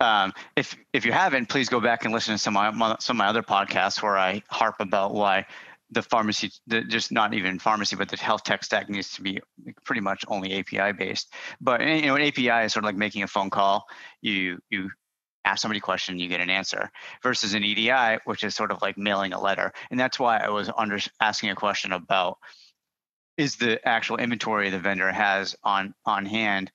um, 0.00 0.32
if 0.56 0.76
if 0.92 1.04
you 1.06 1.12
haven't, 1.12 1.48
please 1.48 1.68
go 1.68 1.80
back 1.80 2.04
and 2.04 2.12
listen 2.12 2.34
to 2.34 2.38
some 2.38 2.56
of 2.56 2.74
my, 2.74 2.96
some 2.98 3.16
of 3.16 3.18
my 3.18 3.28
other 3.28 3.42
podcasts 3.42 4.02
where 4.02 4.18
I 4.18 4.42
harp 4.48 4.76
about 4.80 5.14
why 5.14 5.46
the 5.90 6.02
pharmacy, 6.02 6.50
the, 6.66 6.82
just 6.82 7.10
not 7.12 7.34
even 7.34 7.58
pharmacy, 7.58 7.96
but 7.96 8.08
the 8.08 8.16
health 8.16 8.44
tech 8.44 8.62
stack 8.62 8.88
needs 8.90 9.12
to 9.14 9.22
be 9.22 9.40
pretty 9.84 10.00
much 10.00 10.24
only 10.28 10.58
API 10.58 10.92
based. 10.92 11.32
But 11.60 11.80
you 11.80 12.02
know, 12.02 12.16
an 12.16 12.22
API 12.22 12.66
is 12.66 12.72
sort 12.72 12.84
of 12.84 12.88
like 12.88 12.96
making 12.96 13.22
a 13.22 13.28
phone 13.28 13.50
call. 13.50 13.86
You 14.20 14.58
you 14.70 14.90
ask 15.44 15.62
somebody 15.62 15.78
a 15.78 15.80
question, 15.80 16.18
you 16.18 16.28
get 16.28 16.40
an 16.40 16.50
answer. 16.50 16.90
Versus 17.22 17.54
an 17.54 17.64
EDI, 17.64 18.18
which 18.24 18.44
is 18.44 18.54
sort 18.54 18.70
of 18.70 18.82
like 18.82 18.98
mailing 18.98 19.32
a 19.32 19.40
letter. 19.40 19.72
And 19.90 19.98
that's 19.98 20.18
why 20.18 20.38
I 20.38 20.50
was 20.50 20.70
under 20.76 20.98
asking 21.20 21.50
a 21.50 21.54
question 21.54 21.92
about 21.92 22.38
is 23.38 23.56
the 23.56 23.86
actual 23.88 24.18
inventory 24.18 24.68
the 24.68 24.78
vendor 24.78 25.10
has 25.10 25.56
on 25.62 25.94
on 26.04 26.26
hand 26.26 26.70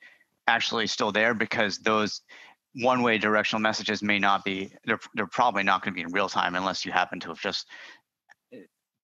actually 0.47 0.88
still 0.88 1.12
there 1.12 1.34
because 1.34 1.78
those 1.80 2.21
one 2.76 3.04
way 3.04 3.17
directional 3.17 3.62
messages 3.62 4.02
may 4.02 4.17
not 4.17 4.43
be 4.43 4.73
they're, 4.86 4.99
they're 5.13 5.28
probably 5.28 5.63
not 5.63 5.84
going 5.84 5.93
to 5.93 5.95
be 5.95 6.02
in 6.02 6.12
real 6.12 6.30
time 6.30 6.56
unless 6.56 6.86
you 6.86 6.91
happen 6.91 7.19
to 7.19 7.30
have 7.30 7.39
just 7.39 7.67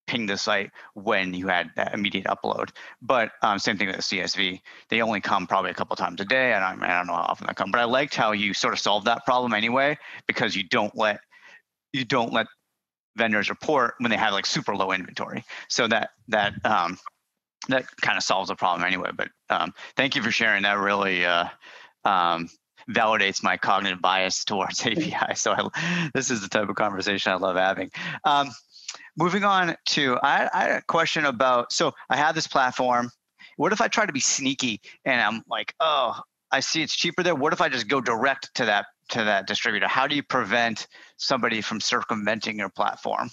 ping 0.09 0.25
the 0.25 0.37
site 0.37 0.71
when 0.95 1.35
you 1.35 1.47
had 1.47 1.69
that 1.75 1.93
immediate 1.93 2.25
upload. 2.25 2.71
But 2.99 3.31
um, 3.43 3.59
same 3.59 3.77
thing 3.77 3.87
with 3.87 3.97
the 3.97 4.01
CSV. 4.01 4.59
They 4.89 5.01
only 5.03 5.21
come 5.21 5.45
probably 5.45 5.69
a 5.69 5.75
couple 5.75 5.95
times 5.95 6.19
a 6.19 6.25
day, 6.25 6.51
and 6.53 6.63
I, 6.63 6.71
I 6.71 6.97
don't 6.97 7.05
know 7.05 7.13
how 7.13 7.27
often 7.29 7.45
they 7.45 7.53
come. 7.53 7.69
But 7.69 7.79
I 7.79 7.83
liked 7.83 8.15
how 8.15 8.31
you 8.31 8.55
sort 8.55 8.73
of 8.73 8.79
solved 8.79 9.05
that 9.05 9.23
problem 9.23 9.53
anyway, 9.53 9.99
because 10.27 10.55
you 10.55 10.63
don't 10.63 10.95
let 10.97 11.19
you 11.93 12.05
don't 12.05 12.33
let 12.33 12.47
vendors 13.17 13.49
report 13.49 13.93
when 13.99 14.09
they 14.09 14.17
have 14.17 14.33
like 14.33 14.47
super 14.47 14.75
low 14.75 14.91
inventory. 14.91 15.45
So 15.67 15.87
that 15.87 16.09
that 16.29 16.53
um, 16.65 16.97
that 17.67 17.85
kind 18.01 18.17
of 18.17 18.23
solves 18.23 18.49
the 18.49 18.55
problem 18.55 18.87
anyway. 18.87 19.11
But 19.15 19.29
um, 19.51 19.75
thank 19.95 20.15
you 20.15 20.23
for 20.23 20.31
sharing. 20.31 20.63
That 20.63 20.79
really 20.79 21.23
uh, 21.23 21.45
um, 22.03 22.49
validates 22.89 23.43
my 23.43 23.57
cognitive 23.57 24.01
bias 24.01 24.43
towards 24.45 24.81
API. 24.85 25.35
So 25.35 25.51
I, 25.51 26.09
this 26.15 26.31
is 26.31 26.41
the 26.41 26.49
type 26.49 26.67
of 26.67 26.75
conversation 26.75 27.31
I 27.31 27.35
love 27.35 27.57
having. 27.57 27.91
Um, 28.23 28.49
moving 29.19 29.43
on 29.43 29.75
to 29.85 30.17
I, 30.23 30.49
I 30.53 30.61
had 30.63 30.71
a 30.77 30.81
question 30.83 31.25
about 31.25 31.73
so 31.73 31.93
I 32.09 32.15
have 32.15 32.33
this 32.35 32.47
platform. 32.47 33.11
What 33.57 33.73
if 33.73 33.81
I 33.81 33.89
try 33.89 34.05
to 34.05 34.13
be 34.13 34.21
sneaky 34.21 34.79
and 35.03 35.19
I'm 35.21 35.43
like, 35.49 35.75
oh, 35.81 36.17
I 36.51 36.61
see 36.61 36.81
it's 36.81 36.95
cheaper 36.95 37.21
there. 37.21 37.35
What 37.35 37.51
if 37.51 37.61
I 37.61 37.67
just 37.69 37.89
go 37.89 37.99
direct 37.99 38.49
to 38.55 38.65
that 38.65 38.87
to 39.09 39.23
that 39.25 39.45
distributor? 39.45 39.87
How 39.87 40.07
do 40.07 40.15
you 40.15 40.23
prevent 40.23 40.87
somebody 41.17 41.61
from 41.61 41.81
circumventing 41.81 42.57
your 42.57 42.69
platform? 42.69 43.29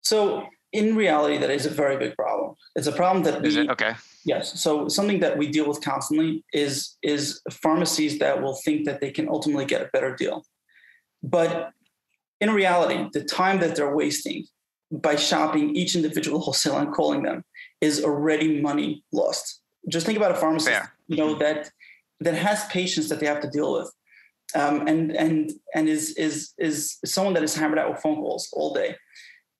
So 0.00 0.46
in 0.72 0.96
reality, 0.96 1.36
that 1.36 1.50
is 1.50 1.66
a 1.66 1.70
very 1.70 1.98
big 1.98 2.16
problem. 2.16 2.54
It's 2.74 2.86
a 2.86 2.92
problem 2.92 3.22
that 3.24 3.42
we, 3.42 3.56
it 3.56 3.70
okay. 3.70 3.92
Yes. 4.24 4.58
So 4.60 4.88
something 4.88 5.20
that 5.20 5.36
we 5.36 5.48
deal 5.48 5.68
with 5.68 5.82
constantly 5.82 6.42
is 6.54 6.96
is 7.02 7.42
pharmacies 7.50 8.18
that 8.20 8.42
will 8.42 8.58
think 8.64 8.86
that 8.86 9.00
they 9.02 9.10
can 9.10 9.28
ultimately 9.28 9.66
get 9.66 9.82
a 9.82 9.90
better 9.92 10.16
deal, 10.16 10.42
but 11.22 11.70
in 12.40 12.50
reality, 12.50 13.08
the 13.12 13.22
time 13.22 13.60
that 13.60 13.76
they're 13.76 13.94
wasting 13.94 14.46
by 14.92 15.16
shopping 15.16 15.74
each 15.74 15.96
individual 15.96 16.38
wholesaler 16.38 16.82
and 16.82 16.92
calling 16.92 17.22
them 17.22 17.44
is 17.80 18.04
already 18.04 18.60
money 18.60 19.02
lost. 19.12 19.60
Just 19.88 20.06
think 20.06 20.18
about 20.18 20.30
a 20.30 20.34
pharmacist, 20.34 20.70
Fair. 20.70 20.94
you 21.08 21.16
know, 21.16 21.34
that 21.36 21.70
that 22.20 22.34
has 22.34 22.64
patients 22.66 23.08
that 23.08 23.18
they 23.18 23.26
have 23.26 23.40
to 23.40 23.50
deal 23.50 23.72
with, 23.72 23.90
um, 24.54 24.86
and 24.86 25.16
and 25.16 25.52
and 25.74 25.88
is 25.88 26.14
is 26.16 26.52
is 26.58 26.98
someone 27.04 27.34
that 27.34 27.42
is 27.42 27.54
hammered 27.54 27.78
out 27.78 27.90
with 27.90 28.02
phone 28.02 28.16
calls 28.16 28.48
all 28.52 28.72
day. 28.74 28.94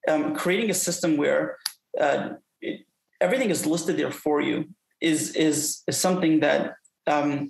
Um, 0.07 0.35
creating 0.35 0.71
a 0.71 0.75
system 0.75 1.17
where 1.17 1.59
uh, 1.99 2.31
it, 2.61 2.87
everything 3.21 3.51
is 3.51 3.67
listed 3.67 3.97
there 3.97 4.11
for 4.11 4.41
you 4.41 4.69
is 5.01 5.35
is, 5.35 5.83
is 5.89 5.99
something 5.99 6.41
that 6.41 6.75
um, 7.09 7.49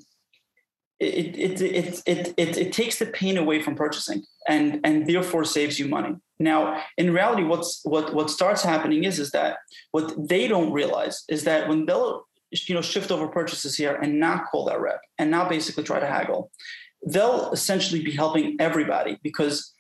it, 1.03 1.37
it, 1.37 1.61
it, 1.61 2.03
it, 2.07 2.35
it, 2.37 2.57
it 2.59 2.73
takes 2.73 2.99
the 2.99 3.07
pain 3.07 3.37
away 3.37 3.61
from 3.61 3.75
purchasing 3.75 4.23
and, 4.49 4.81
and 4.85 5.07
therefore 5.07 5.45
saves 5.45 5.79
you 5.79 5.89
money. 5.89 6.15
Now, 6.43 6.83
in 6.99 7.13
reality, 7.13 7.45
what's 7.45 7.81
what 7.85 8.15
what 8.15 8.31
starts 8.31 8.63
happening 8.63 9.05
is 9.05 9.19
is 9.19 9.31
that 9.31 9.59
what 9.93 10.29
they 10.29 10.49
don't 10.49 10.73
realize 10.73 11.25
is 11.29 11.45
that 11.45 11.69
when 11.69 11.87
they'll 11.87 12.27
you 12.51 12.75
know 12.75 12.83
shift 12.83 13.11
over 13.11 13.29
purchases 13.29 13.77
here 13.77 13.95
and 13.95 14.21
not 14.21 14.47
call 14.51 14.67
that 14.67 14.81
rep 14.81 15.01
and 15.19 15.31
now 15.31 15.49
basically 15.49 15.85
try 15.85 16.01
to 16.01 16.07
haggle, 16.07 16.51
they'll 17.07 17.51
essentially 17.53 18.03
be 18.03 18.13
helping 18.13 18.57
everybody 18.61 19.19
because 19.23 19.73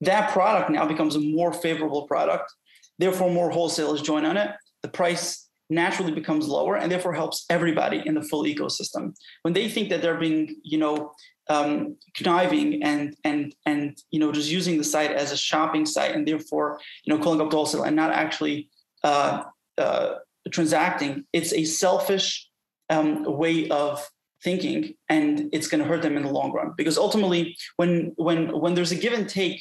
that 0.00 0.30
product 0.32 0.70
now 0.70 0.86
becomes 0.86 1.16
a 1.16 1.20
more 1.20 1.52
favorable 1.52 2.06
product. 2.06 2.52
Therefore, 2.98 3.30
more 3.30 3.50
wholesalers 3.50 4.02
join 4.02 4.24
on 4.24 4.36
it. 4.36 4.50
The 4.82 4.88
price 4.88 5.47
naturally 5.70 6.12
becomes 6.12 6.48
lower 6.48 6.76
and 6.76 6.90
therefore 6.90 7.12
helps 7.12 7.44
everybody 7.50 8.02
in 8.04 8.14
the 8.14 8.22
full 8.22 8.44
ecosystem. 8.44 9.14
When 9.42 9.54
they 9.54 9.68
think 9.68 9.90
that 9.90 10.02
they're 10.02 10.18
being, 10.18 10.56
you 10.62 10.78
know, 10.78 11.12
um, 11.50 11.96
conniving 12.14 12.82
and 12.82 13.16
and 13.24 13.54
and 13.64 13.96
you 14.10 14.20
know 14.20 14.32
just 14.32 14.50
using 14.50 14.76
the 14.76 14.84
site 14.84 15.12
as 15.12 15.32
a 15.32 15.36
shopping 15.36 15.86
site 15.86 16.14
and 16.14 16.28
therefore 16.28 16.78
you 17.04 17.14
know 17.14 17.22
calling 17.22 17.40
up 17.40 17.50
wholesale 17.50 17.84
and 17.84 17.96
not 17.96 18.12
actually 18.12 18.68
uh, 19.02 19.44
uh, 19.78 20.16
transacting, 20.50 21.24
it's 21.32 21.52
a 21.52 21.64
selfish 21.64 22.48
um, 22.90 23.24
way 23.24 23.68
of 23.68 24.06
thinking 24.42 24.94
and 25.08 25.48
it's 25.52 25.66
going 25.66 25.82
to 25.82 25.88
hurt 25.88 26.02
them 26.02 26.16
in 26.16 26.22
the 26.22 26.30
long 26.30 26.52
run 26.52 26.72
because 26.76 26.96
ultimately 26.96 27.56
when 27.76 28.12
when 28.16 28.48
when 28.60 28.74
there's 28.74 28.92
a 28.92 28.96
give 28.96 29.12
and 29.12 29.28
take 29.28 29.60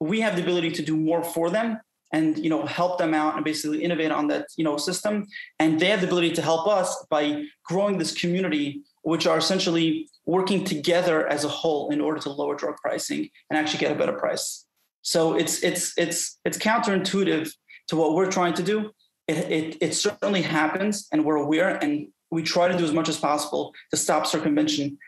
we 0.00 0.20
have 0.20 0.36
the 0.36 0.42
ability 0.42 0.70
to 0.70 0.82
do 0.82 0.96
more 0.96 1.22
for 1.22 1.50
them 1.50 1.78
and 2.12 2.38
you 2.38 2.50
know 2.50 2.64
help 2.66 2.98
them 2.98 3.14
out 3.14 3.34
and 3.34 3.44
basically 3.44 3.82
innovate 3.82 4.10
on 4.10 4.28
that 4.28 4.46
you 4.56 4.64
know 4.64 4.76
system. 4.76 5.26
And 5.58 5.80
they 5.80 5.86
have 5.86 6.00
the 6.00 6.06
ability 6.06 6.32
to 6.32 6.42
help 6.42 6.66
us 6.66 7.04
by 7.10 7.44
growing 7.64 7.98
this 7.98 8.12
community 8.14 8.82
which 9.02 9.24
are 9.24 9.38
essentially 9.38 10.08
working 10.24 10.64
together 10.64 11.28
as 11.28 11.44
a 11.44 11.48
whole 11.48 11.90
in 11.90 12.00
order 12.00 12.18
to 12.18 12.28
lower 12.28 12.56
drug 12.56 12.74
pricing 12.82 13.28
and 13.48 13.56
actually 13.56 13.78
get 13.78 13.92
a 13.92 13.94
better 13.94 14.12
price. 14.12 14.66
So 15.02 15.34
it's 15.34 15.62
it's 15.62 15.96
it's 15.96 16.38
it's 16.44 16.58
counterintuitive 16.58 17.48
to 17.88 17.96
what 17.96 18.14
we're 18.14 18.30
trying 18.30 18.54
to 18.54 18.62
do. 18.62 18.90
It, 19.28 19.38
it, 19.58 19.76
it 19.80 19.94
certainly 19.94 20.42
happens 20.42 21.08
and 21.12 21.24
we're 21.24 21.36
aware 21.36 21.76
and 21.82 22.08
we 22.30 22.42
try 22.42 22.68
to 22.68 22.76
do 22.76 22.84
as 22.84 22.92
much 22.92 23.08
as 23.08 23.18
possible 23.18 23.72
to 23.90 23.96
stop 23.96 24.26
circumvention 24.26 24.98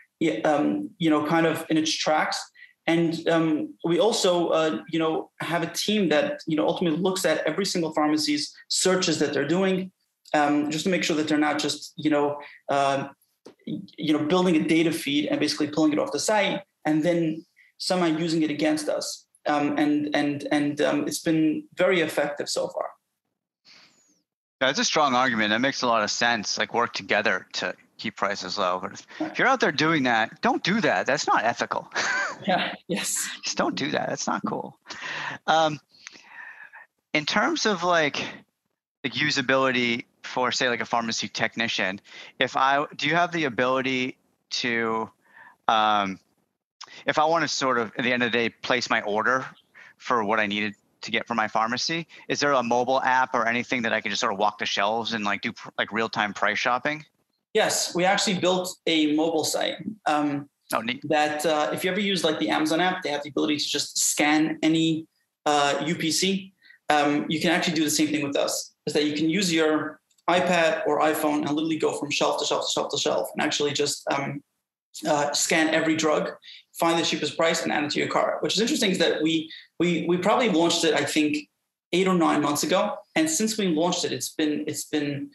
um, 0.43 0.89
you 0.97 1.09
know 1.09 1.25
kind 1.25 1.45
of 1.45 1.65
in 1.69 1.77
its 1.77 1.91
tracks 1.95 2.41
and 2.89 3.29
um, 3.29 3.75
we 3.85 3.99
also, 3.99 4.47
uh, 4.47 4.81
you 4.89 4.97
know, 4.97 5.29
have 5.41 5.61
a 5.61 5.67
team 5.67 6.09
that 6.09 6.41
you 6.47 6.55
know 6.57 6.67
ultimately 6.67 6.99
looks 6.99 7.23
at 7.23 7.45
every 7.45 7.65
single 7.65 7.93
pharmacy's 7.93 8.51
searches 8.67 9.19
that 9.19 9.31
they're 9.31 9.47
doing, 9.47 9.91
um, 10.33 10.71
just 10.71 10.85
to 10.85 10.89
make 10.89 11.03
sure 11.03 11.15
that 11.15 11.27
they're 11.27 11.45
not 11.49 11.59
just 11.59 11.93
you 11.97 12.09
know, 12.09 12.39
uh, 12.69 13.09
you 13.65 14.13
know, 14.13 14.23
building 14.25 14.55
a 14.55 14.67
data 14.67 14.91
feed 14.91 15.27
and 15.27 15.39
basically 15.39 15.67
pulling 15.67 15.93
it 15.93 15.99
off 15.99 16.11
the 16.11 16.19
site 16.19 16.61
and 16.85 17.03
then 17.03 17.45
somehow 17.77 18.07
using 18.07 18.41
it 18.41 18.49
against 18.49 18.89
us. 18.89 19.27
Um, 19.45 19.77
and 19.77 20.09
and 20.15 20.47
and 20.51 20.81
um, 20.81 21.07
it's 21.07 21.21
been 21.21 21.65
very 21.75 22.01
effective 22.01 22.49
so 22.49 22.69
far. 22.69 22.89
That's 24.59 24.79
a 24.79 24.83
strong 24.83 25.13
argument. 25.13 25.51
That 25.51 25.61
makes 25.61 25.83
a 25.83 25.87
lot 25.87 26.03
of 26.03 26.09
sense. 26.09 26.57
Like 26.57 26.73
work 26.73 26.93
together 26.93 27.45
to 27.53 27.75
keep 27.99 28.15
prices 28.15 28.57
low. 28.57 28.79
But 28.81 28.93
if, 29.19 29.37
you're 29.37 29.47
out 29.47 29.59
there 29.59 29.71
doing 29.71 30.03
that, 30.03 30.41
don't 30.41 30.63
do 30.63 30.81
that. 30.81 31.05
That's 31.05 31.27
not 31.27 31.43
ethical. 31.43 31.91
yeah. 32.47 32.73
Yes. 32.87 33.29
Just 33.43 33.57
don't 33.57 33.75
do 33.75 33.91
that. 33.91 34.09
That's 34.09 34.27
not 34.27 34.41
cool. 34.45 34.77
Um, 35.45 35.79
in 37.13 37.25
terms 37.25 37.65
of 37.65 37.83
like 37.83 38.23
like 39.03 39.13
usability 39.13 40.05
for 40.23 40.51
say 40.51 40.69
like 40.69 40.81
a 40.81 40.85
pharmacy 40.85 41.27
technician, 41.27 42.01
if 42.39 42.57
I 42.57 42.85
do 42.95 43.07
you 43.07 43.15
have 43.15 43.31
the 43.31 43.45
ability 43.45 44.17
to 44.51 45.09
um, 45.67 46.19
if 47.05 47.19
I 47.19 47.25
want 47.25 47.43
to 47.43 47.47
sort 47.47 47.77
of 47.77 47.91
at 47.97 48.03
the 48.03 48.13
end 48.13 48.23
of 48.23 48.31
the 48.31 48.37
day 48.37 48.49
place 48.49 48.89
my 48.89 49.01
order 49.01 49.45
for 49.97 50.23
what 50.23 50.39
I 50.39 50.47
needed 50.47 50.75
to 51.01 51.11
get 51.11 51.27
from 51.27 51.37
my 51.37 51.47
pharmacy, 51.47 52.07
is 52.27 52.39
there 52.39 52.51
a 52.51 52.63
mobile 52.63 53.01
app 53.01 53.33
or 53.33 53.47
anything 53.47 53.83
that 53.83 53.93
I 53.93 54.01
can 54.01 54.11
just 54.11 54.19
sort 54.19 54.33
of 54.33 54.39
walk 54.39 54.57
the 54.59 54.65
shelves 54.65 55.13
and 55.13 55.23
like 55.23 55.41
do 55.41 55.53
like 55.77 55.91
real 55.91 56.09
time 56.09 56.33
price 56.33 56.59
shopping? 56.59 57.05
Yes, 57.53 57.95
we 57.95 58.05
actually 58.05 58.39
built 58.39 58.75
a 58.85 59.15
mobile 59.15 59.43
site. 59.43 59.77
Um, 60.05 60.49
oh, 60.73 60.81
neat. 60.81 61.01
That 61.09 61.45
uh, 61.45 61.71
if 61.73 61.83
you 61.83 61.91
ever 61.91 61.99
use 61.99 62.23
like 62.23 62.39
the 62.39 62.49
Amazon 62.49 62.79
app, 62.79 63.01
they 63.01 63.09
have 63.09 63.23
the 63.23 63.29
ability 63.29 63.57
to 63.57 63.67
just 63.67 63.97
scan 63.97 64.59
any 64.61 65.07
uh, 65.45 65.75
UPC. 65.79 66.51
Um, 66.89 67.25
you 67.29 67.39
can 67.39 67.51
actually 67.51 67.75
do 67.75 67.83
the 67.83 67.89
same 67.89 68.07
thing 68.07 68.25
with 68.25 68.35
us. 68.35 68.73
Is 68.85 68.93
that 68.93 69.05
you 69.05 69.13
can 69.13 69.29
use 69.29 69.51
your 69.51 69.99
iPad 70.29 70.85
or 70.85 70.99
iPhone 70.99 71.45
and 71.45 71.51
literally 71.51 71.77
go 71.77 71.97
from 71.97 72.11
shelf 72.11 72.39
to 72.39 72.45
shelf 72.45 72.67
to 72.67 72.71
shelf 72.71 72.89
to 72.91 72.97
shelf 72.97 73.29
and 73.33 73.41
actually 73.41 73.71
just 73.71 74.07
um, 74.11 74.43
uh, 75.07 75.31
scan 75.33 75.73
every 75.73 75.95
drug, 75.95 76.31
find 76.73 76.99
the 76.99 77.03
cheapest 77.03 77.35
price, 77.35 77.63
and 77.63 77.71
add 77.71 77.83
it 77.83 77.91
to 77.91 77.99
your 77.99 78.09
cart. 78.09 78.43
Which 78.43 78.55
is 78.55 78.61
interesting 78.61 78.91
is 78.91 78.99
that 78.99 79.23
we 79.23 79.51
we 79.79 80.05
we 80.07 80.17
probably 80.17 80.49
launched 80.49 80.83
it 80.83 80.93
I 80.93 81.03
think 81.03 81.49
eight 81.93 82.07
or 82.07 82.13
nine 82.13 82.41
months 82.41 82.63
ago, 82.63 82.95
and 83.15 83.29
since 83.29 83.57
we 83.57 83.67
launched 83.67 84.05
it, 84.05 84.11
it's 84.11 84.29
been 84.29 84.65
it's 84.67 84.85
been 84.85 85.31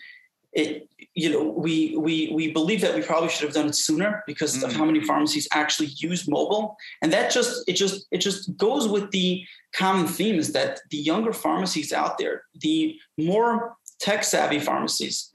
it 0.55 0.89
you 1.15 1.31
know 1.31 1.43
we 1.43 1.97
we 1.97 2.33
we 2.35 2.53
believe 2.53 2.81
that 2.81 2.95
we 2.95 3.03
probably 3.03 3.29
should 3.29 3.45
have 3.45 3.55
done 3.55 3.67
it 3.67 3.75
sooner 3.75 4.23
because 4.27 4.59
mm. 4.59 4.65
of 4.65 4.73
how 4.73 4.85
many 4.85 5.01
pharmacies 5.01 5.49
actually 5.53 5.89
use 5.97 6.29
mobile 6.29 6.77
and 7.03 7.13
that 7.13 7.31
just 7.31 7.69
it 7.69 7.75
just 7.75 8.07
it 8.11 8.19
just 8.19 8.57
goes 8.57 8.89
with 8.89 9.11
the 9.11 9.45
common 9.73 10.07
theme 10.07 10.37
is 10.37 10.53
that 10.53 10.81
the 10.91 10.97
younger 10.97 11.33
pharmacies 11.33 11.93
out 11.93 12.19
there 12.19 12.43
the 12.61 12.97
more 13.19 13.77
tech 14.01 14.25
savvy 14.25 14.61
pharmacies 14.61 15.31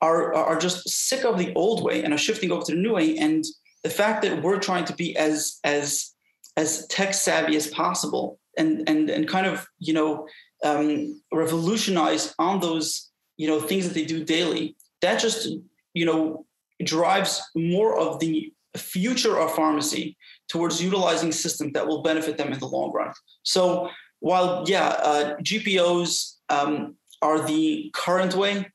are 0.00 0.34
are 0.34 0.58
just 0.58 0.88
sick 0.88 1.24
of 1.24 1.38
the 1.38 1.52
old 1.54 1.82
way 1.82 2.02
and 2.02 2.12
are 2.12 2.18
shifting 2.18 2.50
over 2.50 2.64
to 2.64 2.72
the 2.72 2.80
new 2.80 2.94
way 2.94 3.16
and 3.16 3.44
the 3.82 3.90
fact 3.90 4.22
that 4.22 4.42
we're 4.42 4.58
trying 4.58 4.84
to 4.84 4.94
be 4.94 5.16
as 5.16 5.58
as 5.64 6.12
as 6.56 6.86
tech 6.88 7.14
savvy 7.14 7.56
as 7.56 7.66
possible 7.68 8.38
and 8.56 8.88
and 8.88 9.10
and 9.10 9.28
kind 9.28 9.46
of 9.46 9.66
you 9.78 9.92
know 9.92 10.26
um, 10.64 11.20
revolutionize 11.30 12.34
on 12.38 12.60
those 12.60 13.10
you 13.36 13.48
know 13.48 13.60
things 13.60 13.86
that 13.86 13.94
they 13.94 14.04
do 14.04 14.24
daily 14.24 14.76
that 15.00 15.20
just 15.20 15.48
you 15.92 16.06
know 16.06 16.46
drives 16.82 17.42
more 17.54 17.98
of 17.98 18.20
the 18.20 18.52
future 18.76 19.38
of 19.38 19.54
pharmacy 19.54 20.16
towards 20.48 20.82
utilizing 20.82 21.30
systems 21.30 21.72
that 21.72 21.86
will 21.86 22.02
benefit 22.02 22.36
them 22.36 22.52
in 22.52 22.58
the 22.58 22.66
long 22.66 22.92
run. 22.92 23.12
So 23.42 23.88
while 24.20 24.64
yeah 24.66 24.88
uh, 24.88 25.36
gpos 25.36 26.34
um, 26.48 26.96
are 27.22 27.46
the 27.46 27.90
current 27.94 28.34
way 28.34 28.66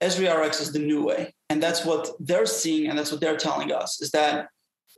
EzriRx 0.00 0.60
is 0.60 0.72
the 0.72 0.78
new 0.78 1.04
way. 1.04 1.34
And 1.48 1.62
that's 1.62 1.84
what 1.84 2.10
they're 2.20 2.46
seeing 2.46 2.88
and 2.88 2.98
that's 2.98 3.12
what 3.12 3.20
they're 3.20 3.36
telling 3.36 3.72
us 3.72 4.00
is 4.00 4.10
that 4.12 4.48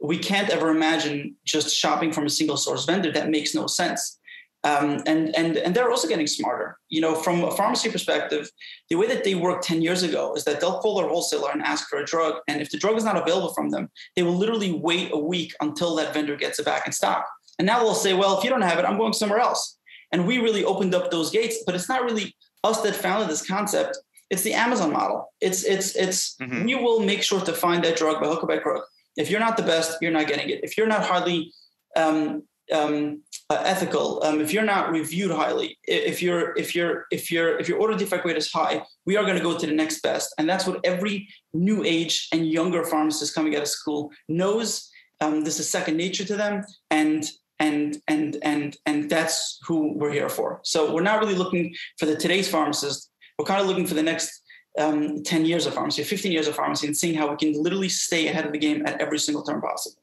we 0.03 0.19
can't 0.19 0.51
ever 0.51 0.71
imagine 0.71 1.37
just 1.45 1.75
shopping 1.75 2.13
from 2.13 2.27
a 2.27 2.31
single 2.31 2.57
source 2.57 2.85
vendor. 2.85 3.13
That 3.13 3.31
makes 3.31 3.55
no 3.55 3.67
sense 3.67 4.19
um, 4.65 5.03
and 5.07 5.35
and 5.35 5.57
and 5.57 5.75
they're 5.75 5.91
also 5.91 6.09
getting 6.09 6.27
smarter. 6.27 6.79
You 6.89 7.01
know, 7.01 7.15
from 7.15 7.43
a 7.45 7.51
pharmacy 7.51 7.91
perspective, 7.91 8.51
the 8.89 8.97
way 8.97 9.07
that 9.09 9.25
they 9.25 9.35
worked 9.35 9.65
ten 9.65 9.83
years 9.83 10.03
ago 10.03 10.35
is 10.35 10.45
that 10.45 10.61
they'll 10.61 10.79
call 10.79 10.97
their 10.97 11.09
wholesaler 11.09 11.51
and 11.51 11.63
ask 11.63 11.89
for 11.89 11.99
a 11.99 12.05
drug, 12.05 12.37
and 12.49 12.61
if 12.61 12.71
the 12.71 12.79
drug 12.79 12.97
is 12.97 13.05
not 13.05 13.17
available 13.17 13.53
from 13.55 13.71
them, 13.71 13.91
they 14.17 14.23
will 14.23 14.37
literally 14.37 14.73
wait 14.73 15.11
a 15.13 15.19
week 15.19 15.53
until 15.61 15.97
that 15.97 16.15
vendor 16.15 16.37
gets 16.37 16.59
it 16.59 16.65
back 16.65 16.87
in 16.87 16.93
stock. 16.93 17.27
And 17.59 17.67
now 17.67 17.81
they'll 17.81 17.95
say, 17.95 18.15
well, 18.15 18.39
if 18.39 18.45
you 18.45 18.51
don't 18.51 18.63
have 18.63 18.79
it, 18.79 18.85
I'm 18.85 18.99
going 18.99 19.13
somewhere 19.13 19.41
else. 19.41 19.79
And 20.11 20.27
we 20.27 20.39
really 20.39 20.65
opened 20.65 20.95
up 20.95 21.11
those 21.11 21.31
gates, 21.31 21.59
but 21.65 21.75
it's 21.75 21.89
not 21.89 22.03
really 22.03 22.35
us 22.65 22.81
that 22.83 22.95
founded 22.95 23.29
this 23.29 23.47
concept. 23.47 23.99
It's 24.31 24.43
the 24.43 24.55
Amazon 24.55 24.93
model. 24.93 25.33
It's 25.41 25.65
it's 25.65 25.95
it's 25.95 26.37
mm-hmm. 26.37 26.65
we 26.65 26.75
will 26.75 27.01
make 27.01 27.23
sure 27.23 27.41
to 27.41 27.53
find 27.53 27.85
that 27.85 27.97
drug 27.97 28.21
by 28.21 28.29
hook 28.29 28.43
or 28.43 28.47
by 28.47 28.59
crook. 28.59 28.87
If 29.17 29.31
you're 29.31 29.41
not 29.41 29.57
the 29.57 29.63
best, 29.63 29.99
you're 30.01 30.13
not 30.13 30.27
getting 30.27 30.49
it. 30.49 30.61
If 30.63 30.79
you're 30.79 30.87
not 30.87 31.03
hardly 31.03 31.53
um, 31.97 32.45
um, 32.73 33.23
uh, 33.51 33.63
ethical. 33.65 34.23
Um, 34.25 34.41
if 34.41 34.53
you're 34.53 34.65
not 34.65 34.91
reviewed 34.91 35.31
highly 35.31 35.79
if 35.85 36.23
you're 36.23 36.57
if 36.57 36.75
you're 36.75 37.07
if 37.11 37.31
you're 37.31 37.59
if 37.59 37.69
your 37.69 37.79
order 37.79 37.97
defect 37.97 38.25
rate 38.25 38.37
is 38.37 38.51
high 38.51 38.83
we 39.05 39.17
are 39.17 39.25
going 39.25 39.37
to 39.37 39.43
go 39.43 39.59
to 39.59 39.67
the 39.67 39.73
next 39.73 40.01
best. 40.03 40.35
And 40.39 40.49
that's 40.49 40.67
what 40.67 40.81
every 40.85 41.29
new 41.53 41.85
age 41.85 42.29
and 42.33 42.47
younger 42.47 42.85
pharmacist 42.85 43.35
coming 43.35 43.57
out 43.57 43.63
of 43.63 43.69
school 43.69 44.11
knows. 44.29 44.91
Um, 45.21 45.45
this 45.45 45.61
is 45.61 45.69
second 45.69 45.97
nature 45.97 46.25
to 46.25 46.37
them 46.37 46.65
and 46.91 47.25
and 47.59 47.99
and 48.09 48.39
and 48.43 48.77
and 48.87 49.09
that's 49.09 49.61
who 49.67 49.97
we're 49.97 50.13
here 50.13 50.29
for. 50.29 50.61
So 50.65 50.93
we're 50.93 51.03
not 51.03 51.21
really 51.21 51.35
looking 51.35 51.75
for 51.99 52.07
the 52.07 52.17
today's 52.17 52.49
pharmacist. 52.49 53.11
We're 53.39 53.47
kind 53.47 53.61
of 53.61 53.67
looking 53.67 53.87
for 53.87 53.95
the 53.95 54.03
next 54.03 54.43
um, 54.79 55.23
10 55.23 55.45
years 55.45 55.67
of 55.67 55.75
pharmacy 55.75 56.03
15 56.03 56.33
years 56.33 56.49
of 56.49 56.57
pharmacy 56.57 56.87
and 56.87 56.97
seeing 56.97 57.15
how 57.15 57.31
we 57.31 57.37
can 57.37 57.63
literally 57.63 57.91
stay 57.91 58.29
ahead 58.29 58.47
of 58.47 58.53
the 58.53 58.59
game 58.59 58.87
at 58.87 59.01
every 59.03 59.19
single 59.19 59.43
turn 59.43 59.61
possible 59.61 60.02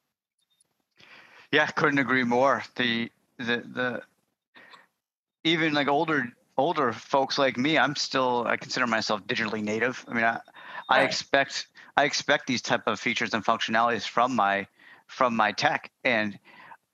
yeah, 1.51 1.67
couldn't 1.67 1.99
agree 1.99 2.23
more. 2.23 2.63
The 2.75 3.11
the 3.37 3.63
the 3.73 4.01
even 5.43 5.73
like 5.73 5.87
older 5.87 6.31
older 6.57 6.93
folks 6.93 7.37
like 7.37 7.57
me, 7.57 7.77
I'm 7.77 7.95
still 7.95 8.45
I 8.47 8.57
consider 8.57 8.85
myself 8.87 9.25
digitally 9.25 9.63
native. 9.63 10.03
I 10.07 10.13
mean, 10.13 10.25
I, 10.25 10.39
I 10.89 11.01
expect 11.03 11.67
I 11.97 12.03
expect 12.03 12.47
these 12.47 12.61
type 12.61 12.83
of 12.87 12.99
features 12.99 13.33
and 13.33 13.43
functionalities 13.43 14.07
from 14.07 14.35
my 14.35 14.67
from 15.07 15.35
my 15.35 15.51
tech, 15.51 15.91
and 16.03 16.37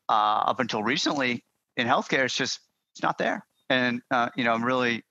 uh, 0.08 0.44
up 0.48 0.60
until 0.60 0.84
recently 0.84 1.44
in 1.76 1.88
healthcare, 1.88 2.26
it's 2.26 2.36
just 2.36 2.60
it's 2.94 3.04
not 3.04 3.18
there. 3.18 3.46
And 3.70 4.02
uh, 4.12 4.30
you 4.36 4.44
know, 4.44 4.54
I'm 4.54 4.64
really 4.64 5.04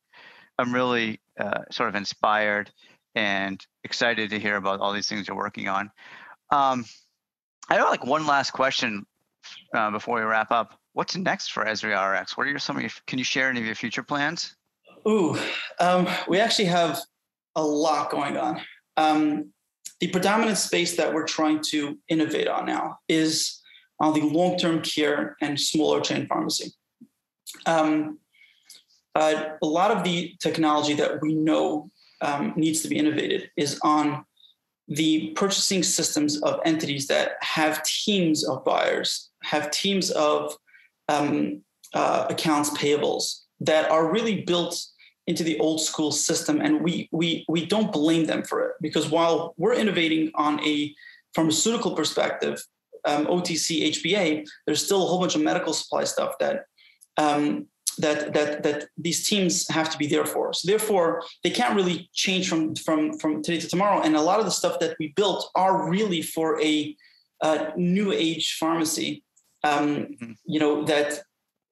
I'm 0.58 0.72
really 0.72 1.20
uh, 1.38 1.64
sort 1.70 1.88
of 1.88 1.96
inspired 1.96 2.70
and 3.14 3.64
excited 3.84 4.30
to 4.30 4.40
hear 4.40 4.56
about 4.56 4.80
all 4.80 4.92
these 4.92 5.08
things 5.08 5.28
you're 5.28 5.36
working 5.36 5.68
on. 5.68 5.90
Um, 6.50 6.84
I 7.68 7.74
have 7.74 7.88
like 7.88 8.04
one 8.04 8.26
last 8.26 8.52
question 8.52 9.06
uh, 9.74 9.90
before 9.90 10.16
we 10.16 10.22
wrap 10.22 10.50
up. 10.50 10.78
What's 10.92 11.16
next 11.16 11.52
for 11.52 11.64
EzriRx? 11.64 12.36
What 12.36 12.46
are 12.46 12.50
your, 12.50 12.58
some 12.58 12.76
of 12.76 12.82
your, 12.82 12.90
can 13.06 13.18
you 13.18 13.24
share 13.24 13.50
any 13.50 13.60
of 13.60 13.66
your 13.66 13.74
future 13.74 14.02
plans? 14.02 14.56
Ooh, 15.06 15.36
um, 15.80 16.08
we 16.28 16.38
actually 16.38 16.66
have 16.66 17.00
a 17.56 17.62
lot 17.62 18.10
going 18.10 18.36
on. 18.36 18.60
Um, 18.96 19.52
the 20.00 20.08
predominant 20.08 20.58
space 20.58 20.96
that 20.96 21.12
we're 21.12 21.26
trying 21.26 21.62
to 21.70 21.98
innovate 22.08 22.48
on 22.48 22.66
now 22.66 22.98
is 23.08 23.60
on 24.00 24.12
the 24.14 24.22
long-term 24.22 24.82
care 24.82 25.36
and 25.40 25.58
smaller 25.58 26.00
chain 26.00 26.26
pharmacy. 26.26 26.72
Um, 27.66 28.18
uh, 29.14 29.50
a 29.62 29.66
lot 29.66 29.90
of 29.90 30.02
the 30.02 30.34
technology 30.40 30.94
that 30.94 31.20
we 31.22 31.34
know 31.34 31.90
um, 32.20 32.52
needs 32.56 32.82
to 32.82 32.88
be 32.88 32.98
innovated 32.98 33.50
is 33.56 33.78
on 33.82 34.24
the 34.88 35.30
purchasing 35.30 35.82
systems 35.82 36.42
of 36.42 36.60
entities 36.64 37.06
that 37.06 37.32
have 37.40 37.82
teams 37.84 38.46
of 38.46 38.64
buyers, 38.64 39.30
have 39.44 39.70
teams 39.70 40.10
of 40.10 40.56
um, 41.08 41.62
uh, 41.92 42.26
accounts 42.30 42.70
payables 42.70 43.42
that 43.60 43.90
are 43.90 44.10
really 44.10 44.42
built 44.42 44.80
into 45.26 45.42
the 45.42 45.58
old 45.58 45.80
school 45.80 46.12
system 46.12 46.60
and 46.60 46.82
we 46.82 47.08
we 47.12 47.44
we 47.48 47.64
don't 47.64 47.92
blame 47.92 48.26
them 48.26 48.42
for 48.42 48.62
it. 48.66 48.72
Because 48.80 49.10
while 49.10 49.54
we're 49.56 49.74
innovating 49.74 50.30
on 50.34 50.62
a 50.64 50.94
pharmaceutical 51.34 51.92
perspective 51.96 52.62
um, 53.06 53.26
otc 53.26 53.66
hba 53.94 54.46
there's 54.66 54.84
still 54.84 55.02
a 55.02 55.06
whole 55.06 55.18
bunch 55.18 55.34
of 55.34 55.42
medical 55.42 55.72
supply 55.72 56.04
stuff 56.04 56.34
that 56.38 56.66
um, 57.16 57.66
that 57.98 58.32
that 58.34 58.62
that 58.62 58.88
these 58.96 59.28
teams 59.28 59.68
have 59.68 59.90
to 59.90 59.98
be 59.98 60.06
there 60.06 60.26
for. 60.26 60.52
So 60.52 60.68
therefore 60.68 61.22
they 61.42 61.50
can't 61.50 61.76
really 61.76 62.08
change 62.12 62.48
from 62.48 62.74
from 62.74 63.18
from 63.18 63.42
today 63.42 63.60
to 63.60 63.68
tomorrow. 63.68 64.00
And 64.02 64.16
a 64.16 64.20
lot 64.20 64.40
of 64.40 64.44
the 64.44 64.50
stuff 64.50 64.78
that 64.80 64.96
we 64.98 65.08
built 65.16 65.50
are 65.54 65.88
really 65.88 66.22
for 66.22 66.60
a, 66.60 66.96
a 67.42 67.72
new 67.76 68.12
age 68.12 68.56
pharmacy 68.58 69.22
um, 69.64 69.88
mm-hmm. 69.88 70.32
you 70.44 70.60
know 70.60 70.84
that 70.84 71.20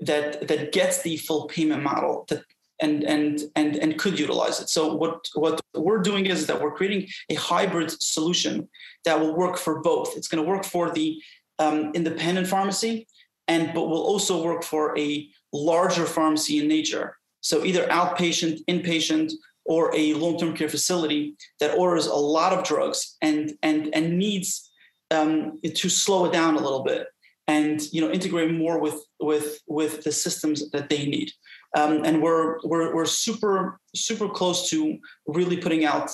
that 0.00 0.48
that 0.48 0.72
gets 0.72 1.02
the 1.02 1.16
full 1.18 1.46
payment 1.46 1.82
model 1.82 2.24
that 2.28 2.42
and 2.80 3.04
and 3.04 3.40
and 3.54 3.76
and 3.76 3.98
could 3.98 4.18
utilize 4.18 4.60
it. 4.60 4.68
So 4.68 4.94
what 4.94 5.28
what 5.34 5.60
we're 5.74 6.02
doing 6.02 6.26
is 6.26 6.46
that 6.46 6.60
we're 6.60 6.74
creating 6.74 7.08
a 7.30 7.34
hybrid 7.34 7.90
solution 7.90 8.68
that 9.04 9.18
will 9.18 9.34
work 9.36 9.56
for 9.56 9.80
both. 9.80 10.16
It's 10.16 10.28
going 10.28 10.42
to 10.42 10.48
work 10.48 10.64
for 10.64 10.90
the 10.90 11.22
um, 11.58 11.92
independent 11.94 12.48
pharmacy, 12.48 13.06
and 13.46 13.72
but 13.72 13.88
will 13.88 14.02
also 14.02 14.42
work 14.42 14.64
for 14.64 14.98
a 14.98 15.28
larger 15.52 16.06
pharmacy 16.06 16.58
in 16.58 16.68
nature. 16.68 17.16
So 17.40 17.64
either 17.64 17.86
outpatient, 17.86 18.64
inpatient, 18.68 19.32
or 19.64 19.94
a 19.94 20.14
long-term 20.14 20.54
care 20.56 20.68
facility 20.68 21.36
that 21.60 21.76
orders 21.76 22.06
a 22.06 22.14
lot 22.14 22.52
of 22.52 22.64
drugs 22.64 23.16
and 23.22 23.52
and 23.62 23.94
and 23.94 24.18
needs 24.18 24.70
um, 25.10 25.60
to 25.62 25.88
slow 25.88 26.24
it 26.24 26.32
down 26.32 26.56
a 26.56 26.60
little 26.60 26.82
bit 26.82 27.06
and 27.48 27.80
you 27.92 28.00
know 28.00 28.10
integrate 28.10 28.52
more 28.52 28.78
with 28.78 29.04
with 29.20 29.60
with 29.66 30.04
the 30.04 30.12
systems 30.12 30.70
that 30.70 30.88
they 30.88 31.06
need. 31.06 31.32
Um, 31.76 32.04
and 32.04 32.22
we're, 32.22 32.60
we're 32.64 32.94
we're 32.94 33.06
super 33.06 33.80
super 33.94 34.28
close 34.28 34.68
to 34.70 34.98
really 35.26 35.56
putting 35.56 35.84
out 35.84 36.10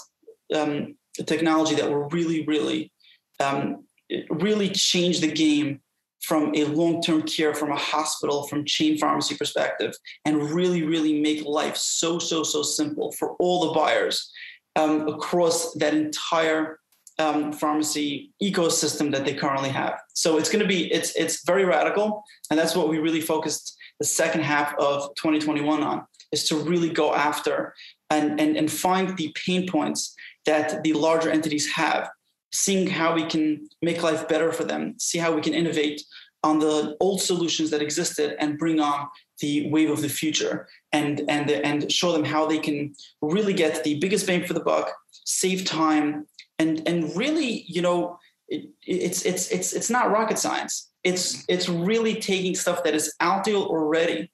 um, 0.55 0.97
technology 1.27 1.75
that 1.75 1.89
will 1.89 2.09
really 2.11 2.45
really 2.47 2.93
um, 3.41 3.85
really 4.31 4.71
change 4.71 5.21
the 5.21 5.31
game 5.31 5.81
from 6.23 6.53
a 6.57 6.65
long-term 6.65 7.23
care 7.23 7.55
from 7.55 7.71
a 7.71 7.77
hospital 7.77 8.47
from 8.49 8.65
chain 8.65 8.99
pharmacy 8.99 9.37
perspective 9.37 9.95
and 10.25 10.51
really 10.51 10.83
really 10.83 11.21
make 11.21 11.45
life 11.45 11.77
so 11.77 12.19
so 12.19 12.43
so 12.43 12.63
simple 12.63 13.13
for 13.13 13.37
all 13.39 13.67
the 13.67 13.73
buyers 13.73 14.31
um, 14.77 15.09
across 15.09 15.73
that 15.75 15.95
entire 15.95 16.79
um, 17.19 17.53
pharmacy 17.53 18.31
ecosystem 18.43 19.11
that 19.13 19.25
they 19.25 19.35
currently 19.35 19.71
have. 19.71 20.01
So 20.15 20.39
it's 20.39 20.51
going 20.51 20.63
to 20.63 20.69
be 20.69 20.93
it's 20.93 21.15
it's 21.17 21.45
very 21.45 21.65
radical 21.65 22.25
and 22.51 22.59
that's 22.59 22.77
what 22.77 22.89
we 22.89 22.99
really 22.99 23.21
focused 23.21 23.77
the 23.99 24.07
second 24.07 24.43
half 24.43 24.75
of 24.79 25.15
2021 25.17 25.83
on 25.83 26.07
is 26.33 26.47
to 26.49 26.57
really 26.57 26.91
go 26.91 27.15
after 27.15 27.75
and, 28.11 28.41
and, 28.41 28.57
and 28.57 28.71
find 28.71 29.17
the 29.17 29.35
pain 29.35 29.67
points 29.67 30.15
that 30.47 30.83
the 30.83 30.93
larger 30.93 31.31
entities 31.31 31.71
have, 31.73 32.09
seeing 32.53 32.87
how 32.87 33.15
we 33.15 33.25
can 33.25 33.69
make 33.83 34.03
life 34.03 34.29
better 34.29 34.53
for 34.53 34.65
them, 34.65 34.95
see 34.99 35.19
how 35.19 35.33
we 35.33 35.41
can 35.41 35.55
innovate 35.55 36.03
on 36.45 36.61
the 36.61 36.97
old 37.01 37.21
solutions 37.21 37.71
that 37.71 37.83
existed 37.83 38.37
and 38.39 38.59
bring 38.59 38.79
on 38.79 39.09
the 39.41 39.69
wave 39.71 39.91
of 39.91 40.03
the 40.03 40.09
future 40.09 40.69
and 40.93 41.23
and 41.29 41.51
and 41.51 41.91
show 41.91 42.13
them 42.13 42.25
how 42.25 42.47
they 42.47 42.59
can 42.59 42.95
really 43.21 43.53
get 43.53 43.83
the 43.83 43.99
biggest 43.99 44.27
bang 44.27 44.45
for 44.45 44.53
the 44.53 44.61
buck, 44.61 44.93
save 45.25 45.65
time, 45.65 46.27
and 46.59 46.87
and 46.87 47.17
really, 47.17 47.65
you 47.67 47.83
know, 47.83 48.19
it, 48.49 48.71
it's 48.83 49.25
it's 49.25 49.51
it's 49.51 49.73
it's 49.73 49.91
not 49.91 50.11
rocket 50.11 50.39
science. 50.39 50.91
It's 51.05 51.45
it's 51.49 51.69
really 51.69 52.15
taking 52.21 52.55
stuff 52.55 52.83
that 52.85 52.95
is 52.95 53.15
out 53.21 53.45
there 53.45 53.55
already 53.55 54.31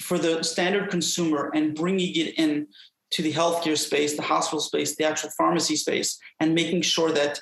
for 0.00 0.18
the 0.18 0.42
standard 0.42 0.90
consumer 0.90 1.50
and 1.54 1.74
bringing 1.74 2.14
it 2.14 2.34
in 2.38 2.68
to 3.10 3.22
the 3.22 3.32
healthcare 3.32 3.76
space, 3.76 4.16
the 4.16 4.22
hospital 4.22 4.60
space, 4.60 4.96
the 4.96 5.04
actual 5.04 5.30
pharmacy 5.36 5.76
space, 5.76 6.18
and 6.40 6.54
making 6.54 6.82
sure 6.82 7.10
that 7.10 7.40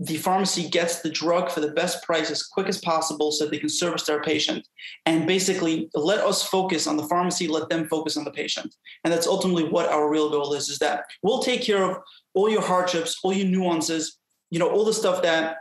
the 0.00 0.16
pharmacy 0.16 0.68
gets 0.68 1.00
the 1.00 1.10
drug 1.10 1.50
for 1.50 1.60
the 1.60 1.72
best 1.72 2.04
price 2.04 2.30
as 2.30 2.44
quick 2.44 2.68
as 2.68 2.78
possible 2.78 3.32
so 3.32 3.46
they 3.46 3.58
can 3.58 3.68
service 3.68 4.04
their 4.04 4.22
patient. 4.22 4.66
And 5.06 5.26
basically 5.26 5.90
let 5.94 6.20
us 6.20 6.44
focus 6.44 6.86
on 6.86 6.96
the 6.96 7.06
pharmacy, 7.08 7.48
let 7.48 7.68
them 7.68 7.88
focus 7.88 8.16
on 8.16 8.24
the 8.24 8.30
patient. 8.30 8.74
And 9.02 9.12
that's 9.12 9.26
ultimately 9.26 9.64
what 9.64 9.88
our 9.88 10.08
real 10.08 10.30
goal 10.30 10.54
is, 10.54 10.68
is 10.68 10.78
that 10.78 11.04
we'll 11.22 11.40
take 11.40 11.62
care 11.62 11.82
of 11.82 11.98
all 12.34 12.48
your 12.48 12.62
hardships, 12.62 13.18
all 13.24 13.32
your 13.32 13.48
nuances, 13.48 14.18
you 14.50 14.58
know, 14.58 14.70
all 14.70 14.84
the 14.84 14.92
stuff 14.92 15.22
that 15.22 15.56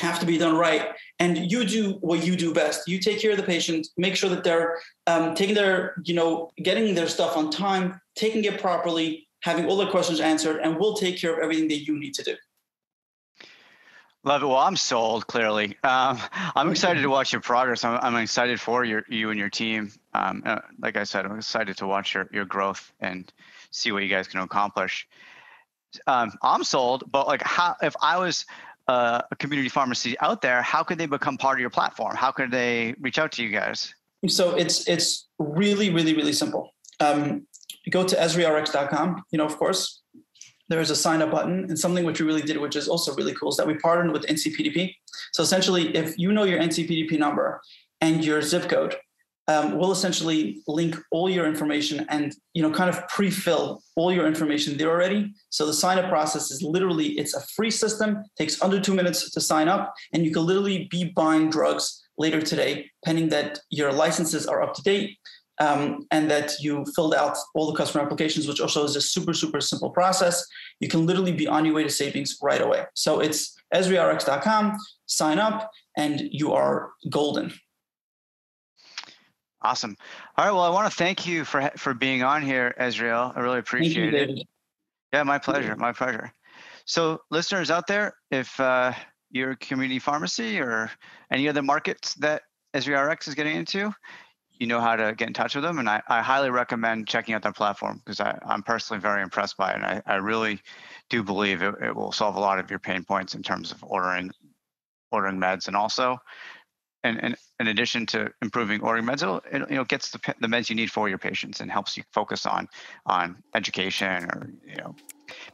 have 0.00 0.18
to 0.18 0.26
be 0.26 0.36
done 0.36 0.56
right 0.56 0.88
and 1.20 1.50
you 1.50 1.64
do 1.64 1.92
what 2.00 2.26
you 2.26 2.34
do 2.34 2.52
best 2.52 2.88
you 2.88 2.98
take 2.98 3.20
care 3.20 3.30
of 3.30 3.36
the 3.36 3.42
patient 3.42 3.86
make 3.96 4.16
sure 4.16 4.28
that 4.28 4.42
they're 4.42 4.78
um, 5.06 5.32
taking 5.36 5.54
their 5.54 5.94
you 6.04 6.12
know 6.12 6.50
getting 6.60 6.92
their 6.92 7.06
stuff 7.06 7.36
on 7.36 7.52
time 7.52 8.00
taking 8.16 8.42
it 8.42 8.60
properly 8.60 9.28
having 9.42 9.64
all 9.66 9.76
their 9.76 9.86
questions 9.86 10.18
answered 10.18 10.58
and 10.58 10.76
we'll 10.76 10.94
take 10.94 11.16
care 11.16 11.34
of 11.34 11.38
everything 11.38 11.68
that 11.68 11.86
you 11.86 11.96
need 11.96 12.12
to 12.12 12.24
do 12.24 12.34
Love 14.26 14.42
it. 14.42 14.46
Well, 14.46 14.56
I'm 14.56 14.74
sold. 14.74 15.28
Clearly, 15.28 15.76
um, 15.84 16.18
I'm 16.56 16.68
excited 16.68 17.00
to 17.00 17.08
watch 17.08 17.32
your 17.32 17.40
progress. 17.40 17.84
I'm, 17.84 18.00
I'm 18.02 18.16
excited 18.16 18.60
for 18.60 18.84
your 18.84 19.04
you 19.08 19.30
and 19.30 19.38
your 19.38 19.48
team. 19.48 19.92
Um, 20.14 20.42
uh, 20.44 20.58
like 20.80 20.96
I 20.96 21.04
said, 21.04 21.24
I'm 21.24 21.36
excited 21.38 21.76
to 21.76 21.86
watch 21.86 22.12
your 22.12 22.28
your 22.32 22.44
growth 22.44 22.92
and 22.98 23.32
see 23.70 23.92
what 23.92 24.02
you 24.02 24.08
guys 24.08 24.26
can 24.26 24.40
accomplish. 24.40 25.06
Um, 26.08 26.32
I'm 26.42 26.64
sold, 26.64 27.04
but 27.12 27.28
like, 27.28 27.40
how 27.42 27.76
if 27.82 27.94
I 28.02 28.18
was 28.18 28.44
uh, 28.88 29.22
a 29.30 29.36
community 29.36 29.68
pharmacy 29.68 30.18
out 30.18 30.42
there, 30.42 30.60
how 30.60 30.82
could 30.82 30.98
they 30.98 31.06
become 31.06 31.38
part 31.38 31.58
of 31.58 31.60
your 31.60 31.70
platform? 31.70 32.16
How 32.16 32.32
could 32.32 32.50
they 32.50 32.96
reach 32.98 33.20
out 33.20 33.30
to 33.32 33.44
you 33.44 33.50
guys? 33.50 33.94
So 34.26 34.56
it's 34.56 34.88
it's 34.88 35.28
really 35.38 35.90
really 35.90 36.16
really 36.16 36.32
simple. 36.32 36.74
Um, 36.98 37.46
go 37.90 38.02
to 38.02 38.16
ezrirx.com. 38.16 39.22
You 39.30 39.38
know, 39.38 39.46
of 39.46 39.56
course, 39.56 40.02
there 40.68 40.80
is 40.80 40.90
a 40.90 40.96
sign 40.96 41.22
up 41.22 41.30
button 41.30 41.64
and 41.64 41.78
something 41.78 42.04
which 42.04 42.20
we 42.20 42.26
really 42.26 42.42
did, 42.42 42.58
which 42.58 42.76
is 42.76 42.88
also 42.88 43.14
really 43.14 43.34
cool, 43.34 43.50
is 43.50 43.56
that 43.56 43.66
we 43.66 43.74
partnered 43.74 44.12
with 44.12 44.26
NCPDP. 44.26 44.94
So 45.32 45.42
essentially, 45.42 45.94
if 45.96 46.18
you 46.18 46.32
know 46.32 46.44
your 46.44 46.60
NCPDP 46.60 47.18
number 47.18 47.60
and 48.00 48.24
your 48.24 48.42
zip 48.42 48.68
code, 48.68 48.96
um, 49.48 49.78
we'll 49.78 49.92
essentially 49.92 50.62
link 50.66 50.96
all 51.10 51.30
your 51.30 51.46
information 51.46 52.04
and 52.08 52.34
you 52.52 52.62
know 52.62 52.70
kind 52.70 52.90
of 52.90 53.06
pre-fill 53.08 53.80
all 53.94 54.12
your 54.12 54.26
information 54.26 54.76
there 54.76 54.90
already 54.90 55.32
so 55.50 55.66
the 55.66 55.72
sign 55.72 55.98
up 55.98 56.08
process 56.08 56.50
is 56.50 56.62
literally 56.62 57.10
it's 57.18 57.34
a 57.34 57.40
free 57.54 57.70
system 57.70 58.24
takes 58.36 58.60
under 58.60 58.80
two 58.80 58.94
minutes 58.94 59.30
to 59.30 59.40
sign 59.40 59.68
up 59.68 59.94
and 60.12 60.24
you 60.24 60.32
can 60.32 60.44
literally 60.44 60.88
be 60.90 61.12
buying 61.14 61.48
drugs 61.48 62.02
later 62.18 62.40
today 62.40 62.90
pending 63.04 63.28
that 63.28 63.60
your 63.70 63.92
licenses 63.92 64.46
are 64.46 64.62
up 64.62 64.74
to 64.74 64.82
date 64.82 65.16
um, 65.58 66.06
and 66.10 66.30
that 66.30 66.52
you 66.60 66.84
filled 66.94 67.14
out 67.14 67.36
all 67.54 67.70
the 67.70 67.76
customer 67.76 68.04
applications 68.04 68.46
which 68.46 68.60
also 68.60 68.84
is 68.84 68.96
a 68.96 69.00
super 69.00 69.32
super 69.32 69.60
simple 69.60 69.90
process 69.90 70.44
you 70.80 70.88
can 70.88 71.06
literally 71.06 71.32
be 71.32 71.46
on 71.46 71.64
your 71.64 71.74
way 71.74 71.82
to 71.82 71.90
savings 71.90 72.36
right 72.42 72.60
away 72.60 72.84
so 72.94 73.20
it's 73.20 73.56
ezrirx.com 73.74 74.76
sign 75.06 75.38
up 75.38 75.70
and 75.96 76.22
you 76.30 76.52
are 76.52 76.92
golden 77.10 77.52
Awesome. 79.62 79.96
All 80.36 80.44
right. 80.44 80.52
Well, 80.52 80.62
I 80.62 80.68
want 80.68 80.88
to 80.88 80.96
thank 80.96 81.26
you 81.26 81.44
for 81.44 81.72
for 81.76 81.92
being 81.92 82.22
on 82.22 82.40
here, 82.40 82.72
Ezriel. 82.78 83.36
I 83.36 83.40
really 83.40 83.58
appreciate 83.58 84.12
you, 84.12 84.36
it. 84.36 84.46
Yeah, 85.12 85.24
my 85.24 85.38
pleasure. 85.38 85.74
My 85.74 85.92
pleasure. 85.92 86.32
So, 86.84 87.20
listeners 87.32 87.68
out 87.68 87.88
there, 87.88 88.14
if 88.30 88.60
uh, 88.60 88.92
you're 89.30 89.52
a 89.52 89.56
community 89.56 89.98
pharmacy 89.98 90.60
or 90.60 90.90
any 91.32 91.48
other 91.48 91.62
markets 91.62 92.14
that 92.14 92.42
EzriRx 92.74 93.26
is 93.26 93.34
getting 93.34 93.56
into, 93.56 93.92
you 94.58 94.66
know 94.66 94.80
how 94.80 94.96
to 94.96 95.14
get 95.14 95.28
in 95.28 95.34
touch 95.34 95.54
with 95.54 95.64
them. 95.64 95.78
And 95.78 95.88
I, 95.88 96.02
I 96.08 96.22
highly 96.22 96.50
recommend 96.50 97.06
checking 97.06 97.34
out 97.34 97.42
their 97.42 97.52
platform 97.52 98.02
because 98.04 98.20
I'm 98.20 98.62
personally 98.62 99.00
very 99.00 99.22
impressed 99.22 99.56
by 99.56 99.72
it. 99.72 99.76
And 99.76 99.84
I, 99.84 100.02
I 100.06 100.14
really 100.16 100.60
do 101.10 101.22
believe 101.22 101.62
it, 101.62 101.74
it 101.82 101.94
will 101.94 102.12
solve 102.12 102.36
a 102.36 102.40
lot 102.40 102.58
of 102.58 102.70
your 102.70 102.78
pain 102.78 103.04
points 103.04 103.34
in 103.34 103.42
terms 103.42 103.72
of 103.72 103.82
ordering 103.84 104.30
ordering 105.12 105.38
meds 105.38 105.68
and 105.68 105.76
also 105.76 106.18
and, 107.06 107.22
and 107.22 107.36
in 107.60 107.68
addition 107.68 108.04
to 108.06 108.30
improving 108.42 108.82
ordering 108.82 109.04
meds, 109.04 109.22
it 109.52 109.70
you 109.70 109.76
know 109.76 109.84
gets 109.84 110.10
the, 110.10 110.18
the 110.40 110.46
meds 110.46 110.68
you 110.68 110.76
need 110.76 110.90
for 110.90 111.08
your 111.08 111.18
patients 111.18 111.60
and 111.60 111.70
helps 111.70 111.96
you 111.96 112.02
focus 112.12 112.46
on 112.46 112.68
on 113.06 113.42
education 113.54 114.24
or 114.24 114.50
you 114.66 114.76
know 114.76 114.94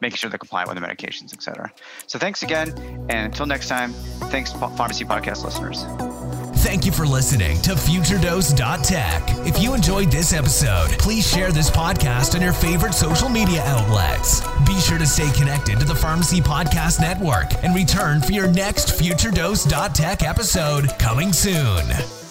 making 0.00 0.16
sure 0.16 0.30
they're 0.30 0.38
compliant 0.38 0.68
with 0.68 0.80
the 0.80 0.86
medications, 0.86 1.32
et 1.32 1.42
cetera. 1.42 1.72
So 2.06 2.18
thanks 2.18 2.42
again, 2.42 2.70
and 3.08 3.26
until 3.26 3.46
next 3.46 3.68
time, 3.68 3.92
thanks 4.30 4.52
Pharmacy 4.52 5.04
Podcast 5.04 5.44
listeners. 5.44 6.21
Thank 6.62 6.86
you 6.86 6.92
for 6.92 7.06
listening 7.06 7.60
to 7.62 7.72
FutureDose.tech. 7.72 9.22
If 9.44 9.60
you 9.60 9.74
enjoyed 9.74 10.12
this 10.12 10.32
episode, 10.32 10.90
please 10.92 11.28
share 11.28 11.50
this 11.50 11.68
podcast 11.68 12.36
on 12.36 12.40
your 12.40 12.52
favorite 12.52 12.94
social 12.94 13.28
media 13.28 13.64
outlets. 13.64 14.42
Be 14.64 14.78
sure 14.78 14.96
to 14.96 15.06
stay 15.06 15.30
connected 15.32 15.80
to 15.80 15.84
the 15.84 15.94
Pharmacy 15.94 16.40
Podcast 16.40 17.00
Network 17.00 17.52
and 17.64 17.74
return 17.74 18.20
for 18.20 18.30
your 18.30 18.46
next 18.46 18.90
FutureDose.tech 18.90 20.22
episode 20.22 20.96
coming 21.00 21.32
soon. 21.32 22.21